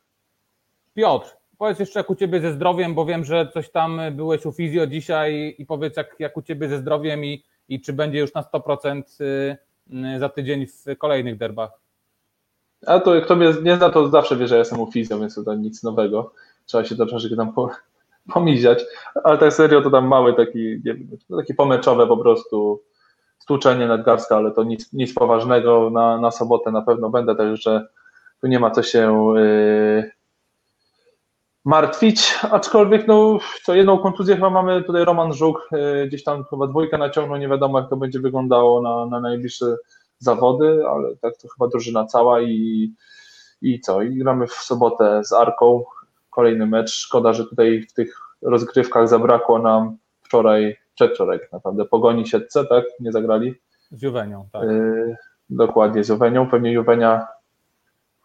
Piotr, 0.94 1.38
powiedz 1.58 1.80
jeszcze 1.80 2.00
jak 2.00 2.10
u 2.10 2.16
ciebie 2.16 2.40
ze 2.40 2.52
zdrowiem, 2.52 2.96
bo 2.96 3.06
wiem, 3.06 3.26
że 3.26 3.48
coś 3.54 3.72
tam 3.72 4.02
byłeś 4.12 4.46
u 4.46 4.52
fizjo 4.52 4.88
dzisiaj 4.88 5.56
i 5.58 5.66
powiedz 5.66 5.98
jak, 5.98 6.16
jak 6.20 6.38
u 6.38 6.42
ciebie 6.42 6.70
ze 6.70 6.78
zdrowiem 6.78 7.26
i, 7.26 7.44
i 7.70 7.82
czy 7.82 7.94
będzie 7.94 8.20
już 8.20 8.34
na 8.34 8.42
100% 8.42 9.02
y, 9.22 9.58
y, 10.16 10.20
za 10.20 10.30
tydzień 10.30 10.68
w 10.68 10.98
kolejnych 10.98 11.38
derbach. 11.38 11.72
A 12.86 13.00
to 13.00 13.22
kto 13.22 13.36
mnie 13.36 13.54
nie 13.64 13.76
zna, 13.76 13.90
to 13.90 14.08
zawsze 14.08 14.36
wie, 14.38 14.48
że 14.48 14.56
ja 14.56 14.60
jestem 14.60 14.80
u 14.80 14.92
fizjo, 14.92 15.20
więc 15.20 15.46
to 15.46 15.56
nic 15.56 15.84
nowego. 15.84 16.34
Trzeba 16.66 16.84
się 16.84 16.96
troszeczkę 16.96 17.36
tam 17.36 17.54
po, 17.54 17.70
pomiziać, 18.34 18.86
ale 19.24 19.38
tak 19.38 19.54
serio 19.54 19.82
to 19.82 19.90
tam 19.90 20.08
mały 20.08 20.34
taki, 20.34 20.80
wiem, 20.80 21.08
taki 21.38 21.54
pomeczowe 21.54 22.08
po 22.08 22.18
prostu 22.18 22.84
stłuczenie 23.40 23.88
nadgarstka, 23.88 24.36
ale 24.36 24.52
to 24.52 24.64
nic, 24.64 24.94
nic 24.94 25.14
poważnego, 25.14 25.90
na, 25.90 26.18
na 26.18 26.32
sobotę 26.32 26.72
na 26.72 26.82
pewno 26.82 27.10
będę, 27.10 27.36
także 27.36 27.88
tu 28.42 28.48
nie 28.48 28.60
ma 28.60 28.72
co 28.72 28.84
się 28.84 29.34
yy, 29.36 30.12
martwić, 31.68 32.40
aczkolwiek 32.52 33.08
no 33.08 33.40
co 33.64 33.76
jedną 33.76 33.98
kontuzję 33.98 34.36
chyba 34.36 34.50
mamy 34.50 34.84
tutaj 34.84 35.06
Roman 35.06 35.34
Żuk, 35.34 35.70
yy, 35.72 36.08
gdzieś 36.08 36.24
tam 36.24 36.44
chyba 36.44 36.68
dwójkę 36.68 36.98
naciągnął, 36.98 37.38
nie 37.38 37.48
wiadomo 37.48 37.80
jak 37.80 37.90
to 37.90 37.98
będzie 37.98 38.20
wyglądało 38.20 38.82
na, 38.82 39.06
na 39.06 39.20
najbliższe 39.20 39.66
zawody, 40.18 40.84
ale 40.90 41.16
tak 41.16 41.38
to 41.38 41.48
chyba 41.48 41.68
drużyna 41.68 42.06
cała 42.06 42.42
i, 42.42 42.94
i 43.62 43.80
co, 43.80 44.02
i 44.02 44.18
gramy 44.18 44.48
w 44.48 44.54
sobotę 44.54 45.22
z 45.24 45.34
Arką, 45.34 45.84
kolejny 46.30 46.66
mecz. 46.66 46.92
Szkoda, 46.92 47.34
że 47.34 47.46
tutaj 47.46 47.82
w 47.82 47.94
tych 47.94 48.18
rozgrywkach 48.42 49.08
zabrakło 49.08 49.60
nam 49.60 49.98
wczoraj, 50.22 50.78
przedwczoraj 50.96 51.40
tak 51.40 51.52
naprawdę, 51.52 51.86
Pogoni 51.86 52.28
Siedce, 52.28 52.66
tak? 52.66 52.86
Nie 53.00 53.12
zagrali? 53.12 53.56
Z 53.92 54.02
Juwenią, 54.02 54.48
tak. 54.54 54.64
Yy, 54.64 55.16
dokładnie, 55.50 56.04
z 56.04 56.10
Juwenią. 56.10 56.50
Pewnie 56.50 56.72
Juwenia 56.72 57.28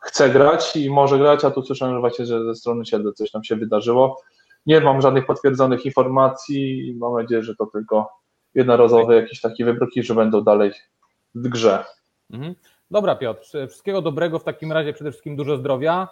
chce 0.03 0.31
grać 0.31 0.77
i 0.77 0.91
może 0.91 1.19
grać, 1.19 1.45
a 1.45 1.51
tu 1.51 1.63
słyszałem 1.63 1.95
że 1.95 2.01
właśnie, 2.01 2.27
że 2.27 2.45
ze 2.45 2.55
strony 2.55 2.87
Siedle 2.87 3.13
coś 3.13 3.31
tam 3.31 3.45
się 3.45 3.57
wydarzyło. 3.57 4.23
Nie 4.67 4.81
mam 4.81 5.01
żadnych 5.01 5.27
potwierdzonych 5.27 5.87
informacji 5.87 6.89
i 6.89 6.95
mam 6.95 7.15
nadzieję, 7.15 7.43
że 7.43 7.57
to 7.57 7.67
tylko 7.67 8.09
jednorazowe 8.55 9.17
jakieś 9.17 9.41
takie 9.41 9.65
wybryki, 9.65 10.03
że 10.03 10.15
będą 10.15 10.41
dalej 10.41 10.73
w 11.35 11.49
grze. 11.49 11.85
Mhm. 12.31 12.55
Dobra 12.91 13.17
Piotr, 13.17 13.47
wszystkiego 13.69 14.03
dobrego, 14.03 14.39
w 14.39 14.45
takim 14.45 14.73
razie 14.73 14.93
przede 14.93 15.11
wszystkim 15.11 15.37
dużo 15.37 15.57
zdrowia. 15.57 16.09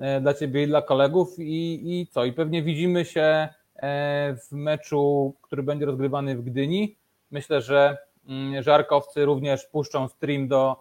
E, 0.00 0.20
dla 0.20 0.34
Ciebie 0.34 0.62
i 0.62 0.66
dla 0.66 0.82
kolegów 0.82 1.38
i, 1.38 1.80
i 2.00 2.06
co? 2.06 2.24
I 2.24 2.32
pewnie 2.32 2.62
widzimy 2.62 3.04
się 3.04 3.48
e, 3.76 4.36
w 4.36 4.52
meczu, 4.52 5.34
który 5.42 5.62
będzie 5.62 5.86
rozgrywany 5.86 6.36
w 6.36 6.42
Gdyni. 6.42 6.96
Myślę, 7.30 7.60
że 7.62 7.98
mm, 8.28 8.62
żarkowcy 8.62 9.24
również 9.24 9.66
puszczą 9.66 10.08
stream 10.08 10.48
do, 10.48 10.72
e, 10.72 10.76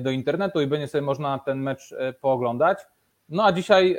do 0.00 0.10
internetu 0.10 0.60
i 0.60 0.66
będzie 0.66 0.88
sobie 0.88 1.02
można 1.02 1.38
ten 1.38 1.58
mecz 1.58 1.94
pooglądać. 2.20 2.78
No 3.28 3.44
a 3.44 3.52
dzisiaj 3.52 3.98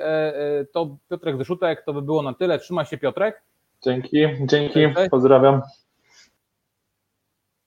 to 0.74 0.98
Piotrek 1.10 1.38
Wyszutek, 1.38 1.84
to 1.86 1.94
by 1.94 2.02
było 2.02 2.22
na 2.22 2.34
tyle. 2.34 2.60
Trzymaj 2.60 2.86
się 2.86 2.98
Piotrek. 2.98 3.42
Dzięki, 3.84 4.18
dzięki, 4.46 4.80
pozdrawiam. 5.12 5.62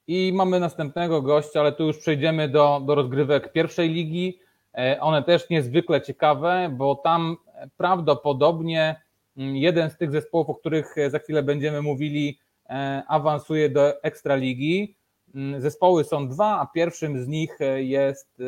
I 0.07 0.33
mamy 0.35 0.61
następnego 0.61 1.23
gościa, 1.23 1.61
ale 1.61 1.73
tu 1.73 1.87
już 1.87 1.99
przejdziemy 1.99 2.49
do, 2.49 2.83
do 2.87 2.95
rozgrywek 2.95 3.53
pierwszej 3.53 3.91
ligi. 3.91 4.41
E, 4.75 5.01
one 5.01 5.23
też 5.23 5.51
niezwykle 5.51 6.03
ciekawe, 6.03 6.71
bo 6.73 6.95
tam 6.95 7.37
prawdopodobnie 7.77 9.01
mm, 9.37 9.57
jeden 9.57 9.91
z 9.91 9.97
tych 9.97 10.11
zespołów, 10.11 10.51
o 10.51 10.55
których 10.55 10.99
e, 10.99 11.11
za 11.11 11.19
chwilę 11.19 11.43
będziemy 11.43 11.83
mówili, 11.83 12.39
e, 12.69 13.03
awansuje 13.09 13.71
do 13.71 14.03
Ekstraligi. 14.03 14.97
Mm, 15.35 15.61
zespoły 15.61 16.05
są 16.05 16.29
dwa, 16.29 16.61
a 16.61 16.67
pierwszym 16.67 17.25
z 17.25 17.29
nich 17.29 17.59
jest 17.77 18.43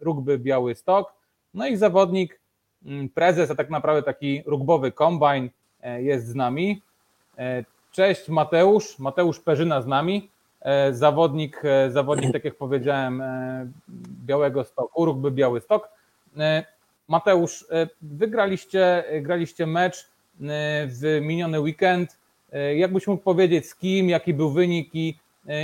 rugby 0.00 0.38
Biały 0.38 0.74
Stok. 0.74 1.12
No 1.54 1.66
i 1.66 1.76
zawodnik, 1.76 2.40
mm, 2.84 3.08
prezes, 3.08 3.50
a 3.50 3.54
tak 3.54 3.70
naprawdę 3.70 4.02
taki 4.02 4.42
rugbowy 4.46 4.92
kombajn 4.92 5.50
jest 5.98 6.26
z 6.26 6.34
nami. 6.34 6.82
Cześć 7.92 8.28
Mateusz, 8.28 8.98
Mateusz 8.98 9.40
Perzyna 9.40 9.82
z 9.82 9.86
nami. 9.86 10.30
E, 10.64 10.94
zawodnik, 10.94 11.62
e, 11.64 11.90
zawodnik, 11.90 12.32
tak 12.32 12.44
jak 12.44 12.54
powiedziałem, 12.54 13.20
e, 13.20 13.68
Białego 14.26 14.64
Stoku, 14.64 15.04
Rugby 15.04 15.30
Biały 15.30 15.60
Stok. 15.60 15.88
Mateusz, 17.08 17.66
wygraliście 18.02 19.04
graliście 19.22 19.66
mecz 19.66 20.08
w 20.86 21.18
miniony 21.22 21.60
weekend. 21.60 22.18
Jakbyś 22.76 23.06
mógł 23.06 23.22
powiedzieć 23.22 23.66
z 23.68 23.74
kim, 23.74 24.08
jaki 24.08 24.34
był 24.34 24.50
wynik 24.50 24.94
i, 24.94 25.18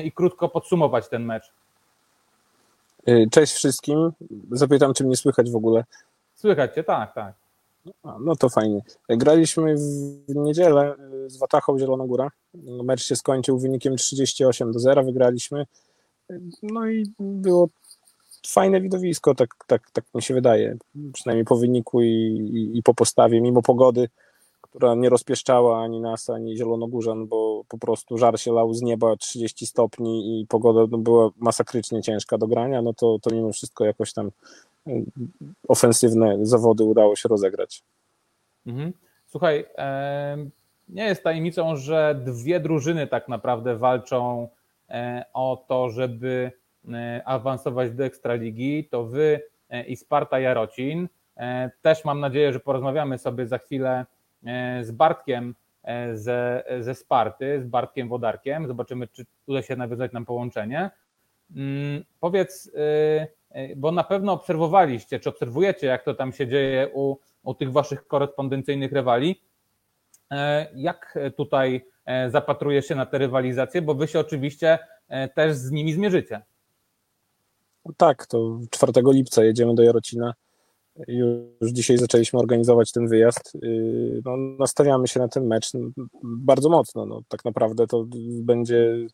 i 0.04 0.12
krótko 0.12 0.48
podsumować 0.48 1.08
ten 1.08 1.24
mecz? 1.24 1.52
Cześć 3.30 3.52
wszystkim. 3.52 4.12
Zapytam, 4.50 4.94
czy 4.94 5.04
mnie 5.04 5.16
słychać 5.16 5.50
w 5.50 5.56
ogóle. 5.56 5.84
Słychać 6.34 6.74
cię, 6.74 6.84
tak, 6.84 7.14
tak. 7.14 7.34
A, 8.02 8.16
no 8.20 8.36
to 8.36 8.48
fajnie. 8.48 8.80
Graliśmy 9.08 9.74
w 10.28 10.34
niedzielę 10.34 10.94
z 11.26 11.36
Watachą 11.36 11.78
Zielonogóra. 11.78 12.30
Mecz 12.84 13.04
się 13.04 13.16
skończył 13.16 13.58
wynikiem 13.58 13.96
38 13.96 14.72
do 14.72 14.78
0, 14.78 15.04
wygraliśmy. 15.04 15.66
No 16.62 16.88
i 16.88 17.12
było 17.20 17.68
fajne 18.46 18.80
widowisko, 18.80 19.34
tak, 19.34 19.54
tak, 19.66 19.90
tak 19.90 20.04
mi 20.14 20.22
się 20.22 20.34
wydaje. 20.34 20.76
Przynajmniej 21.12 21.44
po 21.44 21.56
wyniku 21.56 22.02
i, 22.02 22.06
i, 22.06 22.78
i 22.78 22.82
po 22.82 22.94
postawie, 22.94 23.40
mimo 23.40 23.62
pogody, 23.62 24.08
która 24.70 24.94
nie 24.94 25.08
rozpieszczała 25.08 25.82
ani 25.82 26.00
nas, 26.00 26.30
ani 26.30 26.56
Zielonogórzan, 26.56 27.26
bo 27.26 27.64
po 27.68 27.78
prostu 27.78 28.18
żar 28.18 28.40
się 28.40 28.52
lał 28.52 28.74
z 28.74 28.82
nieba 28.82 29.16
30 29.16 29.66
stopni 29.66 30.40
i 30.40 30.46
pogoda 30.46 30.80
no, 30.90 30.98
była 30.98 31.30
masakrycznie 31.36 32.02
ciężka 32.02 32.38
do 32.38 32.46
grania, 32.46 32.82
no 32.82 32.94
to, 32.94 33.18
to 33.22 33.30
mimo 33.30 33.52
wszystko 33.52 33.84
jakoś 33.84 34.12
tam 34.12 34.30
y, 34.88 35.04
ofensywne 35.68 36.38
zawody 36.42 36.84
udało 36.84 37.16
się 37.16 37.28
rozegrać. 37.28 37.82
Mhm. 38.66 38.92
Słuchaj, 39.26 39.64
nie 40.88 41.04
jest 41.04 41.24
tajemnicą, 41.24 41.76
że 41.76 42.20
dwie 42.24 42.60
drużyny 42.60 43.06
tak 43.06 43.28
naprawdę 43.28 43.76
walczą 43.76 44.48
e, 44.90 45.24
o 45.34 45.64
to, 45.68 45.90
żeby 45.90 46.52
e, 46.92 47.22
awansować 47.24 47.90
do 47.92 48.04
Ekstraligi. 48.04 48.84
To 48.84 49.04
wy 49.04 49.40
e, 49.70 49.84
i 49.84 49.96
Sparta 49.96 50.40
Jarocin. 50.40 51.08
Też 51.82 52.04
mam 52.04 52.20
nadzieję, 52.20 52.52
że 52.52 52.60
porozmawiamy 52.60 53.18
sobie 53.18 53.46
za 53.46 53.58
chwilę 53.58 54.06
z 54.82 54.90
Bartkiem 54.90 55.54
ze, 56.14 56.64
ze 56.80 56.94
Sparty, 56.94 57.60
z 57.60 57.66
Bartkiem 57.66 58.08
Wodarkiem. 58.08 58.66
Zobaczymy, 58.66 59.08
czy 59.08 59.26
uda 59.46 59.62
się 59.62 59.76
nawiązać 59.76 60.12
nam 60.12 60.24
połączenie. 60.24 60.90
Mm, 61.56 62.04
powiedz, 62.20 62.70
bo 63.76 63.92
na 63.92 64.04
pewno 64.04 64.32
obserwowaliście, 64.32 65.20
czy 65.20 65.28
obserwujecie, 65.28 65.86
jak 65.86 66.04
to 66.04 66.14
tam 66.14 66.32
się 66.32 66.46
dzieje 66.46 66.90
u 66.94 67.18
u 67.48 67.54
tych 67.54 67.72
waszych 67.72 68.06
korespondencyjnych 68.06 68.92
rywali. 68.92 69.40
E, 70.30 70.66
jak 70.74 71.18
tutaj 71.36 71.86
e, 72.04 72.30
zapatrujesz 72.30 72.86
się 72.86 72.94
na 72.94 73.06
te 73.06 73.18
rywalizacje, 73.18 73.82
bo 73.82 73.94
wy 73.94 74.08
się 74.08 74.20
oczywiście 74.20 74.78
e, 75.08 75.28
też 75.28 75.56
z 75.56 75.70
nimi 75.70 75.92
zmierzycie. 75.92 76.42
Tak, 77.96 78.26
to 78.26 78.58
4 78.70 78.92
lipca 79.12 79.44
jedziemy 79.44 79.74
do 79.74 79.82
Jarocina. 79.82 80.34
Już 81.08 81.72
dzisiaj 81.72 81.98
zaczęliśmy 81.98 82.38
organizować 82.38 82.92
ten 82.92 83.08
wyjazd. 83.08 83.52
No, 84.24 84.36
nastawiamy 84.36 85.08
się 85.08 85.20
na 85.20 85.28
ten 85.28 85.46
mecz 85.46 85.70
bardzo 86.22 86.68
mocno. 86.68 87.06
No, 87.06 87.20
tak 87.28 87.44
naprawdę 87.44 87.86
to 87.86 88.06
będzie 88.42 89.06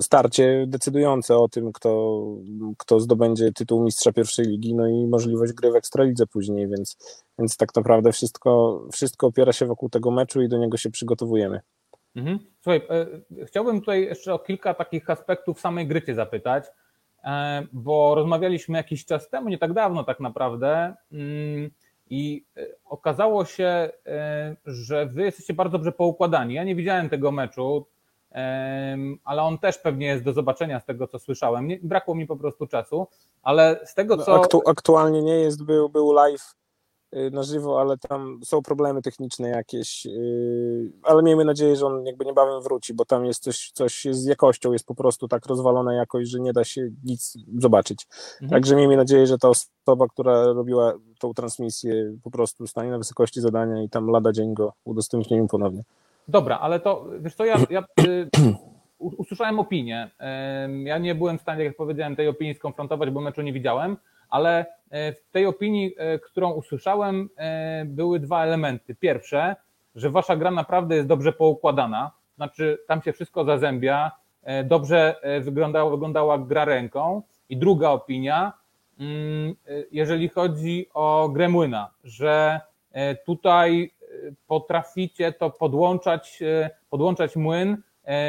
starcie 0.00 0.64
decydujące 0.68 1.36
o 1.36 1.48
tym, 1.48 1.72
kto, 1.72 2.22
kto 2.78 3.00
zdobędzie 3.00 3.52
tytuł 3.52 3.84
mistrza 3.84 4.12
pierwszej 4.12 4.46
ligi, 4.46 4.74
no 4.74 4.86
i 4.86 5.06
możliwość 5.06 5.52
gry 5.52 5.72
w 5.72 5.76
Ekstralidze 5.76 6.26
później, 6.26 6.68
więc, 6.68 6.96
więc 7.38 7.56
tak 7.56 7.76
naprawdę 7.76 8.12
wszystko, 8.12 8.82
wszystko 8.92 9.26
opiera 9.26 9.52
się 9.52 9.66
wokół 9.66 9.88
tego 9.88 10.10
meczu 10.10 10.42
i 10.42 10.48
do 10.48 10.58
niego 10.58 10.76
się 10.76 10.90
przygotowujemy. 10.90 11.60
Mhm. 12.16 12.38
Słuchaj, 12.60 12.82
e, 12.90 13.06
chciałbym 13.46 13.80
tutaj 13.80 14.02
jeszcze 14.02 14.34
o 14.34 14.38
kilka 14.38 14.74
takich 14.74 15.10
aspektów 15.10 15.60
samej 15.60 15.86
gry 15.86 16.02
Cię 16.02 16.14
zapytać, 16.14 16.64
bo 17.72 18.14
rozmawialiśmy 18.14 18.78
jakiś 18.78 19.04
czas 19.04 19.28
temu, 19.28 19.48
nie 19.48 19.58
tak 19.58 19.72
dawno 19.72 20.04
tak 20.04 20.20
naprawdę, 20.20 20.94
mm, 21.12 21.70
i 22.10 22.44
e, 22.56 22.66
okazało 22.84 23.44
się, 23.44 23.90
że 24.66 25.06
Wy 25.06 25.22
jesteście 25.22 25.54
bardzo 25.54 25.78
dobrze 25.78 25.92
poukładani. 25.92 26.54
Ja 26.54 26.64
nie 26.64 26.74
widziałem 26.74 27.08
tego 27.08 27.32
meczu, 27.32 27.86
ale 29.24 29.42
on 29.42 29.58
też 29.58 29.78
pewnie 29.78 30.06
jest 30.06 30.24
do 30.24 30.32
zobaczenia 30.32 30.80
z 30.80 30.84
tego, 30.84 31.06
co 31.06 31.18
słyszałem. 31.18 31.66
Nie, 31.66 31.78
brakło 31.82 32.14
mi 32.14 32.26
po 32.26 32.36
prostu 32.36 32.66
czasu, 32.66 33.06
ale 33.42 33.80
z 33.84 33.94
tego, 33.94 34.16
co. 34.16 34.34
Aktu, 34.34 34.62
aktualnie 34.66 35.22
nie 35.22 35.34
jest, 35.34 35.64
był, 35.64 35.88
był 35.88 36.12
live 36.12 36.54
na 37.32 37.42
żywo, 37.42 37.80
ale 37.80 37.98
tam 37.98 38.40
są 38.44 38.62
problemy 38.62 39.02
techniczne 39.02 39.48
jakieś, 39.48 40.06
y, 40.06 40.92
ale 41.02 41.22
miejmy 41.22 41.44
nadzieję, 41.44 41.76
że 41.76 41.86
on 41.86 42.06
jakby 42.06 42.24
niebawem 42.24 42.62
wróci, 42.62 42.94
bo 42.94 43.04
tam 43.04 43.26
jest 43.26 43.42
coś, 43.42 43.70
coś 43.74 44.06
z 44.10 44.24
jakością, 44.24 44.72
jest 44.72 44.86
po 44.86 44.94
prostu 44.94 45.28
tak 45.28 45.46
rozwalona 45.46 45.94
jakość, 45.94 46.30
że 46.30 46.40
nie 46.40 46.52
da 46.52 46.64
się 46.64 46.88
nic 47.04 47.38
zobaczyć. 47.58 48.06
Mhm. 48.32 48.50
Także 48.50 48.76
miejmy 48.76 48.96
nadzieję, 48.96 49.26
że 49.26 49.38
ta 49.38 49.48
osoba, 49.48 50.08
która 50.08 50.44
robiła 50.44 50.92
tą 51.18 51.34
transmisję 51.34 52.12
po 52.22 52.30
prostu 52.30 52.66
stanie 52.66 52.90
na 52.90 52.98
wysokości 52.98 53.40
zadania 53.40 53.82
i 53.82 53.88
tam 53.88 54.10
lada 54.10 54.32
dzień 54.32 54.54
go 54.54 54.72
udostępnimy 54.84 55.48
ponownie. 55.48 55.82
Dobra, 56.28 56.58
ale 56.58 56.80
to 56.80 57.06
wiesz 57.20 57.34
co, 57.34 57.44
ja, 57.44 57.56
ja 57.70 57.84
y, 58.06 58.28
usłyszałem 58.98 59.58
opinię. 59.58 60.10
Ja 60.84 60.98
nie 60.98 61.14
byłem 61.14 61.38
w 61.38 61.42
stanie, 61.42 61.64
jak 61.64 61.76
powiedziałem, 61.76 62.16
tej 62.16 62.28
opinii 62.28 62.54
skonfrontować, 62.54 63.10
bo 63.10 63.20
meczu 63.20 63.42
nie 63.42 63.52
widziałem, 63.52 63.96
ale 64.32 64.66
e, 64.90 65.12
w 65.12 65.30
tej 65.30 65.46
opinii, 65.46 65.94
e, 65.96 66.18
którą 66.18 66.50
usłyszałem, 66.52 67.28
e, 67.36 67.84
były 67.86 68.20
dwa 68.20 68.44
elementy. 68.44 68.94
Pierwsze, 68.94 69.56
że 69.94 70.10
wasza 70.10 70.36
gra 70.36 70.50
naprawdę 70.50 70.96
jest 70.96 71.08
dobrze 71.08 71.32
poukładana, 71.32 72.10
znaczy 72.36 72.78
tam 72.86 73.02
się 73.02 73.12
wszystko 73.12 73.44
zazębia, 73.44 74.10
dobrze 74.64 75.16
wyglądała, 75.40 75.90
wyglądała 75.90 76.38
gra 76.38 76.64
ręką. 76.64 77.22
I 77.48 77.56
druga 77.56 77.90
opinia, 77.90 78.52
mm, 79.00 79.54
jeżeli 79.92 80.28
chodzi 80.28 80.86
o 80.94 81.28
grę 81.28 81.48
młyna, 81.48 81.90
że 82.04 82.60
tutaj 83.26 83.90
potraficie 84.46 85.32
to 85.32 85.50
podłączać, 85.50 86.42
podłączać 86.90 87.36
młyn 87.36 87.82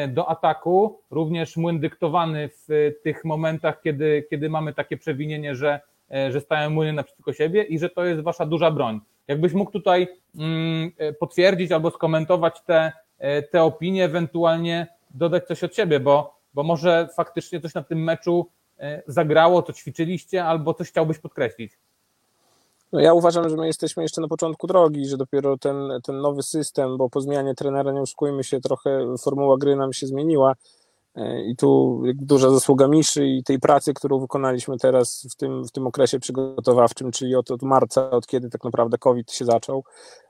do 0.08 0.30
ataku, 0.30 1.00
również 1.12 1.58
młyn 1.58 1.80
dyktowany 1.80 2.50
w 2.68 2.92
tych 3.04 3.26
momentach, 3.26 3.82
kiedy, 3.82 4.28
kiedy 4.30 4.50
mamy 4.50 4.74
takie 4.74 4.98
przewinienie, 4.98 5.56
że, 5.56 5.80
że 6.10 6.42
stają 6.42 6.70
młyny 6.70 6.94
naprzeciwko 6.94 7.34
siebie 7.34 7.64
i 7.64 7.80
że 7.80 7.90
to 7.90 8.06
jest 8.06 8.22
wasza 8.22 8.46
duża 8.46 8.72
broń. 8.72 9.00
Jakbyś 9.28 9.54
mógł 9.54 9.72
tutaj 9.72 10.08
mm, 10.38 10.92
potwierdzić 11.20 11.72
albo 11.72 11.92
skomentować 11.92 12.62
te, 12.62 12.92
te 13.52 13.64
opinie, 13.64 14.06
ewentualnie 14.06 14.88
dodać 15.14 15.48
coś 15.48 15.64
od 15.64 15.76
siebie, 15.76 16.00
bo, 16.00 16.40
bo 16.54 16.64
może 16.64 17.10
faktycznie 17.16 17.62
coś 17.62 17.74
na 17.74 17.84
tym 17.84 18.04
meczu 18.04 18.48
zagrało, 19.08 19.64
co 19.64 19.74
ćwiczyliście, 19.74 20.46
albo 20.46 20.74
coś 20.74 20.90
chciałbyś 20.90 21.20
podkreślić. 21.20 21.78
No 22.94 23.00
ja 23.00 23.14
uważam, 23.14 23.50
że 23.50 23.56
my 23.56 23.68
jesteśmy 23.68 24.04
jeszcze 24.04 24.22
na 24.22 24.28
początku 24.28 24.68
drogi, 24.68 25.06
że 25.06 25.18
dopiero 25.18 25.58
ten, 25.58 25.76
ten 26.04 26.22
nowy 26.22 26.44
system, 26.44 26.98
bo 26.98 27.10
po 27.10 27.22
zmianie 27.22 27.56
trenera, 27.56 27.92
nie 27.92 28.02
oszukujmy 28.02 28.44
się, 28.44 28.60
trochę 28.60 29.16
formuła 29.18 29.58
gry 29.58 29.76
nam 29.76 29.94
się 29.94 30.08
zmieniła 30.08 30.52
e, 30.52 30.56
i 31.46 31.56
tu 31.56 32.02
duża 32.16 32.50
zasługa 32.50 32.88
Miszy 32.88 33.28
i 33.28 33.44
tej 33.44 33.60
pracy, 33.60 33.94
którą 33.94 34.20
wykonaliśmy 34.20 34.78
teraz 34.78 35.28
w 35.32 35.36
tym, 35.36 35.64
w 35.64 35.72
tym 35.72 35.88
okresie 35.88 36.20
przygotowawczym, 36.20 37.12
czyli 37.12 37.36
od, 37.36 37.52
od 37.52 37.62
marca, 37.62 38.10
od 38.10 38.28
kiedy 38.28 38.50
tak 38.50 38.64
naprawdę 38.64 38.98
COVID 38.98 39.32
się 39.32 39.46
zaczął, 39.46 39.84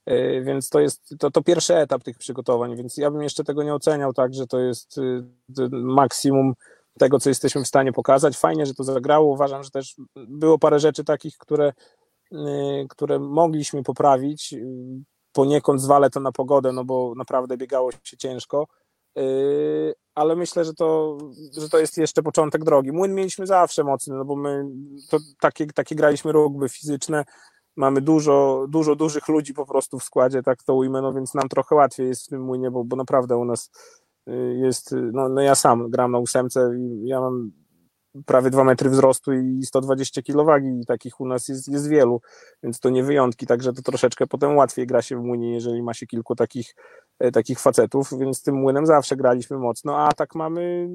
e, 0.05 0.41
więc 0.41 0.69
to 0.69 0.79
jest 0.79 1.15
to, 1.19 1.31
to 1.31 1.41
pierwszy 1.41 1.75
etap 1.75 2.03
tych 2.03 2.17
przygotowań, 2.17 2.75
więc 2.75 2.97
ja 2.97 3.11
bym 3.11 3.21
jeszcze 3.21 3.43
tego 3.43 3.63
nie 3.63 3.73
oceniał 3.73 4.13
tak, 4.13 4.33
że 4.33 4.47
to 4.47 4.59
jest 4.59 4.97
y, 4.97 5.23
maksimum 5.71 6.53
tego, 6.99 7.19
co 7.19 7.29
jesteśmy 7.29 7.63
w 7.63 7.67
stanie 7.67 7.93
pokazać. 7.93 8.37
Fajnie, 8.37 8.65
że 8.65 8.73
to 8.73 8.83
zagrało. 8.83 9.33
Uważam, 9.33 9.63
że 9.63 9.69
też 9.69 9.95
było 10.15 10.59
parę 10.59 10.79
rzeczy 10.79 11.03
takich, 11.03 11.37
które 11.37 11.73
które 12.89 13.19
mogliśmy 13.19 13.83
poprawić. 13.83 14.55
Poniekąd 15.31 15.81
zwalę 15.81 16.09
to 16.09 16.19
na 16.19 16.31
pogodę, 16.31 16.71
no 16.71 16.85
bo 16.85 17.13
naprawdę 17.17 17.57
biegało 17.57 17.91
się 17.91 18.17
ciężko, 18.17 18.67
ale 20.15 20.35
myślę, 20.35 20.65
że 20.65 20.73
to, 20.73 21.17
że 21.57 21.69
to 21.69 21.79
jest 21.79 21.97
jeszcze 21.97 22.23
początek 22.23 22.63
drogi. 22.63 22.91
Młyn 22.91 23.15
mieliśmy 23.15 23.47
zawsze 23.47 23.83
mocny, 23.83 24.15
no 24.15 24.25
bo 24.25 24.35
my 24.35 24.65
to 25.09 25.17
takie, 25.39 25.67
takie 25.67 25.95
graliśmy 25.95 26.31
rugby 26.31 26.69
fizyczne, 26.69 27.25
mamy 27.75 28.01
dużo, 28.01 28.65
dużo 28.69 28.95
dużych 28.95 29.27
ludzi 29.27 29.53
po 29.53 29.65
prostu 29.65 29.99
w 29.99 30.03
składzie, 30.03 30.43
tak 30.43 30.63
to 30.63 30.75
ujmę, 30.75 31.01
no 31.01 31.13
więc 31.13 31.33
nam 31.33 31.49
trochę 31.49 31.75
łatwiej 31.75 32.07
jest 32.07 32.25
w 32.25 32.29
tym 32.29 32.41
młynie, 32.41 32.71
bo, 32.71 32.83
bo 32.83 32.95
naprawdę 32.95 33.37
u 33.37 33.45
nas 33.45 33.71
jest, 34.55 34.95
no, 35.13 35.29
no 35.29 35.41
ja 35.41 35.55
sam 35.55 35.89
gram 35.89 36.11
na 36.11 36.19
ósemce 36.19 36.71
i 36.77 37.07
ja 37.07 37.21
mam 37.21 37.51
prawie 38.25 38.49
2 38.49 38.63
metry 38.63 38.89
wzrostu 38.89 39.33
i 39.33 39.63
120 39.65 40.21
kg 40.21 40.65
i 40.81 40.85
takich 40.85 41.19
u 41.19 41.27
nas 41.27 41.47
jest, 41.47 41.67
jest 41.67 41.87
wielu, 41.87 42.21
więc 42.63 42.79
to 42.79 42.89
nie 42.89 43.03
wyjątki, 43.03 43.47
także 43.47 43.73
to 43.73 43.81
troszeczkę 43.81 44.27
potem 44.27 44.55
łatwiej 44.55 44.87
gra 44.87 45.01
się 45.01 45.17
w 45.17 45.23
młynie, 45.23 45.53
jeżeli 45.53 45.83
ma 45.83 45.93
się 45.93 46.07
kilku 46.07 46.35
takich, 46.35 46.75
takich 47.31 47.59
facetów, 47.59 48.19
więc 48.19 48.43
tym 48.43 48.55
młynem 48.55 48.85
zawsze 48.85 49.15
graliśmy 49.15 49.57
mocno, 49.57 49.97
a 49.97 50.11
tak 50.11 50.35
mamy 50.35 50.89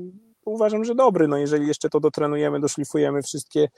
uważam, 0.45 0.85
że 0.85 0.95
dobry, 0.95 1.29
no 1.29 1.37
jeżeli 1.37 1.67
jeszcze 1.67 1.89
to 1.89 2.01
dotrenujemy, 2.01 2.61
doszlifujemy 2.61 3.23
wszystkie, 3.23 3.69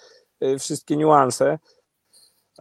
e, 0.41 0.59
wszystkie 0.59 0.97
niuanse, 0.97 1.59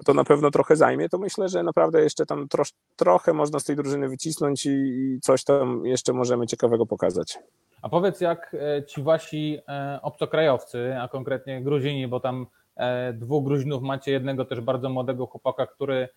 to 0.05 0.13
na 0.13 0.23
pewno 0.23 0.51
trochę 0.51 0.75
zajmie, 0.75 1.09
to 1.09 1.17
myślę, 1.17 1.49
że 1.49 1.63
naprawdę 1.63 2.01
jeszcze 2.01 2.25
tam 2.25 2.47
trosz, 2.47 2.71
trochę 2.95 3.33
można 3.33 3.59
z 3.59 3.63
tej 3.63 3.75
drużyny 3.75 4.09
wycisnąć 4.09 4.65
i, 4.65 4.69
i 4.69 5.19
coś 5.21 5.43
tam 5.43 5.85
jeszcze 5.85 6.13
możemy 6.13 6.47
ciekawego 6.47 6.85
pokazać. 6.85 7.39
A 7.81 7.89
powiedz, 7.89 8.21
jak 8.21 8.55
e, 8.59 8.83
ci 8.83 9.03
wasi 9.03 9.59
e, 9.67 9.99
obcokrajowcy, 10.01 10.95
a 11.01 11.07
konkretnie 11.07 11.63
Gruzini, 11.63 12.07
bo 12.07 12.19
tam 12.19 12.47
e, 12.75 13.13
dwóch 13.13 13.45
Gruzinów 13.45 13.83
macie, 13.83 14.11
jednego 14.11 14.45
też 14.45 14.61
bardzo 14.61 14.89
młodego 14.89 15.25
chłopaka, 15.25 15.67
który, 15.67 16.09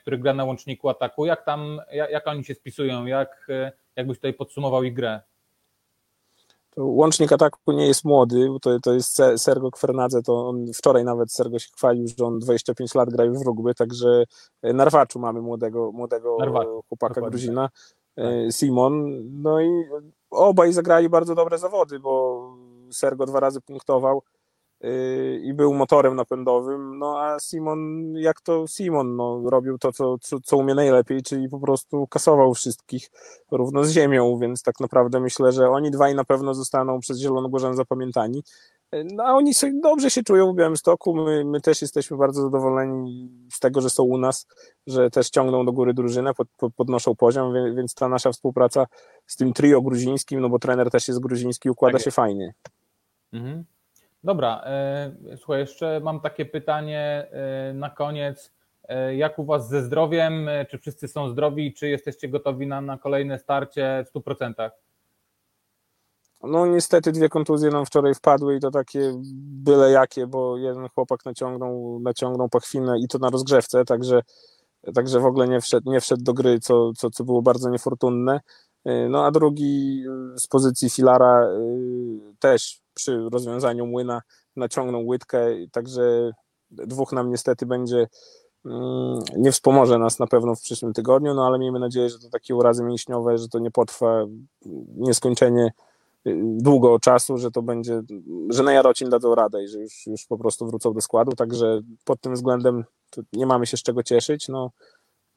który 0.00 0.18
gra 0.18 0.34
na 0.34 0.44
łączniku 0.44 0.88
ataku, 0.88 1.26
jak 1.26 1.44
tam, 1.44 1.80
jak, 1.92 2.10
jak 2.10 2.26
oni 2.26 2.44
się 2.44 2.54
spisują, 2.54 3.06
jak, 3.06 3.46
jakbyś 3.96 4.18
tutaj 4.18 4.34
podsumował 4.34 4.82
ich 4.82 4.94
grę? 4.94 5.20
łącznik 6.78 7.32
ataku 7.32 7.72
nie 7.72 7.86
jest 7.86 8.04
młody, 8.04 8.48
to, 8.62 8.80
to 8.80 8.92
jest 8.92 9.22
Sergo 9.36 9.70
Kwernadze, 9.70 10.22
to 10.22 10.48
on 10.48 10.66
wczoraj 10.74 11.04
nawet 11.04 11.32
Sergo 11.32 11.58
się 11.58 11.68
chwalił, 11.76 12.06
że 12.18 12.24
on 12.24 12.38
25 12.38 12.94
lat 12.94 13.10
gra 13.10 13.24
już 13.24 13.38
w 13.38 13.46
rugby, 13.46 13.74
także 13.74 14.24
na 14.62 14.84
Rwaczu 14.84 15.18
mamy 15.18 15.40
młodego, 15.40 15.92
młodego 15.92 16.36
Narwaczu, 16.40 16.84
chłopaka 16.88 17.20
Gruzina, 17.20 17.68
tak. 18.14 18.24
Simon, 18.50 19.22
no 19.42 19.60
i 19.60 19.84
obaj 20.30 20.72
zagrali 20.72 21.08
bardzo 21.08 21.34
dobre 21.34 21.58
zawody, 21.58 21.98
bo 21.98 22.42
Sergo 22.90 23.26
dwa 23.26 23.40
razy 23.40 23.60
punktował, 23.60 24.22
i 25.42 25.54
był 25.54 25.74
motorem 25.74 26.16
napędowym, 26.16 26.98
no 26.98 27.20
a 27.20 27.38
Simon, 27.40 28.12
jak 28.14 28.40
to 28.40 28.66
Simon, 28.66 29.16
no, 29.16 29.42
robił 29.50 29.78
to, 29.78 29.92
co, 29.92 30.18
co, 30.18 30.40
co 30.40 30.56
umie 30.56 30.74
najlepiej, 30.74 31.22
czyli 31.22 31.48
po 31.48 31.60
prostu 31.60 32.06
kasował 32.06 32.54
wszystkich 32.54 33.10
równo 33.50 33.84
z 33.84 33.90
ziemią, 33.90 34.38
więc 34.38 34.62
tak 34.62 34.80
naprawdę 34.80 35.20
myślę, 35.20 35.52
że 35.52 35.70
oni 35.70 35.90
dwaj 35.90 36.14
na 36.14 36.24
pewno 36.24 36.54
zostaną 36.54 37.00
przez 37.00 37.18
Zielonogórzan 37.18 37.76
zapamiętani. 37.76 38.42
No 38.92 39.24
a 39.24 39.32
oni 39.32 39.54
sobie 39.54 39.72
dobrze 39.82 40.10
się 40.10 40.22
czują 40.22 40.52
w 40.52 40.56
Białymstoku, 40.56 41.14
my, 41.14 41.44
my 41.44 41.60
też 41.60 41.82
jesteśmy 41.82 42.16
bardzo 42.16 42.42
zadowoleni 42.42 43.30
z 43.52 43.60
tego, 43.60 43.80
że 43.80 43.90
są 43.90 44.02
u 44.02 44.18
nas, 44.18 44.46
że 44.86 45.10
też 45.10 45.30
ciągną 45.30 45.66
do 45.66 45.72
góry 45.72 45.94
drużynę, 45.94 46.34
pod, 46.34 46.48
pod, 46.56 46.74
podnoszą 46.74 47.16
poziom, 47.16 47.54
więc, 47.54 47.76
więc 47.76 47.94
ta 47.94 48.08
nasza 48.08 48.32
współpraca 48.32 48.86
z 49.26 49.36
tym 49.36 49.52
trio 49.52 49.82
gruzińskim, 49.82 50.40
no 50.40 50.48
bo 50.48 50.58
trener 50.58 50.90
też 50.90 51.08
jest 51.08 51.20
gruziński, 51.20 51.70
układa 51.70 51.98
tak 51.98 52.04
się 52.04 52.10
fajnie. 52.10 52.54
Mhm. 53.32 53.64
Dobra, 54.24 54.62
e, 54.64 55.12
słuchaj, 55.36 55.60
jeszcze 55.60 56.00
mam 56.00 56.20
takie 56.20 56.44
pytanie 56.44 57.26
e, 57.30 57.72
na 57.74 57.90
koniec. 57.90 58.52
E, 58.88 59.16
jak 59.16 59.38
u 59.38 59.44
Was 59.44 59.68
ze 59.68 59.82
zdrowiem? 59.82 60.48
Czy 60.70 60.78
wszyscy 60.78 61.08
są 61.08 61.28
zdrowi? 61.28 61.74
Czy 61.74 61.88
jesteście 61.88 62.28
gotowi 62.28 62.66
na, 62.66 62.80
na 62.80 62.98
kolejne 62.98 63.38
starcie 63.38 64.04
w 64.06 64.18
100%? 64.18 64.70
No 66.42 66.66
niestety 66.66 67.12
dwie 67.12 67.28
kontuzje 67.28 67.70
nam 67.70 67.86
wczoraj 67.86 68.14
wpadły 68.14 68.56
i 68.56 68.60
to 68.60 68.70
takie 68.70 69.12
byle 69.42 69.90
jakie, 69.90 70.26
bo 70.26 70.56
jeden 70.56 70.88
chłopak 70.88 71.24
naciągnął, 71.24 72.00
naciągnął 72.02 72.48
pachwinę 72.48 72.98
i 72.98 73.08
to 73.08 73.18
na 73.18 73.30
rozgrzewce, 73.30 73.84
także, 73.84 74.20
także 74.94 75.20
w 75.20 75.24
ogóle 75.24 75.48
nie 75.48 75.60
wszedł, 75.60 75.92
nie 75.92 76.00
wszedł 76.00 76.22
do 76.22 76.34
gry, 76.34 76.60
co, 76.60 76.92
co, 76.92 77.10
co 77.10 77.24
było 77.24 77.42
bardzo 77.42 77.70
niefortunne. 77.70 78.40
No 78.84 79.26
a 79.26 79.30
drugi 79.30 80.04
z 80.36 80.46
pozycji 80.46 80.90
filara 80.90 81.48
też 82.38 82.80
przy 82.98 83.28
rozwiązaniu 83.32 83.86
młyna 83.86 84.22
naciągną 84.56 85.04
łydkę, 85.04 85.46
także 85.72 86.32
dwóch 86.70 87.12
nam 87.12 87.30
niestety 87.30 87.66
będzie 87.66 88.06
mm, 88.64 89.18
nie 89.36 89.52
wspomoże 89.52 89.98
nas 89.98 90.18
na 90.18 90.26
pewno 90.26 90.54
w 90.54 90.60
przyszłym 90.60 90.92
tygodniu, 90.92 91.34
no 91.34 91.46
ale 91.46 91.58
miejmy 91.58 91.78
nadzieję, 91.78 92.08
że 92.08 92.18
to 92.18 92.30
takie 92.30 92.54
urazy 92.54 92.84
mięśniowe, 92.84 93.38
że 93.38 93.48
to 93.48 93.58
nie 93.58 93.70
potrwa 93.70 94.26
nieskończenie 94.96 95.72
y, 96.26 96.36
długo 96.42 96.98
czasu, 96.98 97.38
że 97.38 97.50
to 97.50 97.62
będzie, 97.62 98.02
że 98.50 98.62
na 98.62 98.72
Jarocin 98.72 99.10
dadzą 99.10 99.34
radę 99.34 99.64
i 99.64 99.68
że 99.68 99.78
już, 99.78 100.06
już 100.06 100.26
po 100.26 100.38
prostu 100.38 100.66
wrócą 100.66 100.92
do 100.92 101.00
składu, 101.00 101.32
także 101.32 101.80
pod 102.04 102.20
tym 102.20 102.34
względem 102.34 102.84
nie 103.32 103.46
mamy 103.46 103.66
się 103.66 103.76
z 103.76 103.82
czego 103.82 104.02
cieszyć, 104.02 104.48
no 104.48 104.70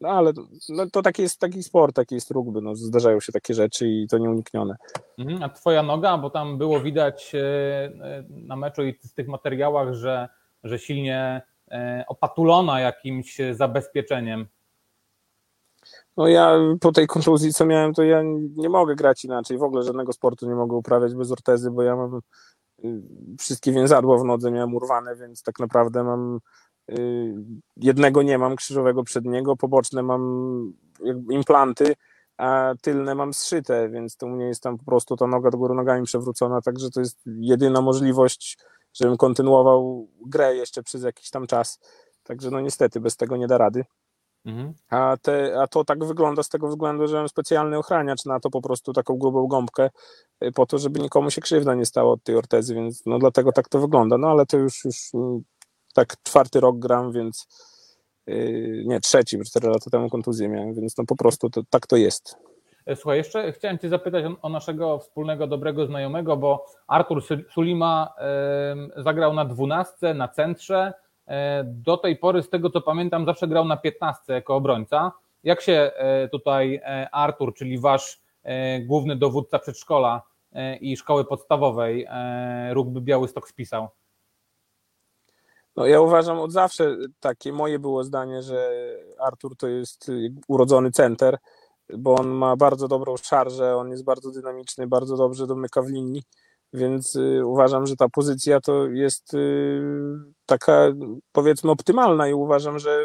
no 0.01 0.09
ale 0.09 0.33
no, 0.69 0.89
to 0.89 1.01
taki 1.01 1.21
jest 1.21 1.39
taki 1.39 1.63
sport, 1.63 1.95
taki 1.95 2.15
jest 2.15 2.31
rugby, 2.31 2.61
no, 2.61 2.75
zdarzają 2.75 3.19
się 3.19 3.31
takie 3.31 3.53
rzeczy 3.53 3.87
i 3.87 4.07
to 4.07 4.17
nieuniknione. 4.17 4.75
Mhm, 5.17 5.43
a 5.43 5.49
twoja 5.49 5.83
noga, 5.83 6.17
bo 6.17 6.29
tam 6.29 6.57
było 6.57 6.79
widać 6.79 7.35
e, 7.35 7.39
e, 7.39 8.23
na 8.29 8.55
meczu 8.55 8.83
i 8.83 8.93
w 8.93 9.13
tych 9.13 9.27
materiałach, 9.27 9.93
że, 9.93 10.29
że 10.63 10.79
silnie 10.79 11.41
e, 11.71 12.05
opatulona 12.07 12.79
jakimś 12.79 13.37
zabezpieczeniem. 13.51 14.47
No 16.17 16.27
ja 16.27 16.55
po 16.81 16.91
tej 16.91 17.07
kontuzji, 17.07 17.53
co 17.53 17.65
miałem, 17.65 17.93
to 17.93 18.03
ja 18.03 18.21
nie 18.55 18.69
mogę 18.69 18.95
grać 18.95 19.25
inaczej. 19.25 19.57
W 19.57 19.63
ogóle 19.63 19.83
żadnego 19.83 20.13
sportu 20.13 20.49
nie 20.49 20.55
mogę 20.55 20.75
uprawiać 20.75 21.15
bez 21.15 21.31
ortezy, 21.31 21.71
bo 21.71 21.83
ja 21.83 21.95
mam 21.95 22.21
y, 22.85 23.01
wszystkie 23.39 23.71
więzadła 23.71 24.17
w 24.17 24.23
nodze 24.23 24.51
miałem 24.51 24.75
urwane, 24.75 25.15
więc 25.15 25.43
tak 25.43 25.59
naprawdę 25.59 26.03
mam 26.03 26.39
jednego 27.77 28.23
nie 28.23 28.37
mam, 28.37 28.55
krzyżowego 28.55 29.03
przedniego, 29.03 29.55
poboczne 29.55 30.03
mam 30.03 30.73
implanty, 31.29 31.95
a 32.37 32.73
tylne 32.81 33.15
mam 33.15 33.33
zszyte, 33.33 33.89
więc 33.89 34.17
to 34.17 34.25
u 34.25 34.29
mnie 34.29 34.45
jest 34.45 34.63
tam 34.63 34.77
po 34.77 34.85
prostu 34.85 35.15
ta 35.15 35.27
noga 35.27 35.49
do 35.49 35.57
góry 35.57 35.75
nogami 35.75 36.05
przewrócona, 36.05 36.61
także 36.61 36.89
to 36.89 36.99
jest 36.99 37.19
jedyna 37.25 37.81
możliwość, 37.81 38.57
żebym 38.93 39.17
kontynuował 39.17 40.07
grę 40.25 40.55
jeszcze 40.55 40.83
przez 40.83 41.03
jakiś 41.03 41.29
tam 41.29 41.47
czas. 41.47 41.79
Także 42.23 42.51
no 42.51 42.61
niestety 42.61 42.99
bez 42.99 43.17
tego 43.17 43.37
nie 43.37 43.47
da 43.47 43.57
rady. 43.57 43.85
Mhm. 44.45 44.73
A, 44.89 45.17
te, 45.21 45.61
a 45.61 45.67
to 45.67 45.83
tak 45.83 46.05
wygląda 46.05 46.43
z 46.43 46.49
tego 46.49 46.67
względu, 46.67 47.07
że 47.07 47.17
mam 47.17 47.29
specjalny 47.29 47.77
ochraniacz 47.77 48.25
na 48.25 48.39
to 48.39 48.49
po 48.49 48.61
prostu 48.61 48.93
taką 48.93 49.17
grubą 49.17 49.47
gąbkę 49.47 49.89
y, 50.43 50.51
po 50.51 50.65
to, 50.65 50.77
żeby 50.77 50.99
nikomu 50.99 51.31
się 51.31 51.41
krzywda 51.41 51.75
nie 51.75 51.85
stało 51.85 52.13
od 52.13 52.23
tej 52.23 52.35
ortezy, 52.35 52.75
więc 52.75 53.05
no 53.05 53.19
dlatego 53.19 53.51
tak 53.51 53.69
to 53.69 53.79
wygląda. 53.79 54.17
No 54.17 54.27
ale 54.27 54.45
to 54.45 54.57
już, 54.57 54.85
już 54.85 55.11
tak 55.93 56.15
czwarty 56.23 56.59
rok 56.59 56.79
gram, 56.79 57.11
więc 57.11 57.47
yy, 58.27 58.83
nie, 58.85 58.99
trzeci, 58.99 59.37
bo 59.37 59.43
cztery 59.43 59.67
lata 59.67 59.89
temu 59.89 60.09
kontuzję 60.09 60.49
miałem, 60.49 60.73
więc 60.73 60.97
no 60.97 61.03
po 61.07 61.15
prostu 61.15 61.49
to, 61.49 61.61
tak 61.69 61.87
to 61.87 61.95
jest. 61.95 62.37
E, 62.85 62.95
słuchaj, 62.95 63.17
jeszcze 63.17 63.51
chciałem 63.51 63.79
Cię 63.79 63.89
zapytać 63.89 64.25
o, 64.41 64.49
naszego 64.49 64.99
wspólnego 64.99 65.47
dobrego 65.47 65.85
znajomego, 65.85 66.37
bo 66.37 66.65
Artur 66.87 67.23
Sulima 67.49 68.13
zagrał 68.97 69.33
na 69.33 69.45
dwunastce, 69.45 70.13
na 70.13 70.27
centrze. 70.27 70.93
E, 71.27 71.63
do 71.63 71.97
tej 71.97 72.17
pory, 72.17 72.43
z 72.43 72.49
tego 72.49 72.69
co 72.69 72.81
pamiętam, 72.81 73.25
zawsze 73.25 73.47
grał 73.47 73.65
na 73.65 73.77
piętnastce 73.77 74.33
jako 74.33 74.55
obrońca. 74.55 75.11
Jak 75.43 75.61
się 75.61 75.91
e, 75.95 76.27
tutaj 76.27 76.81
Artur, 77.11 77.53
czyli 77.53 77.79
Wasz 77.79 78.21
główny 78.85 79.15
dowódca 79.15 79.59
przedszkola 79.59 80.21
i 80.81 80.97
szkoły 80.97 81.25
podstawowej 81.25 82.07
rugby 82.71 83.01
Białystok 83.01 83.49
spisał? 83.49 83.87
No 85.75 85.85
ja 85.85 86.01
uważam 86.01 86.39
od 86.39 86.51
zawsze, 86.51 86.97
takie 87.19 87.53
moje 87.53 87.79
było 87.79 88.03
zdanie, 88.03 88.41
że 88.41 88.71
Artur 89.19 89.57
to 89.57 89.67
jest 89.67 90.11
urodzony 90.47 90.91
center, 90.91 91.37
bo 91.97 92.15
on 92.15 92.27
ma 92.27 92.55
bardzo 92.55 92.87
dobrą 92.87 93.17
szarżę, 93.17 93.75
on 93.77 93.89
jest 93.89 94.03
bardzo 94.03 94.31
dynamiczny, 94.31 94.87
bardzo 94.87 95.17
dobrze 95.17 95.47
domyka 95.47 95.81
w 95.81 95.89
linii, 95.89 96.23
więc 96.73 97.15
y, 97.15 97.45
uważam, 97.45 97.85
że 97.85 97.95
ta 97.95 98.09
pozycja 98.09 98.61
to 98.61 98.85
jest 98.85 99.33
y, 99.33 99.81
taka 100.45 100.87
powiedzmy 101.31 101.71
optymalna 101.71 102.27
i 102.27 102.33
uważam, 102.33 102.79
że 102.79 102.99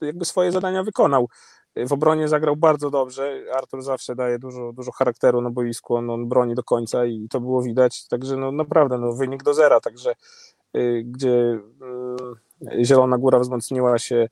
jakby 0.00 0.24
swoje 0.24 0.52
zadania 0.52 0.82
wykonał. 0.82 1.28
W 1.76 1.92
obronie 1.92 2.28
zagrał 2.28 2.56
bardzo 2.56 2.90
dobrze. 2.90 3.40
Artur 3.54 3.82
zawsze 3.82 4.14
daje 4.14 4.38
dużo, 4.38 4.72
dużo 4.72 4.92
charakteru 4.92 5.40
na 5.40 5.50
boisku, 5.50 5.94
on, 5.96 6.10
on 6.10 6.28
broni 6.28 6.54
do 6.54 6.62
końca 6.62 7.04
i 7.04 7.28
to 7.30 7.40
było 7.40 7.62
widać. 7.62 8.08
Także 8.08 8.36
no, 8.36 8.52
naprawdę 8.52 8.98
no, 8.98 9.12
wynik 9.12 9.42
do 9.42 9.54
zera. 9.54 9.80
Także 9.80 10.14
gdzie 11.04 11.58
y, 12.78 12.84
Zielona 12.84 13.18
Góra 13.18 13.38
wzmocniła 13.38 13.98
się 13.98 14.28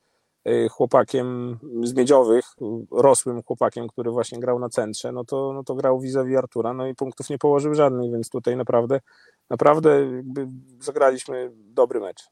y, 0.48 0.68
chłopakiem 0.68 1.58
z 1.82 1.94
Miedziowych, 1.94 2.44
rosłym 2.90 3.42
chłopakiem, 3.42 3.88
który 3.88 4.10
właśnie 4.10 4.40
grał 4.40 4.58
na 4.58 4.68
centrze, 4.68 5.12
no 5.12 5.24
to, 5.24 5.52
no 5.52 5.64
to 5.64 5.74
grał 5.74 6.00
vis-a-vis 6.00 6.36
Artura, 6.36 6.72
no 6.72 6.86
i 6.86 6.94
punktów 6.94 7.30
nie 7.30 7.38
położył 7.38 7.74
żadnych, 7.74 8.12
więc 8.12 8.30
tutaj 8.30 8.56
naprawdę, 8.56 9.00
naprawdę 9.50 10.22
zagraliśmy 10.80 11.50
dobry 11.54 12.00
mecz. 12.00 12.22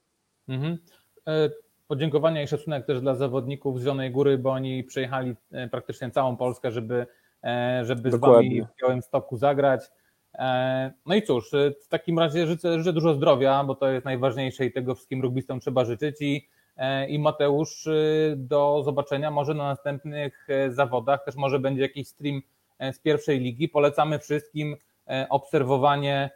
Mhm. 0.49 0.79
E, 1.27 1.51
podziękowania 1.89 2.43
i 2.43 2.49
szacunek 2.49 2.87
też 2.87 3.01
dla 3.01 3.15
zawodników 3.15 3.79
z 3.79 3.83
Zielonej 3.83 4.11
Góry, 4.11 4.39
bo 4.39 4.51
oni 4.51 4.85
przejechali 4.85 5.37
e, 5.53 5.69
praktycznie 5.69 6.11
całą 6.11 6.37
Polskę, 6.37 6.71
żeby, 6.71 7.07
e, 7.45 7.81
żeby 7.85 8.11
z 8.11 8.15
Wami 8.15 8.63
w 8.63 8.83
Białymstoku 8.83 9.37
zagrać. 9.37 9.91
E, 10.35 10.93
no 11.07 11.15
i 11.15 11.23
cóż, 11.23 11.55
e, 11.55 11.71
w 11.71 11.89
takim 11.89 12.19
razie 12.19 12.47
życzę, 12.47 12.79
życzę 12.79 12.93
dużo 12.93 13.15
zdrowia, 13.15 13.65
bo 13.65 13.75
to 13.75 13.89
jest 13.89 14.05
najważniejsze 14.05 14.65
i 14.65 14.73
tego 14.73 14.95
wszystkim 14.95 15.23
rugbystom 15.23 15.61
trzeba 15.61 15.85
życzyć 15.85 16.17
i, 16.21 16.49
e, 16.77 17.09
i 17.09 17.19
Mateusz 17.19 17.89
do 18.37 18.83
zobaczenia 18.85 19.31
może 19.31 19.55
na 19.55 19.65
następnych 19.65 20.49
zawodach, 20.69 21.25
też 21.25 21.37
może 21.37 21.59
będzie 21.59 21.83
jakiś 21.83 22.09
stream 22.09 22.43
z 22.93 22.99
pierwszej 22.99 23.41
ligi. 23.41 23.69
Polecamy 23.69 24.19
wszystkim 24.19 24.77
obserwowanie 25.29 26.31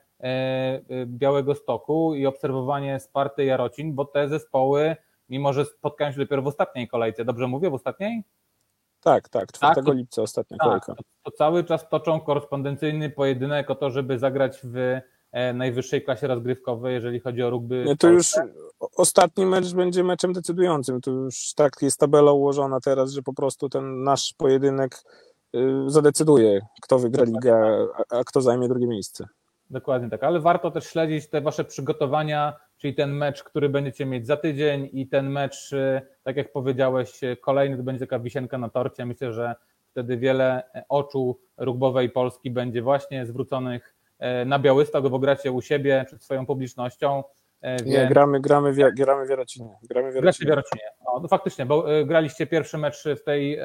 Białego 1.07 1.55
Stoku 1.55 2.15
i 2.15 2.27
obserwowanie 2.27 3.01
Sparty 3.01 3.45
Jarocin, 3.45 3.95
bo 3.95 4.05
te 4.05 4.29
zespoły, 4.29 4.97
mimo 5.29 5.53
że 5.53 5.65
spotkają 5.65 6.13
się 6.13 6.19
dopiero 6.19 6.43
w 6.43 6.47
ostatniej 6.47 6.89
kolejce, 6.89 7.25
dobrze 7.25 7.47
mówię, 7.47 7.71
w 7.71 7.75
ostatniej? 7.75 8.25
Tak, 9.05 9.29
tak, 9.29 9.53
4 9.53 9.75
tak, 9.75 9.95
lipca 9.95 10.23
ostatnia 10.23 10.57
tak, 10.59 10.67
kolejka. 10.67 10.95
To, 10.95 11.03
to, 11.23 11.31
cały 11.31 11.65
czas 11.65 11.89
toczą 11.89 12.21
korespondencyjny 12.21 13.11
pojedynek 13.11 13.71
o 13.71 13.75
to, 13.75 13.91
żeby 13.91 14.19
zagrać 14.19 14.61
w 14.65 15.01
e, 15.33 15.53
najwyższej 15.53 16.03
klasie 16.03 16.27
rozgrywkowej, 16.27 16.95
jeżeli 16.95 17.21
chodzi 17.21 17.43
o 17.43 17.51
rugby. 17.51 17.85
Nie, 17.87 17.97
to 17.97 18.11
już 18.11 18.33
ostatni 18.97 19.47
mecz 19.47 19.75
będzie 19.75 20.05
meczem 20.05 20.33
decydującym. 20.33 21.01
To 21.01 21.11
już 21.11 21.55
tak 21.55 21.73
jest 21.83 22.01
tabela 22.01 22.33
ułożona 22.33 22.81
teraz, 22.81 23.13
że 23.13 23.23
po 23.23 23.35
prostu 23.35 23.69
ten 23.69 24.03
nasz 24.03 24.35
pojedynek 24.37 25.03
y, 25.55 25.61
zadecyduje, 25.87 26.61
kto 26.83 26.99
wygra 26.99 27.25
ligę, 27.25 27.87
a 28.11 28.25
kto 28.25 28.41
zajmie 28.41 28.69
drugie 28.69 28.87
miejsce. 28.87 29.27
Dokładnie 29.71 30.11
tak, 30.11 30.23
ale 30.23 30.41
warto 30.41 30.71
też 30.71 30.85
śledzić 30.87 31.29
te 31.29 31.41
wasze 31.41 31.65
przygotowania, 31.65 32.57
czyli 32.85 32.95
ten 32.95 33.13
mecz, 33.13 33.43
który 33.43 33.69
będziecie 33.69 34.07
mieć 34.07 34.27
za 34.27 34.37
tydzień 34.37 34.89
i 34.93 35.09
ten 35.09 35.31
mecz, 35.31 35.73
y, 35.73 36.03
tak 36.23 36.37
jak 36.37 36.53
powiedziałeś, 36.53 37.23
y, 37.23 37.37
kolejny 37.37 37.77
to 37.77 37.83
będzie 37.83 38.01
taka 38.01 38.19
wisienka 38.19 38.59
na 38.59 38.69
torcie. 38.69 39.07
Myślę, 39.07 39.33
że 39.33 39.55
wtedy 39.91 40.17
wiele 40.17 40.63
oczu 40.89 41.41
rugbowej 41.57 42.11
Polski 42.11 42.51
będzie 42.51 42.83
właśnie 42.83 43.27
zwróconych 43.27 43.95
na 44.47 44.59
Białystok, 44.59 45.09
bo 45.09 45.19
gracie 45.19 45.53
u 45.53 45.63
siebie 45.63 46.05
przed 46.07 46.23
swoją 46.25 46.47
publicznością. 46.47 47.25
Nie, 47.87 48.07
gramy, 48.07 48.41
gramy, 48.41 48.73
w, 48.73 48.77
gramy 48.95 49.27
w 49.27 49.31
Jarocinie. 49.31 49.77
Gramy 49.91 50.13
w 50.13 50.15
Jarocinie. 50.15 50.51
Jarocinie. 50.51 50.83
O, 51.07 51.21
no 51.21 51.29
faktycznie, 51.29 51.67
bo 51.67 51.85
graliście 52.07 52.47
pierwszy 52.47 52.79
mecz 52.79 53.05
w 53.05 53.25
tej 53.25 53.59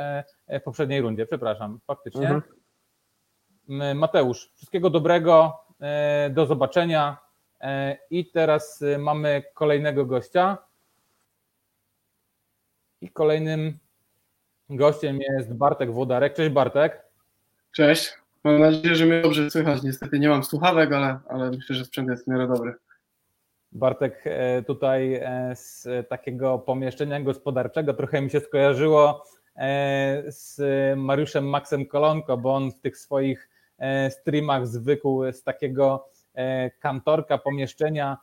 w 0.48 0.64
poprzedniej 0.64 1.02
rundzie, 1.02 1.26
przepraszam, 1.26 1.80
faktycznie. 1.88 2.30
Mhm. 2.30 3.98
Mateusz, 3.98 4.52
wszystkiego 4.56 4.90
dobrego, 4.90 5.54
do 6.30 6.46
zobaczenia 6.46 7.29
i 8.10 8.32
teraz 8.32 8.84
mamy 9.00 9.44
kolejnego 9.54 10.06
gościa. 10.06 10.58
I 13.02 13.10
kolejnym 13.10 13.78
gościem 14.70 15.20
jest 15.20 15.54
Bartek 15.54 15.92
Włodarek. 15.92 16.34
Cześć 16.34 16.52
Bartek. 16.52 17.04
Cześć. 17.72 18.14
Mam 18.44 18.60
nadzieję, 18.60 18.96
że 18.96 19.06
mnie 19.06 19.22
dobrze 19.22 19.52
słychać. 19.52 19.84
Niestety 19.84 20.20
nie 20.20 20.30
mam 20.30 20.44
słuchawek, 20.44 20.94
ale, 20.94 21.20
ale 21.30 21.52
myślę, 21.52 21.76
że 21.76 21.86
sprzęt 21.86 22.10
jest 22.10 22.26
w 22.26 22.28
miarę 22.28 22.48
dobry. 22.48 22.74
Bartek 23.72 24.22
e, 24.26 24.64
tutaj 24.64 25.14
e, 25.14 25.52
z 25.56 25.88
takiego 26.10 26.60
pomieszczenia 26.60 27.22
gospodarczego 27.22 27.94
trochę 27.94 28.22
mi 28.22 28.30
się 28.30 28.40
skojarzyło 28.40 29.24
e, 29.56 30.24
z 30.28 30.62
Mariuszem 30.98 31.50
Maxem 31.50 31.86
Kolonko, 31.86 32.38
bo 32.38 32.56
on 32.56 32.72
w 32.72 32.80
tych 32.80 32.98
swoich 32.98 33.50
streamach 34.10 34.68
zwykł 34.68 35.32
z 35.32 35.44
takiego 35.44 36.10
kantorka 36.80 37.38
pomieszczenia 37.38 38.18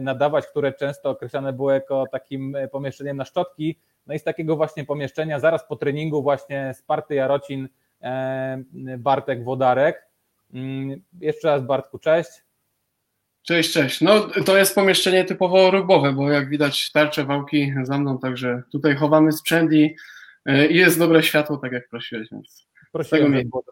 nadawać, 0.00 0.46
które 0.46 0.72
często 0.72 1.10
określane 1.10 1.52
było 1.52 1.72
jako 1.72 2.04
takim 2.12 2.56
pomieszczeniem 2.72 3.16
na 3.16 3.24
szczotki, 3.24 3.78
no 4.06 4.14
i 4.14 4.18
z 4.18 4.24
takiego 4.24 4.56
właśnie 4.56 4.84
pomieszczenia, 4.84 5.40
zaraz 5.40 5.66
po 5.68 5.76
treningu 5.76 6.22
właśnie 6.22 6.74
Sparty 6.74 7.14
Jarocin, 7.14 7.68
e, 8.02 8.62
Bartek 8.98 9.44
Wodarek. 9.44 10.06
Mm, 10.54 11.02
jeszcze 11.20 11.48
raz 11.48 11.62
Bartku, 11.62 11.98
cześć. 11.98 12.30
Cześć, 13.42 13.72
cześć. 13.72 14.00
No 14.00 14.20
to 14.46 14.56
jest 14.56 14.74
pomieszczenie 14.74 15.24
typowo 15.24 15.70
rugbowe, 15.70 16.12
bo 16.12 16.30
jak 16.30 16.48
widać 16.48 16.92
tarcze, 16.92 17.24
wałki 17.24 17.74
za 17.82 17.98
mną, 17.98 18.18
także 18.18 18.62
tutaj 18.72 18.96
chowamy 18.96 19.32
sprzęt 19.32 19.72
i, 19.72 19.96
e, 20.46 20.66
i 20.66 20.76
jest 20.76 20.98
dobre 20.98 21.22
światło, 21.22 21.56
tak 21.56 21.72
jak 21.72 21.88
prosiłeś. 21.88 22.28
Więc 22.32 22.66
Prosiłem, 22.92 23.32
żeby 23.32 23.48
było 23.48 23.64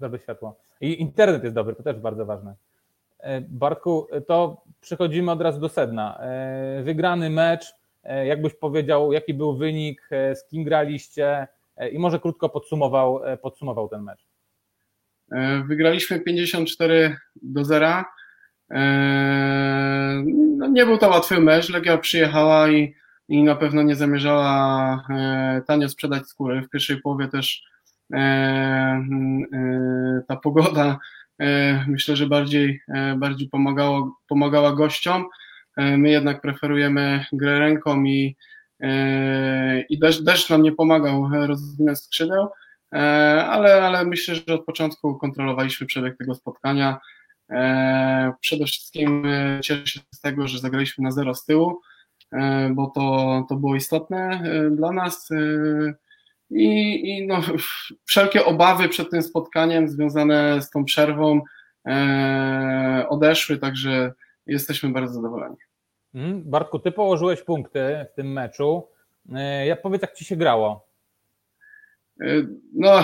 dobre 0.00 0.18
światło. 0.18 0.60
I 0.80 1.00
internet 1.00 1.44
jest 1.44 1.54
dobry, 1.54 1.74
to 1.74 1.82
też 1.82 1.96
bardzo 1.96 2.26
ważne. 2.26 2.54
E, 3.20 3.40
Bartku, 3.40 4.06
to 4.26 4.62
przechodzimy 4.80 5.32
od 5.32 5.40
razu 5.40 5.60
do 5.60 5.68
sedna. 5.68 6.20
Wygrany 6.82 7.30
mecz, 7.30 7.78
E, 8.08 8.26
jakbyś 8.26 8.54
powiedział, 8.54 9.12
jaki 9.12 9.34
był 9.34 9.56
wynik, 9.56 10.08
e, 10.10 10.36
z 10.36 10.46
kim 10.48 10.64
graliście 10.64 11.46
e, 11.76 11.88
i 11.88 11.98
może 11.98 12.20
krótko 12.20 12.48
podsumował, 12.48 13.20
podsumował 13.42 13.88
ten 13.88 14.02
mecz. 14.02 14.26
Wygraliśmy 15.66 16.20
54 16.20 17.16
do 17.42 17.64
0. 17.64 18.04
No 20.56 20.66
nie 20.66 20.86
był 20.86 20.98
to 20.98 21.08
łatwy 21.08 21.40
mecz. 21.40 21.68
Legia 21.68 21.98
przyjechała 21.98 22.68
i, 22.68 22.94
i 23.28 23.42
na 23.42 23.56
pewno 23.56 23.82
nie 23.82 23.96
zamierzała 23.96 25.04
tanio 25.66 25.88
sprzedać 25.88 26.26
skóry. 26.26 26.62
W 26.62 26.70
pierwszej 26.70 27.00
połowie 27.00 27.28
też 27.28 27.64
ta 30.28 30.36
pogoda 30.42 30.98
myślę, 31.86 32.16
że 32.16 32.26
bardziej, 32.26 32.80
bardziej 33.16 33.48
pomagało, 33.48 34.18
pomagała 34.28 34.72
gościom. 34.72 35.24
E, 35.78 35.96
my 35.96 36.10
jednak 36.10 36.40
preferujemy 36.40 37.24
grę 37.32 37.58
ręką 37.58 38.04
i, 38.04 38.36
e, 38.80 39.80
i 39.80 39.98
deszcz, 39.98 40.22
deszcz 40.22 40.50
nam 40.50 40.62
nie 40.62 40.72
pomagał 40.72 41.28
rozwinąć 41.46 41.98
skrzydeł, 41.98 42.48
e, 42.94 42.98
ale, 43.46 43.82
ale 43.82 44.04
myślę, 44.04 44.34
że 44.34 44.54
od 44.54 44.64
początku 44.64 45.18
kontrolowaliśmy 45.18 45.86
przebieg 45.86 46.18
tego 46.18 46.34
spotkania. 46.34 46.98
Przede 48.40 48.64
wszystkim 48.64 49.22
cieszę 49.62 49.86
się 49.86 50.00
z 50.14 50.20
tego, 50.20 50.48
że 50.48 50.58
zagraliśmy 50.58 51.04
na 51.04 51.10
zero 51.10 51.34
z 51.34 51.44
tyłu, 51.44 51.80
bo 52.70 52.86
to, 52.86 53.46
to 53.48 53.56
było 53.56 53.76
istotne 53.76 54.42
dla 54.70 54.92
nas. 54.92 55.28
I, 56.50 57.00
i 57.10 57.26
no, 57.26 57.40
wszelkie 58.04 58.44
obawy 58.44 58.88
przed 58.88 59.10
tym 59.10 59.22
spotkaniem 59.22 59.88
związane 59.88 60.62
z 60.62 60.70
tą 60.70 60.84
przerwą 60.84 61.40
odeszły, 63.08 63.58
także 63.58 64.12
jesteśmy 64.46 64.90
bardzo 64.90 65.14
zadowoleni. 65.14 65.56
Mhm. 66.14 66.42
Bartku, 66.50 66.78
ty 66.78 66.92
położyłeś 66.92 67.42
punkty 67.42 68.06
w 68.12 68.14
tym 68.14 68.32
meczu. 68.32 68.88
E, 69.34 69.66
jak 69.66 69.82
powiedz, 69.82 70.02
jak 70.02 70.14
ci 70.14 70.24
się 70.24 70.36
grało? 70.36 70.88
E, 72.20 72.26
no, 72.74 73.02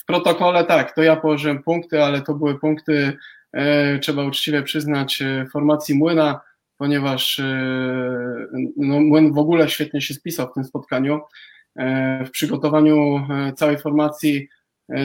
w 0.00 0.04
protokole 0.06 0.64
tak, 0.64 0.94
to 0.94 1.02
ja 1.02 1.16
położyłem 1.16 1.62
punkty, 1.62 2.02
ale 2.02 2.22
to 2.22 2.34
były 2.34 2.58
punkty, 2.58 3.16
e, 3.52 3.98
trzeba 3.98 4.24
uczciwie 4.24 4.62
przyznać, 4.62 5.22
formacji 5.52 5.94
Młyna, 5.94 6.40
ponieważ 6.78 7.40
no, 8.76 9.00
Młyn 9.00 9.32
w 9.32 9.38
ogóle 9.38 9.68
świetnie 9.68 10.00
się 10.00 10.14
spisał 10.14 10.48
w 10.48 10.54
tym 10.54 10.64
spotkaniu. 10.64 11.20
W 12.26 12.30
przygotowaniu 12.32 13.26
całej 13.56 13.78
formacji 13.78 14.48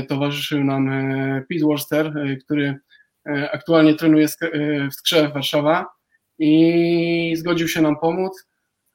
towarzyszył 0.07 0.63
nam 0.63 0.89
Pete 1.49 1.65
Worcester, 1.65 2.13
który 2.43 2.79
aktualnie 3.51 3.95
trenuje 3.95 4.27
w 4.91 4.93
Skrze 4.93 5.29
Warszawa 5.29 5.85
i 6.39 7.33
zgodził 7.37 7.67
się 7.67 7.81
nam 7.81 7.99
pomóc. 7.99 8.47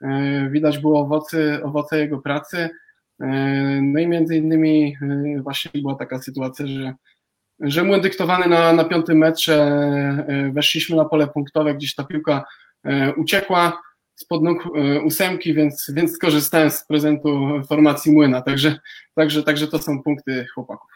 E, 0.03 0.51
widać 0.51 0.79
było 0.79 1.01
owoce, 1.01 1.63
owoce 1.63 1.99
jego 1.99 2.19
pracy. 2.19 2.71
E, 3.21 3.27
no 3.83 4.01
i 4.01 4.07
między 4.07 4.37
innymi 4.37 4.97
e, 5.03 5.43
właśnie 5.43 5.81
była 5.83 5.95
taka 5.95 6.19
sytuacja, 6.19 6.67
że, 6.67 6.95
że 7.61 7.85
młyn 7.85 8.01
dyktowany 8.01 8.47
na, 8.47 8.73
na 8.73 8.85
piątym 8.85 9.19
metrze 9.19 9.83
weszliśmy 10.53 10.97
na 10.97 11.05
pole 11.05 11.27
punktowe, 11.27 11.75
gdzieś 11.75 11.95
ta 11.95 12.05
piłka 12.05 12.45
uciekła 13.17 13.83
spod 14.15 14.43
nóg 14.43 14.69
ósemki, 15.05 15.55
więc, 15.55 15.93
więc 15.95 16.13
skorzystałem 16.13 16.71
z 16.71 16.87
prezentu 16.87 17.63
formacji 17.69 18.13
młyna. 18.13 18.43
Także, 18.43 18.79
także, 19.15 19.43
także 19.43 19.69
to 19.69 19.79
są 19.79 20.03
punkty 20.03 20.47
chłopaków. 20.55 20.91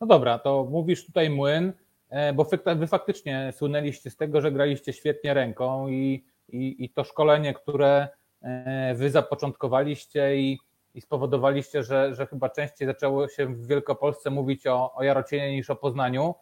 No 0.00 0.06
dobra, 0.06 0.38
to 0.38 0.68
mówisz 0.70 1.06
tutaj 1.06 1.30
młyn. 1.30 1.72
E, 2.14 2.32
bo 2.32 2.46
wy 2.76 2.86
faktycznie 2.86 3.52
słynęliście 3.56 4.10
z 4.10 4.16
tego, 4.16 4.40
że 4.40 4.52
graliście 4.52 4.92
świetnie 4.92 5.34
ręką 5.34 5.88
i, 5.88 6.24
i, 6.48 6.84
i 6.84 6.90
to 6.90 7.04
szkolenie, 7.04 7.54
które 7.54 8.08
e, 8.42 8.94
wy 8.94 9.10
zapoczątkowaliście 9.10 10.36
i, 10.36 10.58
i 10.94 11.00
spowodowaliście, 11.00 11.82
że, 11.82 12.14
że 12.14 12.26
chyba 12.26 12.48
częściej 12.48 12.88
zaczęło 12.88 13.28
się 13.28 13.46
w 13.46 13.66
Wielkopolsce 13.66 14.30
mówić 14.30 14.66
o, 14.66 14.94
o 14.94 15.02
Jarocinie 15.02 15.56
niż 15.56 15.70
o 15.70 15.76
Poznaniu. 15.76 16.34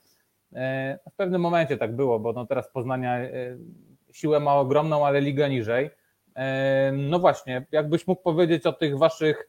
E, 0.53 0.99
w 1.13 1.17
pewnym 1.17 1.41
momencie 1.41 1.77
tak 1.77 1.97
było, 1.97 2.21
bo 2.21 2.33
no 2.33 2.47
teraz 2.47 2.73
Poznania 2.73 3.19
siłę 4.13 4.41
ma 4.41 4.55
ogromną, 4.55 5.07
ale 5.07 5.21
liga 5.21 5.49
niżej. 5.49 5.91
No 6.93 7.19
właśnie, 7.19 7.67
jakbyś 7.73 8.07
mógł 8.07 8.23
powiedzieć 8.23 8.67
o 8.67 8.73
tych 8.73 8.99
waszych 8.99 9.49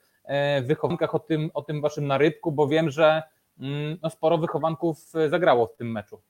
wychowankach, 0.63 1.15
o 1.15 1.19
tym, 1.19 1.51
o 1.53 1.61
tym 1.61 1.81
waszym 1.81 2.07
narybku, 2.07 2.51
bo 2.51 2.67
wiem, 2.67 2.89
że 2.91 3.23
Mm, 3.59 3.97
no 4.03 4.09
sporo 4.09 4.37
wychowanków 4.37 5.15
e, 5.15 5.29
zagrało 5.29 5.67
w 5.67 5.75
tym 5.75 5.91
meczu. 5.91 6.21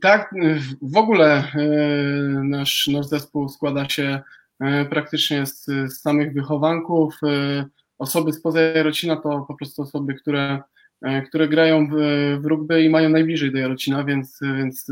Tak, 0.00 0.34
w 0.82 0.96
ogóle 0.96 1.44
e, 1.54 1.62
nasz, 2.44 2.88
nasz 2.92 3.06
zespół 3.06 3.48
składa 3.48 3.88
się 3.88 4.20
e, 4.60 4.84
praktycznie 4.84 5.46
z, 5.46 5.64
z 5.64 6.00
samych 6.00 6.34
wychowanków. 6.34 7.20
Osoby 7.98 8.32
spoza 8.32 8.60
Jarocina 8.60 9.16
to 9.16 9.44
po 9.48 9.54
prostu 9.54 9.82
osoby, 9.82 10.14
które, 10.14 10.62
które 11.28 11.48
grają 11.48 11.88
w, 11.88 11.92
w 12.40 12.46
rugby 12.46 12.82
i 12.82 12.90
mają 12.90 13.08
najbliżej 13.08 13.52
do 13.52 13.58
Jarocina, 13.58 14.04
więc, 14.04 14.40
więc 14.56 14.86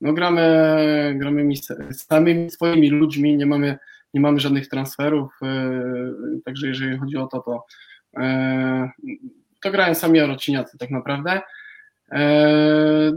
no 0.00 0.12
gramy, 0.12 1.14
gramy 1.18 1.48
samymi 1.92 2.50
swoimi 2.50 2.90
ludźmi, 2.90 3.36
nie 3.36 3.46
mamy, 3.46 3.78
nie 4.14 4.20
mamy 4.20 4.40
żadnych 4.40 4.68
transferów, 4.68 5.40
także 6.44 6.68
jeżeli 6.68 6.98
chodzi 6.98 7.16
o 7.16 7.26
to, 7.26 7.40
to 7.40 7.64
to 9.60 9.70
grają 9.70 9.94
sami 9.94 10.18
Jarociniacy 10.18 10.78
tak 10.78 10.90
naprawdę. 10.90 11.40
E, 12.12 13.12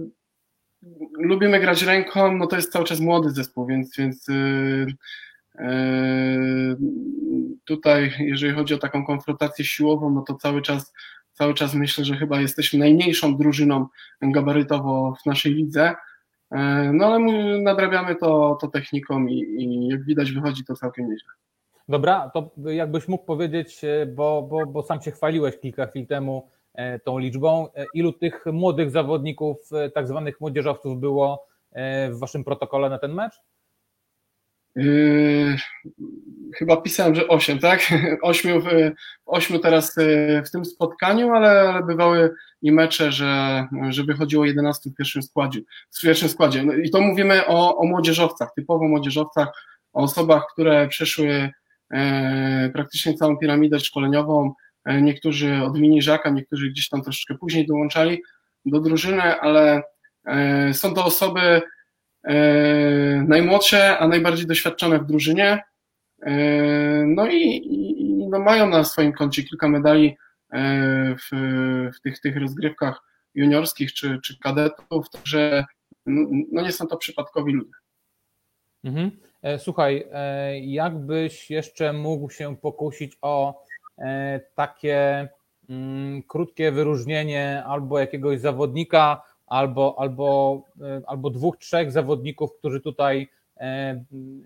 lubimy 1.19 1.59
grać 1.59 1.83
ręką, 1.83 2.37
no 2.37 2.47
to 2.47 2.55
jest 2.55 2.71
cały 2.71 2.85
czas 2.85 2.99
młody 2.99 3.29
zespół, 3.29 3.65
więc, 3.65 3.97
więc 3.97 4.27
tutaj, 7.65 8.13
jeżeli 8.19 8.53
chodzi 8.53 8.73
o 8.73 8.77
taką 8.77 9.05
konfrontację 9.05 9.65
siłową, 9.65 10.09
no 10.09 10.21
to 10.21 10.35
cały 10.35 10.61
czas, 10.61 10.93
cały 11.33 11.53
czas 11.53 11.73
myślę, 11.73 12.05
że 12.05 12.15
chyba 12.15 12.41
jesteśmy 12.41 12.79
najmniejszą 12.79 13.37
drużyną 13.37 13.87
gabarytowo 14.21 15.15
w 15.23 15.25
naszej 15.25 15.53
lidze. 15.53 15.95
E, 16.53 16.91
no 16.93 17.05
ale 17.05 17.19
nadrabiamy 17.61 18.15
to, 18.15 18.57
to 18.61 18.67
techniką 18.67 19.25
i, 19.25 19.33
i 19.33 19.87
jak 19.87 20.03
widać 20.03 20.31
wychodzi 20.31 20.65
to 20.65 20.75
całkiem 20.75 21.09
nieźle. 21.09 21.29
Dobra, 21.87 22.31
to 22.33 22.51
jakbyś 22.57 23.07
mógł 23.07 23.25
powiedzieć, 23.25 23.83
e, 23.83 24.05
bo, 24.05 24.41
bo, 24.41 24.65
bo 24.67 24.83
sam 24.83 25.01
się 25.01 25.11
chwaliłeś 25.11 25.59
kilka 25.59 25.85
chwil 25.85 26.07
temu 26.07 26.49
e, 26.73 26.99
tą 26.99 27.19
liczbą, 27.19 27.67
ilu 27.93 28.13
tych 28.13 28.45
młodych 28.45 28.91
zawodników, 28.91 29.69
tak 29.93 30.07
zwanych 30.07 30.41
młodzieżowców 30.41 30.99
było 30.99 31.47
w 32.09 32.19
waszym 32.19 32.43
protokole 32.43 32.89
na 32.89 32.99
ten 32.99 33.13
mecz? 33.13 33.33
Yy, 34.75 35.57
chyba 36.57 36.77
pisałem, 36.77 37.15
że 37.15 37.27
8, 37.27 37.59
tak? 37.59 37.93
8 38.21 38.61
w, 38.61 38.65
8 39.25 39.59
teraz 39.59 39.95
w 40.45 40.51
tym 40.51 40.65
spotkaniu, 40.65 41.31
ale, 41.31 41.81
bywały 41.87 42.33
i 42.61 42.71
mecze, 42.71 43.11
że, 43.11 43.65
że 43.89 44.03
wychodziło 44.03 44.45
11 44.45 44.89
w 44.89 44.95
pierwszym 44.95 45.23
składzie. 45.23 45.59
W 45.91 46.01
pierwszym 46.01 46.29
składzie. 46.29 46.63
No 46.63 46.73
I 46.73 46.89
to 46.89 47.01
mówimy 47.01 47.45
o, 47.45 47.77
o 47.77 47.85
młodzieżowcach, 47.85 48.49
typowo 48.55 48.87
młodzieżowcach, 48.87 49.47
o 49.93 50.01
osobach, 50.01 50.45
które 50.53 50.87
przeszły 50.87 51.49
e, 51.93 52.69
praktycznie 52.73 53.13
całą 53.13 53.37
piramidę 53.37 53.79
szkoleniową. 53.79 54.53
Niektórzy 55.01 55.63
od 55.63 55.79
miniżaka, 55.79 56.29
niektórzy 56.29 56.69
gdzieś 56.69 56.89
tam 56.89 57.01
troszeczkę 57.01 57.35
później 57.35 57.67
dołączali 57.67 58.21
do 58.65 58.79
drużyny, 58.79 59.21
ale 59.21 59.81
e, 60.25 60.73
są 60.73 60.93
to 60.93 61.05
osoby 61.05 61.61
najmłodsze, 63.27 63.97
a 63.97 64.07
najbardziej 64.07 64.47
doświadczone 64.47 64.99
w 64.99 65.05
drużynie. 65.05 65.63
No 67.05 67.27
i, 67.27 67.61
i 67.65 68.27
no 68.29 68.39
mają 68.39 68.69
na 68.69 68.83
swoim 68.83 69.13
koncie 69.13 69.43
kilka 69.43 69.69
medali 69.69 70.17
w, 71.17 71.27
w 71.95 72.01
tych, 72.01 72.19
tych 72.19 72.37
rozgrywkach 72.37 73.01
juniorskich 73.35 73.93
czy, 73.93 74.19
czy 74.23 74.39
kadetów, 74.39 75.09
także 75.09 75.65
no 76.05 76.61
nie 76.61 76.71
są 76.71 76.87
to 76.87 76.97
przypadkowi 76.97 77.53
ludzie. 77.53 77.71
Mhm. 78.83 79.11
E, 79.41 79.59
słuchaj, 79.59 80.07
e, 80.11 80.59
jakbyś 80.59 81.51
jeszcze 81.51 81.93
mógł 81.93 82.29
się 82.29 82.57
pokusić 82.57 83.17
o 83.21 83.63
e, 83.97 84.39
takie 84.55 85.29
mm, 85.69 86.23
krótkie 86.23 86.71
wyróżnienie 86.71 87.63
albo 87.65 87.99
jakiegoś 87.99 88.39
zawodnika, 88.39 89.21
albo, 89.53 89.95
albo, 89.99 90.61
albo 91.07 91.29
dwóch, 91.29 91.57
trzech 91.57 91.91
zawodników, 91.91 92.49
którzy 92.59 92.81
tutaj 92.81 93.29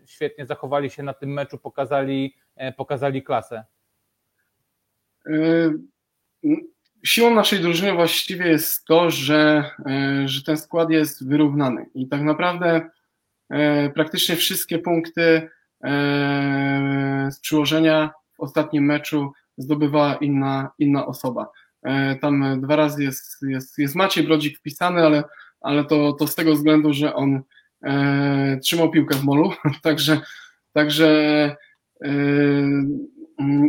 świetnie 0.06 0.46
zachowali 0.46 0.90
się 0.90 1.04
na 1.04 1.14
tym 1.14 1.34
meczu, 1.34 1.58
pokazali, 1.58 2.36
pokazali 2.78 3.24
klasę? 3.24 3.64
Siłą 7.04 7.36
naszej 7.36 7.60
drużyny 7.60 7.94
właściwie 7.94 8.48
jest 8.48 8.86
to, 8.86 9.10
że, 9.10 9.72
że 10.26 10.44
ten 10.44 10.58
skład 10.58 10.90
jest 10.90 11.28
wyrównany 11.28 11.86
i 11.96 12.08
tak 12.08 12.22
naprawdę 12.22 12.90
E, 13.50 13.90
praktycznie 13.90 14.36
wszystkie 14.36 14.80
punkty 14.80 15.50
e, 15.84 17.30
z 17.32 17.40
przyłożenia 17.40 18.12
w 18.38 18.40
ostatnim 18.40 18.86
meczu 18.86 19.32
zdobywała 19.58 20.16
inna, 20.16 20.72
inna 20.80 21.06
osoba. 21.06 21.52
E, 21.84 22.16
tam 22.16 22.62
dwa 22.62 22.76
razy 22.76 23.04
jest, 23.04 23.38
jest, 23.42 23.78
jest 23.78 23.96
Maciej 23.96 24.24
Brodzik 24.24 24.58
wpisany, 24.58 25.06
ale, 25.06 25.24
ale 25.62 25.86
to, 25.86 26.14
to 26.14 26.28
z 26.28 26.36
tego 26.36 26.54
względu, 26.54 26.94
że 26.94 27.16
on 27.16 27.42
trzymał 28.64 28.92
piłkę 28.92 29.16
w 29.16 29.24
molu, 29.24 29.52
także, 29.84 30.22
także 30.74 31.56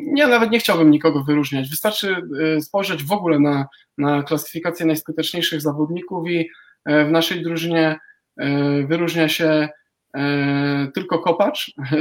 nie, 0.03 0.27
nawet 0.27 0.51
nie 0.51 0.59
chciałbym 0.59 0.91
nikogo 0.91 1.25
wyróżniać. 1.25 1.71
Wystarczy 1.71 2.17
spojrzeć 2.61 3.05
w 3.05 3.13
ogóle 3.13 3.39
na, 3.39 3.67
na 3.99 4.23
klasyfikację 4.23 4.87
najskuteczniejszych 4.87 5.61
zawodników 5.61 6.29
i 6.29 6.51
w 6.87 7.11
naszej 7.11 7.43
drużynie 7.43 7.99
E, 8.39 8.87
wyróżnia 8.87 9.29
się 9.29 9.69
e, 10.15 10.89
tylko 10.95 11.19
Kopacz, 11.19 11.73
e, 11.93 11.99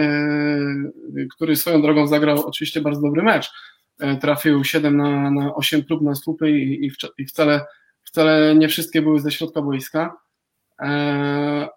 który 1.35 1.55
swoją 1.55 1.81
drogą 1.81 2.07
zagrał 2.07 2.45
oczywiście 2.45 2.81
bardzo 2.81 3.01
dobry 3.01 3.23
mecz. 3.23 3.51
Trafił 4.21 4.63
7 4.63 4.97
na, 4.97 5.31
na 5.31 5.55
8 5.55 5.83
prób 5.83 6.01
na 6.01 6.15
słupy 6.15 6.51
i, 6.51 6.91
i 7.17 7.25
wcale, 7.25 7.65
wcale 8.03 8.55
nie 8.55 8.67
wszystkie 8.67 9.01
były 9.01 9.19
ze 9.19 9.31
środka 9.31 9.61
boiska, 9.61 10.17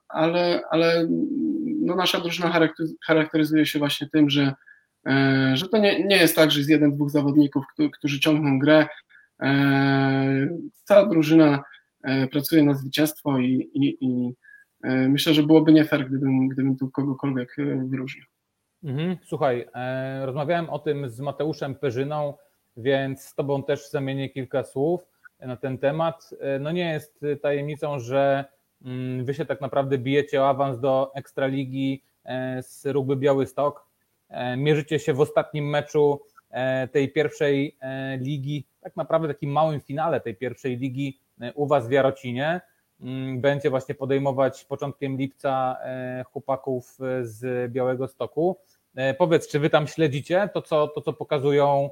ale, 0.08 0.62
ale 0.70 1.06
no 1.80 1.94
nasza 1.96 2.20
drużyna 2.20 2.68
charakteryzuje 3.06 3.66
się 3.66 3.78
właśnie 3.78 4.08
tym, 4.08 4.30
że, 4.30 4.54
że 5.54 5.68
to 5.68 5.78
nie, 5.78 6.04
nie 6.04 6.16
jest 6.16 6.36
tak, 6.36 6.50
że 6.50 6.60
jest 6.60 6.70
jeden, 6.70 6.94
dwóch 6.94 7.10
zawodników, 7.10 7.64
którzy 7.98 8.20
ciągną 8.20 8.58
grę. 8.58 8.86
Cała 10.84 11.06
drużyna 11.06 11.62
pracuje 12.30 12.62
na 12.62 12.74
zwycięstwo 12.74 13.38
i, 13.38 13.70
i, 13.74 13.96
i 14.00 14.34
E, 14.82 15.08
myślę, 15.08 15.34
że 15.34 15.42
byłoby 15.42 15.72
nie 15.72 15.84
fair, 15.84 16.08
gdybym, 16.08 16.48
gdybym 16.48 16.76
tu 16.76 16.90
kogokolwiek 16.90 17.58
e, 17.58 17.88
wyróżnił. 17.88 18.24
Mhm. 18.84 19.16
Słuchaj, 19.24 19.68
e, 19.74 20.26
rozmawiałem 20.26 20.70
o 20.70 20.78
tym 20.78 21.08
z 21.08 21.20
Mateuszem 21.20 21.74
Perzyną, 21.74 22.34
więc 22.76 23.22
z 23.22 23.34
Tobą 23.34 23.62
też 23.62 23.90
zamienię 23.90 24.28
kilka 24.28 24.64
słów 24.64 25.06
na 25.40 25.56
ten 25.56 25.78
temat. 25.78 26.30
No 26.60 26.72
nie 26.72 26.90
jest 26.90 27.24
tajemnicą, 27.42 27.98
że 27.98 28.44
mm, 28.84 29.24
Wy 29.24 29.34
się 29.34 29.44
tak 29.44 29.60
naprawdę 29.60 29.98
bijecie 29.98 30.42
o 30.42 30.48
awans 30.48 30.80
do 30.80 31.12
Ekstraligi 31.14 32.02
z 32.60 32.86
Rugby 32.86 33.16
Białystok. 33.16 33.86
Mierzycie 34.56 34.98
się 34.98 35.14
w 35.14 35.20
ostatnim 35.20 35.68
meczu 35.68 36.20
tej 36.92 37.12
pierwszej 37.12 37.76
ligi, 38.18 38.66
tak 38.80 38.96
naprawdę 38.96 39.28
takim 39.28 39.50
małym 39.50 39.80
finale 39.80 40.20
tej 40.20 40.36
pierwszej 40.36 40.76
ligi 40.76 41.18
u 41.54 41.66
Was 41.66 41.88
w 41.88 41.90
Jarocinie. 41.90 42.60
Mm, 43.02 43.40
będzie 43.40 43.70
właśnie 43.70 43.94
podejmować 43.94 44.64
początkiem 44.64 45.16
lipca 45.16 45.76
e, 45.82 46.24
chłopaków 46.32 46.98
e, 47.00 47.24
z 47.24 47.72
Białego 47.72 48.08
Stoku. 48.08 48.56
E, 48.94 49.14
powiedz, 49.14 49.48
czy 49.48 49.58
wy 49.58 49.70
tam 49.70 49.86
śledzicie 49.86 50.48
to, 50.54 50.62
co, 50.62 50.88
to, 50.88 51.00
co 51.00 51.12
pokazują 51.12 51.90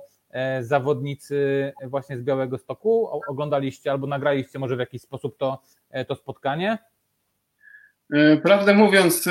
zawodnicy 0.61 1.73
właśnie 1.87 2.19
z 2.19 2.23
Białego 2.23 2.59
Stoku? 2.59 3.09
Oglądaliście 3.29 3.91
albo 3.91 4.07
nagraliście 4.07 4.59
może 4.59 4.77
w 4.77 4.79
jakiś 4.79 5.03
sposób 5.03 5.39
to, 5.39 5.63
to 6.09 6.15
spotkanie? 6.15 6.79
Prawdę 8.43 8.75
mówiąc, 8.75 9.29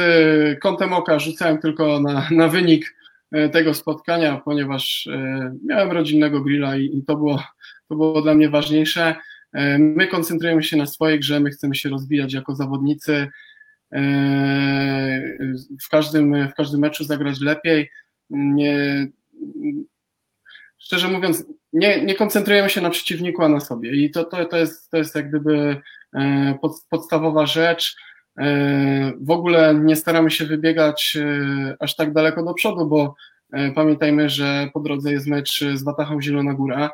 kątem 0.61 0.93
oka 0.93 1.19
rzucałem 1.19 1.57
tylko 1.57 1.99
na, 1.99 2.27
na 2.31 2.47
wynik 2.47 2.95
tego 3.51 3.73
spotkania, 3.73 4.41
ponieważ 4.45 5.09
miałem 5.65 5.91
rodzinnego 5.91 6.41
grilla 6.41 6.77
i, 6.77 6.97
i 6.97 7.03
to, 7.03 7.15
było, 7.15 7.43
to 7.89 7.95
było 7.95 8.21
dla 8.21 8.35
mnie 8.35 8.49
ważniejsze. 8.49 9.15
E, 9.53 9.79
my 9.79 10.07
koncentrujemy 10.07 10.63
się 10.63 10.77
na 10.77 10.85
swojej 10.85 11.19
grze, 11.19 11.39
my 11.39 11.49
chcemy 11.49 11.75
się 11.75 11.89
rozwijać 11.89 12.33
jako 12.33 12.55
zawodnicy, 12.55 13.27
e, 13.91 13.99
w 15.85 15.89
każdym, 15.89 16.47
w 16.49 16.53
każdym 16.53 16.79
meczu 16.79 17.03
zagrać 17.03 17.41
lepiej. 17.41 17.89
Nie, 18.29 19.07
szczerze 20.77 21.07
mówiąc, 21.07 21.45
nie, 21.73 22.05
nie 22.05 22.15
koncentrujemy 22.15 22.69
się 22.69 22.81
na 22.81 22.89
przeciwniku, 22.89 23.43
a 23.43 23.49
na 23.49 23.59
sobie. 23.59 23.91
I 23.91 24.11
to, 24.11 24.23
to, 24.23 24.45
to, 24.45 24.57
jest, 24.57 24.91
to 24.91 24.97
jest 24.97 25.15
jak 25.15 25.29
gdyby 25.29 25.81
e, 26.13 26.57
pod, 26.61 26.71
podstawowa 26.89 27.45
rzecz. 27.45 27.95
W 29.21 29.31
ogóle 29.31 29.75
nie 29.75 29.95
staramy 29.95 30.31
się 30.31 30.45
wybiegać 30.45 31.17
aż 31.79 31.95
tak 31.95 32.13
daleko 32.13 32.43
do 32.43 32.53
przodu, 32.53 32.87
bo 32.87 33.15
pamiętajmy, 33.75 34.29
że 34.29 34.69
po 34.73 34.79
drodze 34.79 35.11
jest 35.11 35.27
mecz 35.27 35.63
z 35.73 35.83
Watachą 35.83 36.21
Zielona 36.21 36.53
Góra 36.53 36.89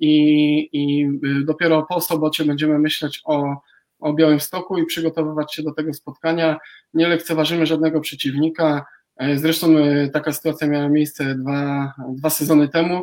i, 0.00 0.68
i 0.72 1.08
dopiero 1.44 1.86
po 1.88 2.00
sobocie 2.00 2.44
będziemy 2.44 2.78
myśleć 2.78 3.20
o, 3.24 3.56
o 3.98 4.12
Białym 4.12 4.40
Stoku 4.40 4.78
i 4.78 4.86
przygotowywać 4.86 5.54
się 5.54 5.62
do 5.62 5.72
tego 5.72 5.94
spotkania. 5.94 6.58
Nie 6.94 7.08
lekceważymy 7.08 7.66
żadnego 7.66 8.00
przeciwnika. 8.00 8.84
E, 9.16 9.38
zresztą 9.38 9.78
e, 9.78 10.08
taka 10.08 10.32
sytuacja 10.32 10.66
miała 10.66 10.88
miejsce 10.88 11.34
dwa, 11.34 11.92
dwa 12.08 12.30
sezony 12.30 12.68
temu, 12.68 13.02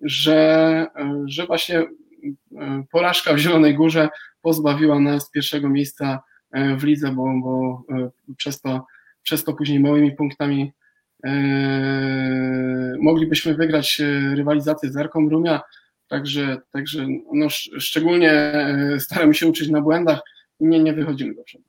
że, 0.00 0.86
że 1.26 1.46
właśnie 1.46 1.86
porażka 2.90 3.34
w 3.34 3.38
Zielonej 3.38 3.74
Górze 3.74 4.08
pozbawiła 4.42 5.00
nas 5.00 5.30
pierwszego 5.30 5.68
miejsca 5.68 6.22
w 6.78 6.84
lidze, 6.84 7.12
bo, 7.12 7.24
bo 7.42 7.82
przez, 8.36 8.60
to, 8.60 8.86
przez 9.22 9.44
to 9.44 9.52
później 9.52 9.80
małymi 9.80 10.12
punktami 10.12 10.72
moglibyśmy 13.00 13.54
wygrać 13.54 14.00
e, 14.00 14.34
rywalizację 14.34 14.90
z 14.90 14.96
Arką 14.96 15.28
Rumia, 15.28 15.62
także, 16.08 16.56
także 16.72 17.06
no, 17.32 17.50
szczególnie 17.78 18.32
e, 18.32 19.00
staramy 19.00 19.34
się 19.34 19.46
uczyć 19.46 19.68
na 19.68 19.80
błędach 19.80 20.20
i 20.60 20.66
nie, 20.66 20.80
nie 20.80 20.92
wychodzimy 20.92 21.34
do 21.34 21.42
przodu. 21.42 21.64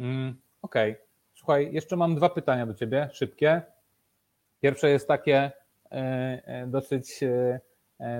Mm, 0.00 0.36
Okej. 0.62 0.92
Okay. 0.92 1.04
Słuchaj, 1.34 1.72
jeszcze 1.72 1.96
mam 1.96 2.14
dwa 2.14 2.28
pytania 2.28 2.66
do 2.66 2.74
Ciebie, 2.74 3.08
szybkie. 3.12 3.62
Pierwsze 4.60 4.90
jest 4.90 5.08
takie 5.08 5.52
e, 5.90 6.66
dosyć, 6.66 7.20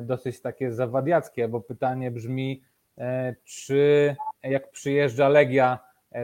dosyć 0.02 0.40
takie 0.40 0.72
zawadiackie, 0.72 1.48
bo 1.48 1.60
pytanie 1.60 2.10
brzmi, 2.10 2.62
czy 3.44 4.16
jak 4.42 4.70
przyjeżdża 4.70 5.28
Legia 5.28 5.78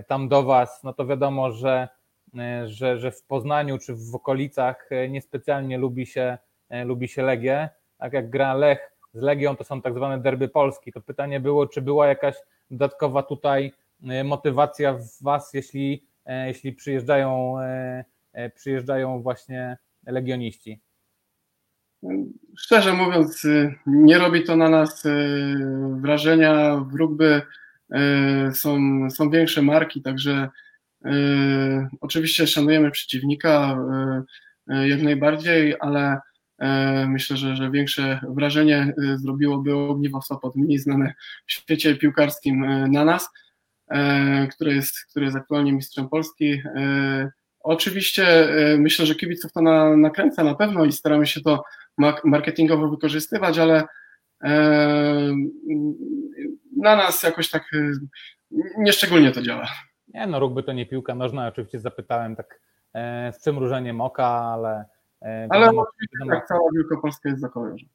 tam 0.06 0.28
do 0.28 0.42
Was, 0.42 0.82
no 0.84 0.92
to 0.92 1.06
wiadomo, 1.06 1.52
że 1.52 1.88
że, 2.66 2.98
że 2.98 3.12
w 3.12 3.22
Poznaniu 3.22 3.78
czy 3.78 3.94
w 3.94 4.14
okolicach 4.14 4.88
e, 4.92 5.08
niespecjalnie 5.08 5.78
lubi 5.78 6.06
się, 6.06 6.38
e, 6.68 6.84
lubi 6.84 7.08
się 7.08 7.22
Legię. 7.22 7.68
Tak 7.98 8.12
jak 8.12 8.30
gra 8.30 8.54
Lech 8.54 8.92
z 9.14 9.22
Legią, 9.22 9.56
to 9.56 9.64
są 9.64 9.82
tak 9.82 9.94
zwane 9.94 10.18
derby 10.18 10.48
Polski. 10.48 10.92
To 10.92 11.00
pytanie 11.00 11.40
było, 11.40 11.66
czy 11.66 11.82
była 11.82 12.06
jakaś 12.06 12.34
dodatkowa 12.70 13.22
tutaj 13.22 13.72
motywacja 14.24 14.94
w 14.94 15.22
Was, 15.22 15.54
jeśli, 15.54 16.04
jeśli 16.46 16.72
przyjeżdżają, 16.72 17.56
przyjeżdżają 18.54 19.22
właśnie 19.22 19.76
legioniści? 20.06 20.80
Szczerze 22.58 22.92
mówiąc, 22.92 23.46
nie 23.86 24.18
robi 24.18 24.44
to 24.44 24.56
na 24.56 24.68
nas 24.68 25.02
wrażenia. 26.00 26.76
W 26.76 26.94
rugby 26.94 27.42
są, 28.52 28.78
są 29.10 29.30
większe 29.30 29.62
marki, 29.62 30.02
także 30.02 30.48
Oczywiście 32.00 32.46
szanujemy 32.46 32.90
przeciwnika 32.90 33.78
jak 34.66 35.02
najbardziej, 35.02 35.76
ale 35.80 36.20
myślę, 37.08 37.36
że, 37.36 37.56
że 37.56 37.70
większe 37.70 38.20
wrażenie 38.28 38.94
zrobiłoby 39.16 39.74
Ogniwo 39.74 40.22
Sopot, 40.22 40.56
mniej 40.56 40.78
znane 40.78 41.14
w 41.46 41.52
świecie 41.52 41.96
piłkarskim 41.96 42.66
na 42.90 43.04
nas, 43.04 43.28
który 44.54 44.74
jest, 44.74 45.04
który 45.10 45.24
jest 45.24 45.36
aktualnie 45.36 45.72
mistrzem 45.72 46.08
Polski. 46.08 46.62
Oczywiście 47.60 48.48
myślę, 48.78 49.06
że 49.06 49.14
kibiców 49.14 49.52
to 49.52 49.62
na, 49.62 49.96
nakręca 49.96 50.44
na 50.44 50.54
pewno 50.54 50.84
i 50.84 50.92
staramy 50.92 51.26
się 51.26 51.40
to 51.40 51.62
marketingowo 52.24 52.88
wykorzystywać, 52.88 53.58
ale 53.58 53.84
na 56.76 56.96
nas 56.96 57.22
jakoś 57.22 57.50
tak 57.50 57.64
nieszczególnie 58.78 59.32
to 59.32 59.42
działa. 59.42 59.68
Nie, 60.14 60.26
no 60.26 60.40
rugby 60.40 60.62
to 60.62 60.72
nie 60.72 60.86
piłka 60.86 61.14
nożna, 61.14 61.48
oczywiście 61.48 61.80
zapytałem 61.80 62.36
tak 62.36 62.60
e, 62.94 63.32
z 63.32 63.38
przymrużeniem 63.38 64.00
oka, 64.00 64.26
ale... 64.26 64.84
E, 65.22 65.46
ale 65.50 65.60
wiadomo, 65.60 65.86
wiadomo, 66.12 66.38
tak 66.38 66.48
cała 66.48 66.70
Wielkopolska 66.74 67.28
jest 67.28 67.40
za 67.40 67.48
kojarzem. 67.48 67.88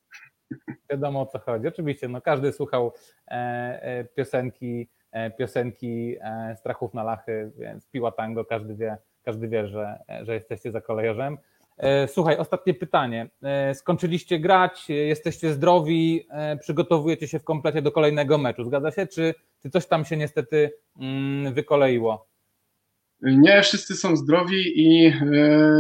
Wiadomo 0.90 1.22
o 1.22 1.26
co 1.26 1.40
chodzi. 1.40 1.68
Oczywiście, 1.68 2.08
no 2.08 2.22
każdy 2.22 2.54
słuchał 2.54 2.94
e, 3.28 4.06
piosenki, 4.16 4.90
piosenki 5.38 6.16
Strachów 6.56 6.94
na 6.94 7.04
Lachy, 7.04 7.52
więc 7.58 7.88
piła 7.88 8.12
tango, 8.12 8.46
każdy 8.46 8.76
wie, 8.76 8.98
każdy 9.24 9.48
wie, 9.48 9.68
że, 9.68 10.00
że 10.22 10.34
jesteście 10.34 10.72
za 10.72 10.82
kolejorzem. 10.82 11.38
E, 11.78 12.08
słuchaj, 12.08 12.38
ostatnie 12.38 12.74
pytanie. 12.74 13.30
E, 13.44 13.76
skończyliście 13.76 14.40
grać, 14.40 14.90
jesteście 14.90 15.54
zdrowi, 15.54 16.28
e, 16.30 16.58
przygotowujecie 16.58 17.28
się 17.28 17.40
w 17.40 17.44
komplecie 17.44 17.82
do 17.82 17.92
kolejnego 17.92 18.38
meczu, 18.38 18.64
zgadza 18.64 18.92
się? 18.92 19.08
Czy, 19.08 19.34
czy 19.62 19.70
coś 19.70 19.88
tam 19.88 20.06
się 20.06 20.18
niestety 20.18 20.72
mm, 21.00 21.54
wykoleiło? 21.54 22.28
Nie, 23.22 23.62
wszyscy 23.62 23.96
są 23.96 24.16
zdrowi 24.16 24.74
i 24.76 25.14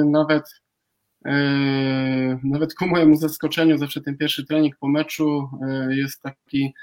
nawet, 0.06 0.43
nawet 2.43 2.74
ku 2.74 2.88
mojemu 2.88 3.16
zaskoczeniu 3.16 3.78
zawsze 3.78 4.02
ten 4.02 4.18
pierwszy 4.18 4.46
trening 4.46 4.76
po 4.80 4.88
meczu 4.88 5.50
jest 5.89 6.22
taki 6.22 6.74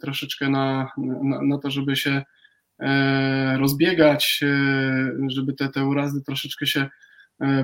troszeczkę 0.00 0.48
na, 0.48 0.92
na, 0.96 1.42
na 1.42 1.58
to, 1.58 1.70
żeby 1.70 1.96
się 1.96 2.22
rozbiegać, 3.58 4.44
żeby 5.28 5.52
te, 5.52 5.68
te 5.68 5.84
urazy 5.84 6.22
troszeczkę 6.22 6.66
się 6.66 6.80
E, 6.80 6.88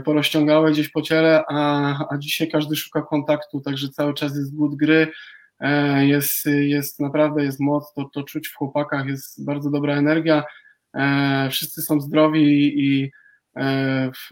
porozciągałe 0.04 0.70
gdzieś 0.70 0.88
po 0.88 1.02
ciele, 1.02 1.44
a, 1.48 1.98
a 2.10 2.18
dzisiaj 2.18 2.48
każdy 2.48 2.76
szuka 2.76 3.02
kontaktu, 3.02 3.60
także 3.60 3.88
cały 3.88 4.14
czas 4.14 4.36
jest 4.36 4.56
głód 4.56 4.74
gry, 4.74 5.12
e, 5.60 6.06
jest, 6.06 6.46
jest 6.46 7.00
naprawdę 7.00 7.44
jest 7.44 7.60
moc, 7.60 7.92
to, 7.92 8.10
to 8.14 8.22
czuć 8.22 8.48
w 8.48 8.56
chłopakach, 8.56 9.06
jest 9.06 9.44
bardzo 9.44 9.70
dobra 9.70 9.94
energia, 9.94 10.44
e, 10.94 11.48
wszyscy 11.50 11.82
są 11.82 12.00
zdrowi 12.00 12.72
i 12.86 13.10
w, 14.14 14.30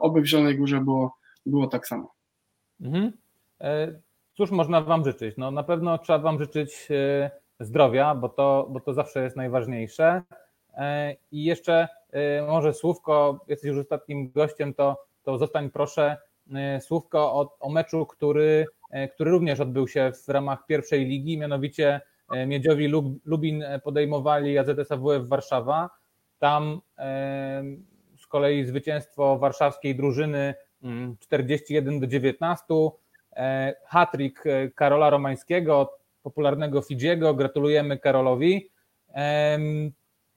oby 0.00 0.20
w 0.20 0.26
Zielonej 0.26 0.56
Górze 0.58 0.80
było, 0.80 1.16
było 1.46 1.66
tak 1.66 1.86
samo. 1.86 2.14
Mhm. 2.80 3.12
Cóż 4.36 4.50
można 4.50 4.80
Wam 4.80 5.04
życzyć? 5.04 5.34
No, 5.38 5.50
na 5.50 5.62
pewno 5.62 5.98
trzeba 5.98 6.18
Wam 6.18 6.38
życzyć 6.38 6.88
zdrowia, 7.60 8.14
bo 8.14 8.28
to, 8.28 8.68
bo 8.70 8.80
to 8.80 8.94
zawsze 8.94 9.22
jest 9.22 9.36
najważniejsze. 9.36 10.22
I 11.32 11.44
jeszcze 11.44 11.88
może 12.46 12.74
słówko, 12.74 13.44
jesteś 13.48 13.68
już 13.68 13.78
ostatnim 13.78 14.30
gościem, 14.30 14.74
to, 14.74 15.04
to 15.22 15.38
zostań 15.38 15.70
proszę 15.70 16.16
y, 16.76 16.80
słówko 16.80 17.18
o, 17.18 17.56
o 17.60 17.70
meczu, 17.70 18.06
który, 18.06 18.66
y, 18.94 19.08
który 19.08 19.30
również 19.30 19.60
odbył 19.60 19.88
się 19.88 20.12
w 20.26 20.28
ramach 20.28 20.66
pierwszej 20.66 21.04
ligi, 21.04 21.38
mianowicie 21.38 22.00
Miedziowi 22.46 22.88
Lubin 23.24 23.64
podejmowali 23.84 24.58
AZS 24.58 24.92
AWF 24.92 25.28
Warszawa. 25.28 25.90
Tam 26.38 26.80
z 28.18 28.26
kolei 28.28 28.64
zwycięstwo 28.64 29.38
warszawskiej 29.38 29.96
drużyny 29.96 30.54
41 31.18 31.88
mm, 31.88 32.00
do 32.00 32.06
19. 32.06 32.64
Hatrik 33.86 34.44
Karola 34.74 35.10
Romańskiego, 35.10 35.98
popularnego 36.22 36.82
Fidziego. 36.82 37.34
Gratulujemy 37.34 37.98
Karolowi 37.98 38.70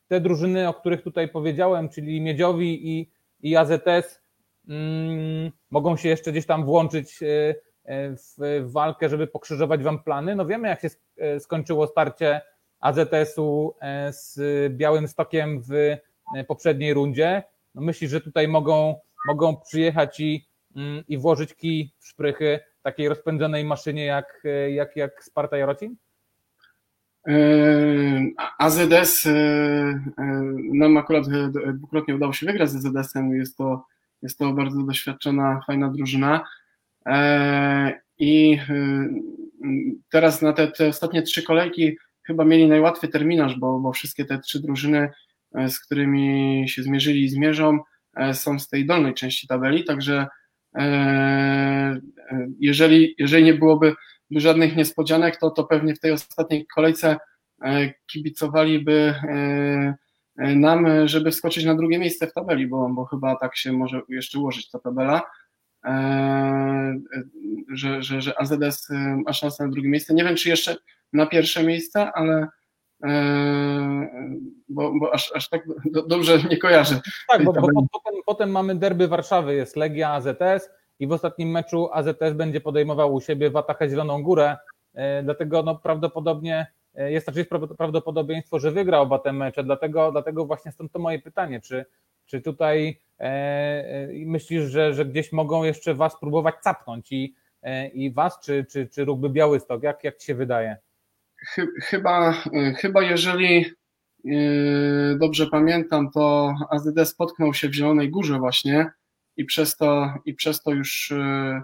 te 0.07 0.21
drużyny, 0.21 0.69
o 0.69 0.73
których 0.73 1.01
tutaj 1.01 1.29
powiedziałem, 1.29 1.89
czyli 1.89 2.21
Miedziowi 2.21 2.89
i, 2.89 3.11
i 3.41 3.55
AZS, 3.55 4.21
mm, 4.69 5.51
mogą 5.71 5.97
się 5.97 6.09
jeszcze 6.09 6.31
gdzieś 6.31 6.45
tam 6.45 6.65
włączyć 6.65 7.23
e, 7.23 7.55
e, 7.83 8.15
w, 8.15 8.71
walkę, 8.71 9.09
żeby 9.09 9.27
pokrzyżować 9.27 9.83
wam 9.83 10.03
plany. 10.03 10.35
No 10.35 10.45
wiemy, 10.45 10.67
jak 10.67 10.81
się 10.81 10.89
e, 11.17 11.39
skończyło 11.39 11.87
starcie 11.87 12.41
AZS-u 12.79 13.75
z 14.09 14.39
Białym 14.73 15.07
Stokiem 15.07 15.61
w 15.61 15.97
poprzedniej 16.47 16.93
rundzie. 16.93 17.43
No 17.75 17.81
myślisz, 17.81 18.11
że 18.11 18.21
tutaj 18.21 18.47
mogą, 18.47 18.99
mogą 19.27 19.57
przyjechać 19.57 20.19
i, 20.19 20.47
mm, 20.75 21.03
i 21.07 21.17
włożyć 21.17 21.53
kij 21.53 21.93
w 21.99 22.07
szprychy 22.07 22.59
takiej 22.81 23.09
rozpędzonej 23.09 23.65
maszynie 23.65 24.05
jak, 24.05 24.43
jak, 24.69 24.95
jak 24.95 25.23
Sparta 25.23 25.57
Jarocin? 25.57 25.95
AZS 28.57 29.27
nam 30.73 30.97
akurat 30.97 31.23
dwukrotnie 31.73 32.15
udało 32.15 32.33
się 32.33 32.45
wygrać 32.45 32.69
z 32.69 32.85
AZS-em. 32.85 33.35
Jest 33.35 33.57
to, 33.57 33.85
jest 34.21 34.37
to 34.37 34.53
bardzo 34.53 34.83
doświadczona, 34.83 35.61
fajna 35.67 35.89
drużyna. 35.89 36.45
I 38.19 38.59
teraz 40.09 40.41
na 40.41 40.53
te, 40.53 40.67
te 40.67 40.87
ostatnie 40.87 41.21
trzy 41.21 41.43
kolejki 41.43 41.97
chyba 42.23 42.45
mieli 42.45 42.67
najłatwiej 42.67 43.11
terminarz, 43.11 43.59
bo, 43.59 43.79
bo 43.79 43.91
wszystkie 43.93 44.25
te 44.25 44.39
trzy 44.39 44.61
drużyny, 44.61 45.09
z 45.67 45.79
którymi 45.79 46.65
się 46.67 46.83
zmierzyli 46.83 47.23
i 47.23 47.29
zmierzą, 47.29 47.79
są 48.33 48.59
z 48.59 48.69
tej 48.69 48.85
dolnej 48.85 49.13
części 49.13 49.47
tabeli, 49.47 49.83
także 49.83 50.27
jeżeli, 52.59 53.15
jeżeli 53.17 53.43
nie 53.43 53.53
byłoby 53.53 53.93
żadnych 54.39 54.75
niespodzianek, 54.75 55.37
to, 55.37 55.51
to 55.51 55.63
pewnie 55.63 55.95
w 55.95 55.99
tej 55.99 56.11
ostatniej 56.11 56.67
kolejce 56.75 57.17
e, 57.61 57.93
kibicowaliby 58.11 59.15
e, 59.23 59.95
e, 60.37 60.55
nam, 60.55 61.07
żeby 61.07 61.31
wskoczyć 61.31 61.65
na 61.65 61.75
drugie 61.75 61.99
miejsce 61.99 62.27
w 62.27 62.33
tabeli, 62.33 62.67
bo, 62.67 62.89
bo 62.89 63.05
chyba 63.05 63.35
tak 63.35 63.57
się 63.57 63.73
może 63.73 64.01
jeszcze 64.09 64.39
ułożyć 64.39 64.69
ta 64.69 64.79
tabela, 64.79 65.21
że, 67.73 68.01
że, 68.01 68.21
że 68.21 68.39
AZS 68.39 68.89
ma 69.25 69.33
szansę 69.33 69.63
na 69.63 69.69
drugie 69.69 69.89
miejsce. 69.89 70.13
Nie 70.13 70.23
wiem, 70.23 70.35
czy 70.35 70.49
jeszcze 70.49 70.75
na 71.13 71.25
pierwsze 71.25 71.63
miejsce, 71.63 72.11
ale 72.11 72.47
bo, 74.69 74.93
bo 74.99 75.13
aż, 75.13 75.31
aż 75.35 75.49
tak 75.49 75.63
dobrze 76.07 76.43
nie 76.49 76.57
kojarzę. 76.57 77.01
Tak, 77.27 77.43
bo, 77.43 77.53
bo 77.53 77.61
potem, 77.91 78.21
potem 78.25 78.51
mamy 78.51 78.75
derby 78.75 79.07
Warszawy, 79.07 79.55
jest 79.55 79.75
Legia 79.75 80.09
AZS, 80.09 80.69
i 80.99 81.07
w 81.07 81.11
ostatnim 81.11 81.49
meczu 81.49 81.89
AZS 81.93 82.33
będzie 82.35 82.61
podejmował 82.61 83.13
u 83.13 83.21
siebie 83.21 83.49
Watachę 83.49 83.89
Zieloną 83.89 84.23
Górę, 84.23 84.57
e, 84.93 85.23
dlatego 85.23 85.63
no 85.63 85.75
prawdopodobnie 85.75 86.67
e, 86.95 87.11
jest 87.11 87.25
też 87.25 87.47
prawdopodobieństwo, 87.77 88.59
że 88.59 88.71
wygra 88.71 88.99
oba 88.99 89.19
te 89.19 89.33
mecze, 89.33 89.63
dlatego, 89.63 90.11
dlatego 90.11 90.45
właśnie 90.45 90.71
stąd 90.71 90.91
to 90.91 90.99
moje 90.99 91.19
pytanie, 91.19 91.61
czy, 91.61 91.85
czy 92.25 92.41
tutaj 92.41 92.99
e, 93.19 94.07
myślisz, 94.25 94.63
że, 94.63 94.93
że 94.93 95.05
gdzieś 95.05 95.31
mogą 95.31 95.63
jeszcze 95.63 95.93
Was 95.93 96.19
próbować 96.19 96.55
capnąć 96.55 97.11
i, 97.11 97.35
i 97.93 98.11
Was, 98.11 98.39
czy, 98.39 98.65
czy, 98.71 98.87
czy 98.87 99.05
Rugby 99.05 99.29
Białystok, 99.29 99.83
jak, 99.83 100.03
jak 100.03 100.17
Ci 100.17 100.25
się 100.25 100.35
wydaje? 100.35 100.77
Chyba, 101.81 102.33
chyba 102.77 103.01
jeżeli 103.01 103.65
dobrze 105.17 105.47
pamiętam, 105.47 106.11
to 106.11 106.53
AZD 106.69 107.05
spotknął 107.05 107.53
się 107.53 107.69
w 107.69 107.73
Zielonej 107.73 108.09
Górze 108.09 108.39
właśnie 108.39 108.91
i 109.37 109.45
przez 109.45 109.77
to, 109.77 110.13
i 110.25 110.33
przez 110.33 110.61
to 110.61 110.71
już 110.71 111.11
e, 111.11 111.61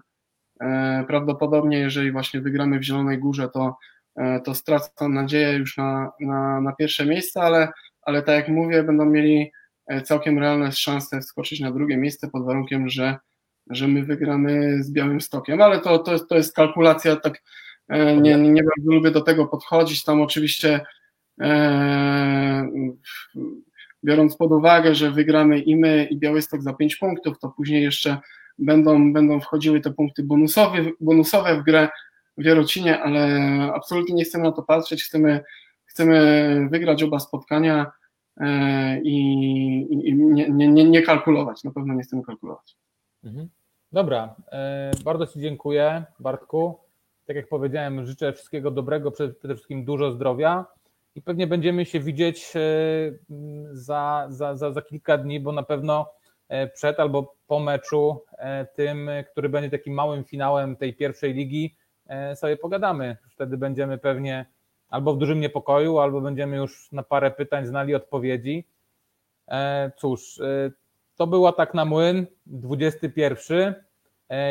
e, 0.61 1.03
prawdopodobnie, 1.07 1.80
jeżeli 1.80 2.11
właśnie 2.11 2.41
wygramy 2.41 2.80
w 2.80 2.84
Zielonej 2.84 3.17
Górze, 3.17 3.49
to, 3.49 3.78
e, 4.15 4.39
to 4.39 4.55
stracą 4.55 5.09
nadzieję 5.09 5.53
już 5.53 5.78
na, 5.78 6.11
na, 6.20 6.61
na 6.61 6.72
pierwsze 6.72 7.05
miejsce, 7.05 7.41
ale, 7.41 7.67
ale 8.01 8.22
tak 8.22 8.36
jak 8.36 8.47
mówię, 8.47 8.84
będą 8.84 9.05
mieli 9.05 9.51
całkiem 10.03 10.39
realne 10.39 10.72
szanse 10.72 11.22
wskoczyć 11.22 11.59
na 11.59 11.72
drugie 11.72 11.97
miejsce 11.97 12.30
pod 12.30 12.45
warunkiem, 12.45 12.89
że, 12.89 13.17
że 13.70 13.88
my 13.88 14.03
wygramy 14.03 14.84
z 14.84 14.91
Białym 14.91 15.22
Stokiem, 15.22 15.61
ale 15.61 15.82
to, 15.82 15.99
to, 15.99 16.20
to 16.20 16.36
jest 16.36 16.55
kalkulacja, 16.55 17.15
tak 17.15 17.41
nie, 18.22 18.38
nie 18.38 18.63
bardzo 18.63 18.91
lubię 18.91 19.11
do 19.11 19.22
tego 19.22 19.45
podchodzić, 19.47 20.03
tam 20.03 20.22
oczywiście 20.22 20.86
biorąc 24.04 24.38
pod 24.38 24.52
uwagę, 24.52 24.95
że 24.95 25.12
wygramy 25.12 25.60
i 25.60 25.76
my, 25.76 26.08
i 26.12 26.18
Białystok 26.18 26.62
za 26.62 26.74
5 26.74 26.95
punktów, 26.95 27.39
to 27.39 27.50
później 27.50 27.84
jeszcze 27.84 28.18
będą, 28.58 29.14
będą 29.14 29.39
wchodziły 29.39 29.82
te 29.82 29.91
punkty 29.91 30.24
bonusowe, 30.24 30.78
bonusowe 31.00 31.62
w 31.62 31.64
grę 31.64 31.89
w 32.38 32.45
Jarocinie, 32.45 33.00
ale 33.00 33.39
absolutnie 33.74 34.16
nie 34.16 34.24
chcemy 34.24 34.43
na 34.43 34.52
to 34.52 34.64
patrzeć, 34.64 35.04
chcemy, 35.04 35.43
chcemy 35.86 36.68
wygrać 36.72 37.04
oba 37.04 37.20
spotkania 37.20 37.91
e, 38.38 39.02
i, 39.02 39.18
i 40.10 40.14
nie, 40.16 40.50
nie, 40.50 40.86
nie 40.86 41.02
kalkulować, 41.02 41.64
na 41.64 41.72
pewno 41.72 41.93
nie 41.93 42.04
chcemy 42.04 42.24
kalkulować. 42.24 42.78
Mhm. 43.24 43.50
Dobra, 43.91 44.36
e, 44.52 44.91
bardzo 45.06 45.28
Ci 45.28 45.39
dziękuję 45.39 46.04
Bartku. 46.20 46.78
Tak 47.26 47.36
jak 47.36 47.47
powiedziałem, 47.47 48.06
życzę 48.06 48.34
wszystkiego 48.34 48.72
dobrego, 48.72 49.12
przede 49.12 49.56
wszystkim 49.56 49.86
dużo 49.86 50.12
zdrowia 50.12 50.66
i 51.16 51.22
pewnie 51.22 51.47
będziemy 51.47 51.86
się 51.86 51.99
widzieć 51.99 52.53
e, 52.55 52.60
za, 53.72 54.28
za, 54.30 54.55
za, 54.55 54.72
za 54.72 54.82
kilka 54.82 55.18
dni, 55.18 55.39
bo 55.39 55.51
na 55.51 55.64
pewno 55.64 56.12
e, 56.49 56.68
przed 56.68 56.99
albo 56.99 57.36
po 57.47 57.60
meczu 57.60 58.24
e, 58.38 58.66
tym, 58.66 59.10
który 59.32 59.49
będzie 59.49 59.70
takim 59.70 59.93
małym 59.93 60.24
finałem 60.24 60.76
tej 60.76 60.93
pierwszej 60.93 61.34
ligi, 61.34 61.76
sobie 62.36 62.57
pogadamy. 62.57 63.18
Wtedy 63.30 63.57
będziemy 63.57 63.97
pewnie 63.97 64.45
albo 64.89 65.14
w 65.14 65.18
dużym 65.18 65.39
niepokoju, 65.39 65.99
albo 65.99 66.22
będziemy 66.22 66.57
już 66.57 66.91
na 66.91 67.03
parę 67.03 67.32
pytań 67.32 67.66
znali 67.66 67.95
odpowiedzi. 67.95 68.68
Cóż, 69.97 70.39
to 71.16 71.28
była 71.28 71.53
tak 71.53 71.74
na 71.74 71.86
młyn, 71.86 72.26
21. 72.45 73.76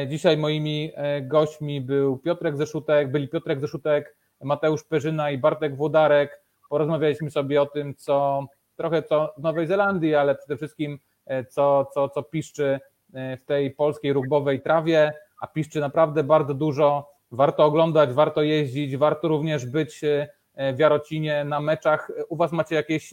Dzisiaj 0.09 0.37
moimi 0.37 0.93
gośćmi 1.23 1.81
był 1.81 2.19
Piotrek 2.19 2.57
Zeszutek, 2.57 3.11
byli 3.11 3.29
Piotrek 3.29 3.61
Zeszutek, 3.61 4.17
Mateusz 4.43 4.85
Perzyna 4.85 5.31
i 5.31 5.39
Bartek 5.39 5.77
Włodarek. 5.77 6.48
Porozmawialiśmy 6.69 7.31
sobie 7.31 7.63
o 7.63 7.67
tym, 7.67 7.95
co 7.95 8.47
trochę 8.79 9.03
co 9.03 9.35
w 9.39 9.43
Nowej 9.43 9.67
Zelandii, 9.67 10.15
ale 10.15 10.35
przede 10.35 10.57
wszystkim 10.57 10.99
e, 11.27 11.45
co, 11.45 11.91
co, 11.95 12.09
co 12.09 12.23
piszczy 12.23 12.81
e, 13.15 13.37
w 13.37 13.45
tej 13.45 13.71
polskiej 13.71 14.13
rugbowej 14.13 14.63
trawie, 14.63 15.13
a 15.41 15.47
piszczy 15.47 15.81
naprawdę 15.81 16.25
bardzo 16.25 16.55
dużo. 16.55 17.11
Warto 17.31 17.65
oglądać, 17.65 18.13
warto 18.13 18.43
jeździć, 18.43 18.97
warto 18.97 19.29
również 19.29 19.67
być 19.67 20.05
e, 20.05 20.29
w 20.75 20.79
Jarocinie 20.79 21.45
na 21.45 21.61
meczach. 21.61 22.11
U 22.29 22.37
Was 22.37 22.53
macie 22.53 22.75
jakieś 22.75 23.11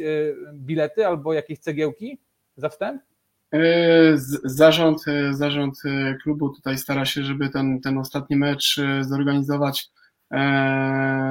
bilety 0.53 1.07
albo 1.07 1.33
jakieś 1.33 1.59
cegiełki 1.59 2.19
za 2.57 2.69
wstęp? 2.69 3.01
Zarząd, 4.43 5.05
zarząd 5.31 5.81
klubu 6.23 6.49
tutaj 6.49 6.77
stara 6.77 7.05
się, 7.05 7.23
żeby 7.23 7.49
ten, 7.49 7.81
ten 7.81 7.97
ostatni 7.97 8.35
mecz 8.35 8.81
zorganizować 9.01 9.89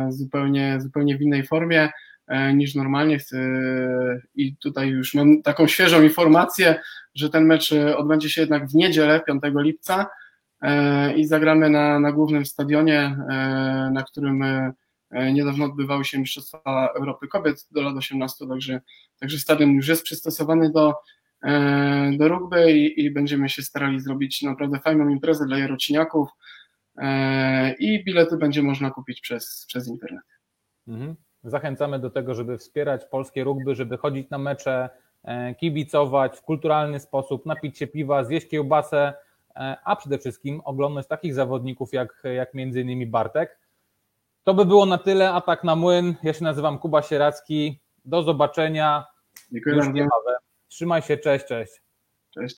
zupełnie, 0.08 0.80
zupełnie 0.80 1.18
w 1.18 1.22
innej 1.22 1.46
formie. 1.46 1.90
E, 2.26 2.54
niż 2.54 2.74
normalnie. 2.74 3.18
I 4.34 4.56
tutaj 4.56 4.88
już 4.88 5.14
mam 5.14 5.42
taką 5.42 5.66
świeżą 5.66 6.02
informację, 6.02 6.80
że 7.14 7.30
ten 7.30 7.44
mecz 7.46 7.72
e, 7.72 7.96
odbędzie 7.96 8.30
się 8.30 8.40
jednak 8.40 8.66
w 8.66 8.74
niedzielę, 8.74 9.20
5 9.26 9.42
lipca 9.54 10.06
e, 10.62 11.14
i 11.14 11.26
zagramy 11.26 11.70
na, 11.70 12.00
na 12.00 12.12
głównym 12.12 12.46
stadionie, 12.46 13.16
na 13.92 14.04
którym 14.08 14.44
niedawno 15.32 15.64
odbywały 15.64 16.04
się 16.04 16.18
Mistrzostwa 16.18 16.88
Europy 16.96 17.28
Kobiet 17.28 17.66
do 17.70 17.82
lat 17.82 17.96
18, 17.96 18.46
także, 18.48 18.80
także 19.20 19.38
stadion 19.38 19.70
już 19.70 19.88
jest 19.88 20.02
przystosowany 20.02 20.70
do, 20.70 20.94
do 22.18 22.28
rugby 22.28 22.72
i, 22.72 23.04
i 23.04 23.10
będziemy 23.10 23.48
się 23.48 23.62
starali 23.62 24.00
zrobić 24.00 24.42
naprawdę 24.42 24.80
fajną 24.80 25.08
imprezę 25.08 25.46
dla 25.46 25.58
jarociniaków 25.58 26.28
i 27.78 28.04
bilety 28.04 28.36
będzie 28.36 28.62
można 28.62 28.90
kupić 28.90 29.20
przez, 29.20 29.64
przez 29.68 29.88
internet. 29.88 30.24
Mhm. 30.88 31.16
Zachęcamy 31.44 31.98
do 31.98 32.10
tego, 32.10 32.34
żeby 32.34 32.58
wspierać 32.58 33.04
polskie 33.04 33.44
rugby, 33.44 33.74
żeby 33.74 33.96
chodzić 33.96 34.30
na 34.30 34.38
mecze, 34.38 34.90
e, 35.24 35.54
kibicować 35.54 36.36
w 36.36 36.42
kulturalny 36.42 37.00
sposób, 37.00 37.46
napić 37.46 37.78
się 37.78 37.86
piwa, 37.86 38.24
zjeść 38.24 38.48
kiełbasę, 38.48 39.14
e, 39.56 39.76
a 39.84 39.96
przede 39.96 40.18
wszystkim 40.18 40.60
oglądać 40.64 41.06
takich 41.06 41.34
zawodników 41.34 41.92
jak, 41.92 42.22
jak 42.36 42.54
między 42.54 42.80
innymi 42.80 43.06
Bartek. 43.06 43.58
To 44.44 44.54
by 44.54 44.64
było 44.64 44.86
na 44.86 44.98
tyle. 44.98 45.32
Atak 45.32 45.64
na 45.64 45.76
młyn. 45.76 46.14
Ja 46.22 46.32
się 46.32 46.44
nazywam 46.44 46.78
Kuba 46.78 47.02
Sieracki. 47.02 47.80
Do 48.04 48.22
zobaczenia. 48.22 49.06
Dziękuję. 49.52 50.08
Trzymaj 50.68 51.02
się, 51.02 51.16
cześć, 51.16 51.46
cześć. 51.46 51.83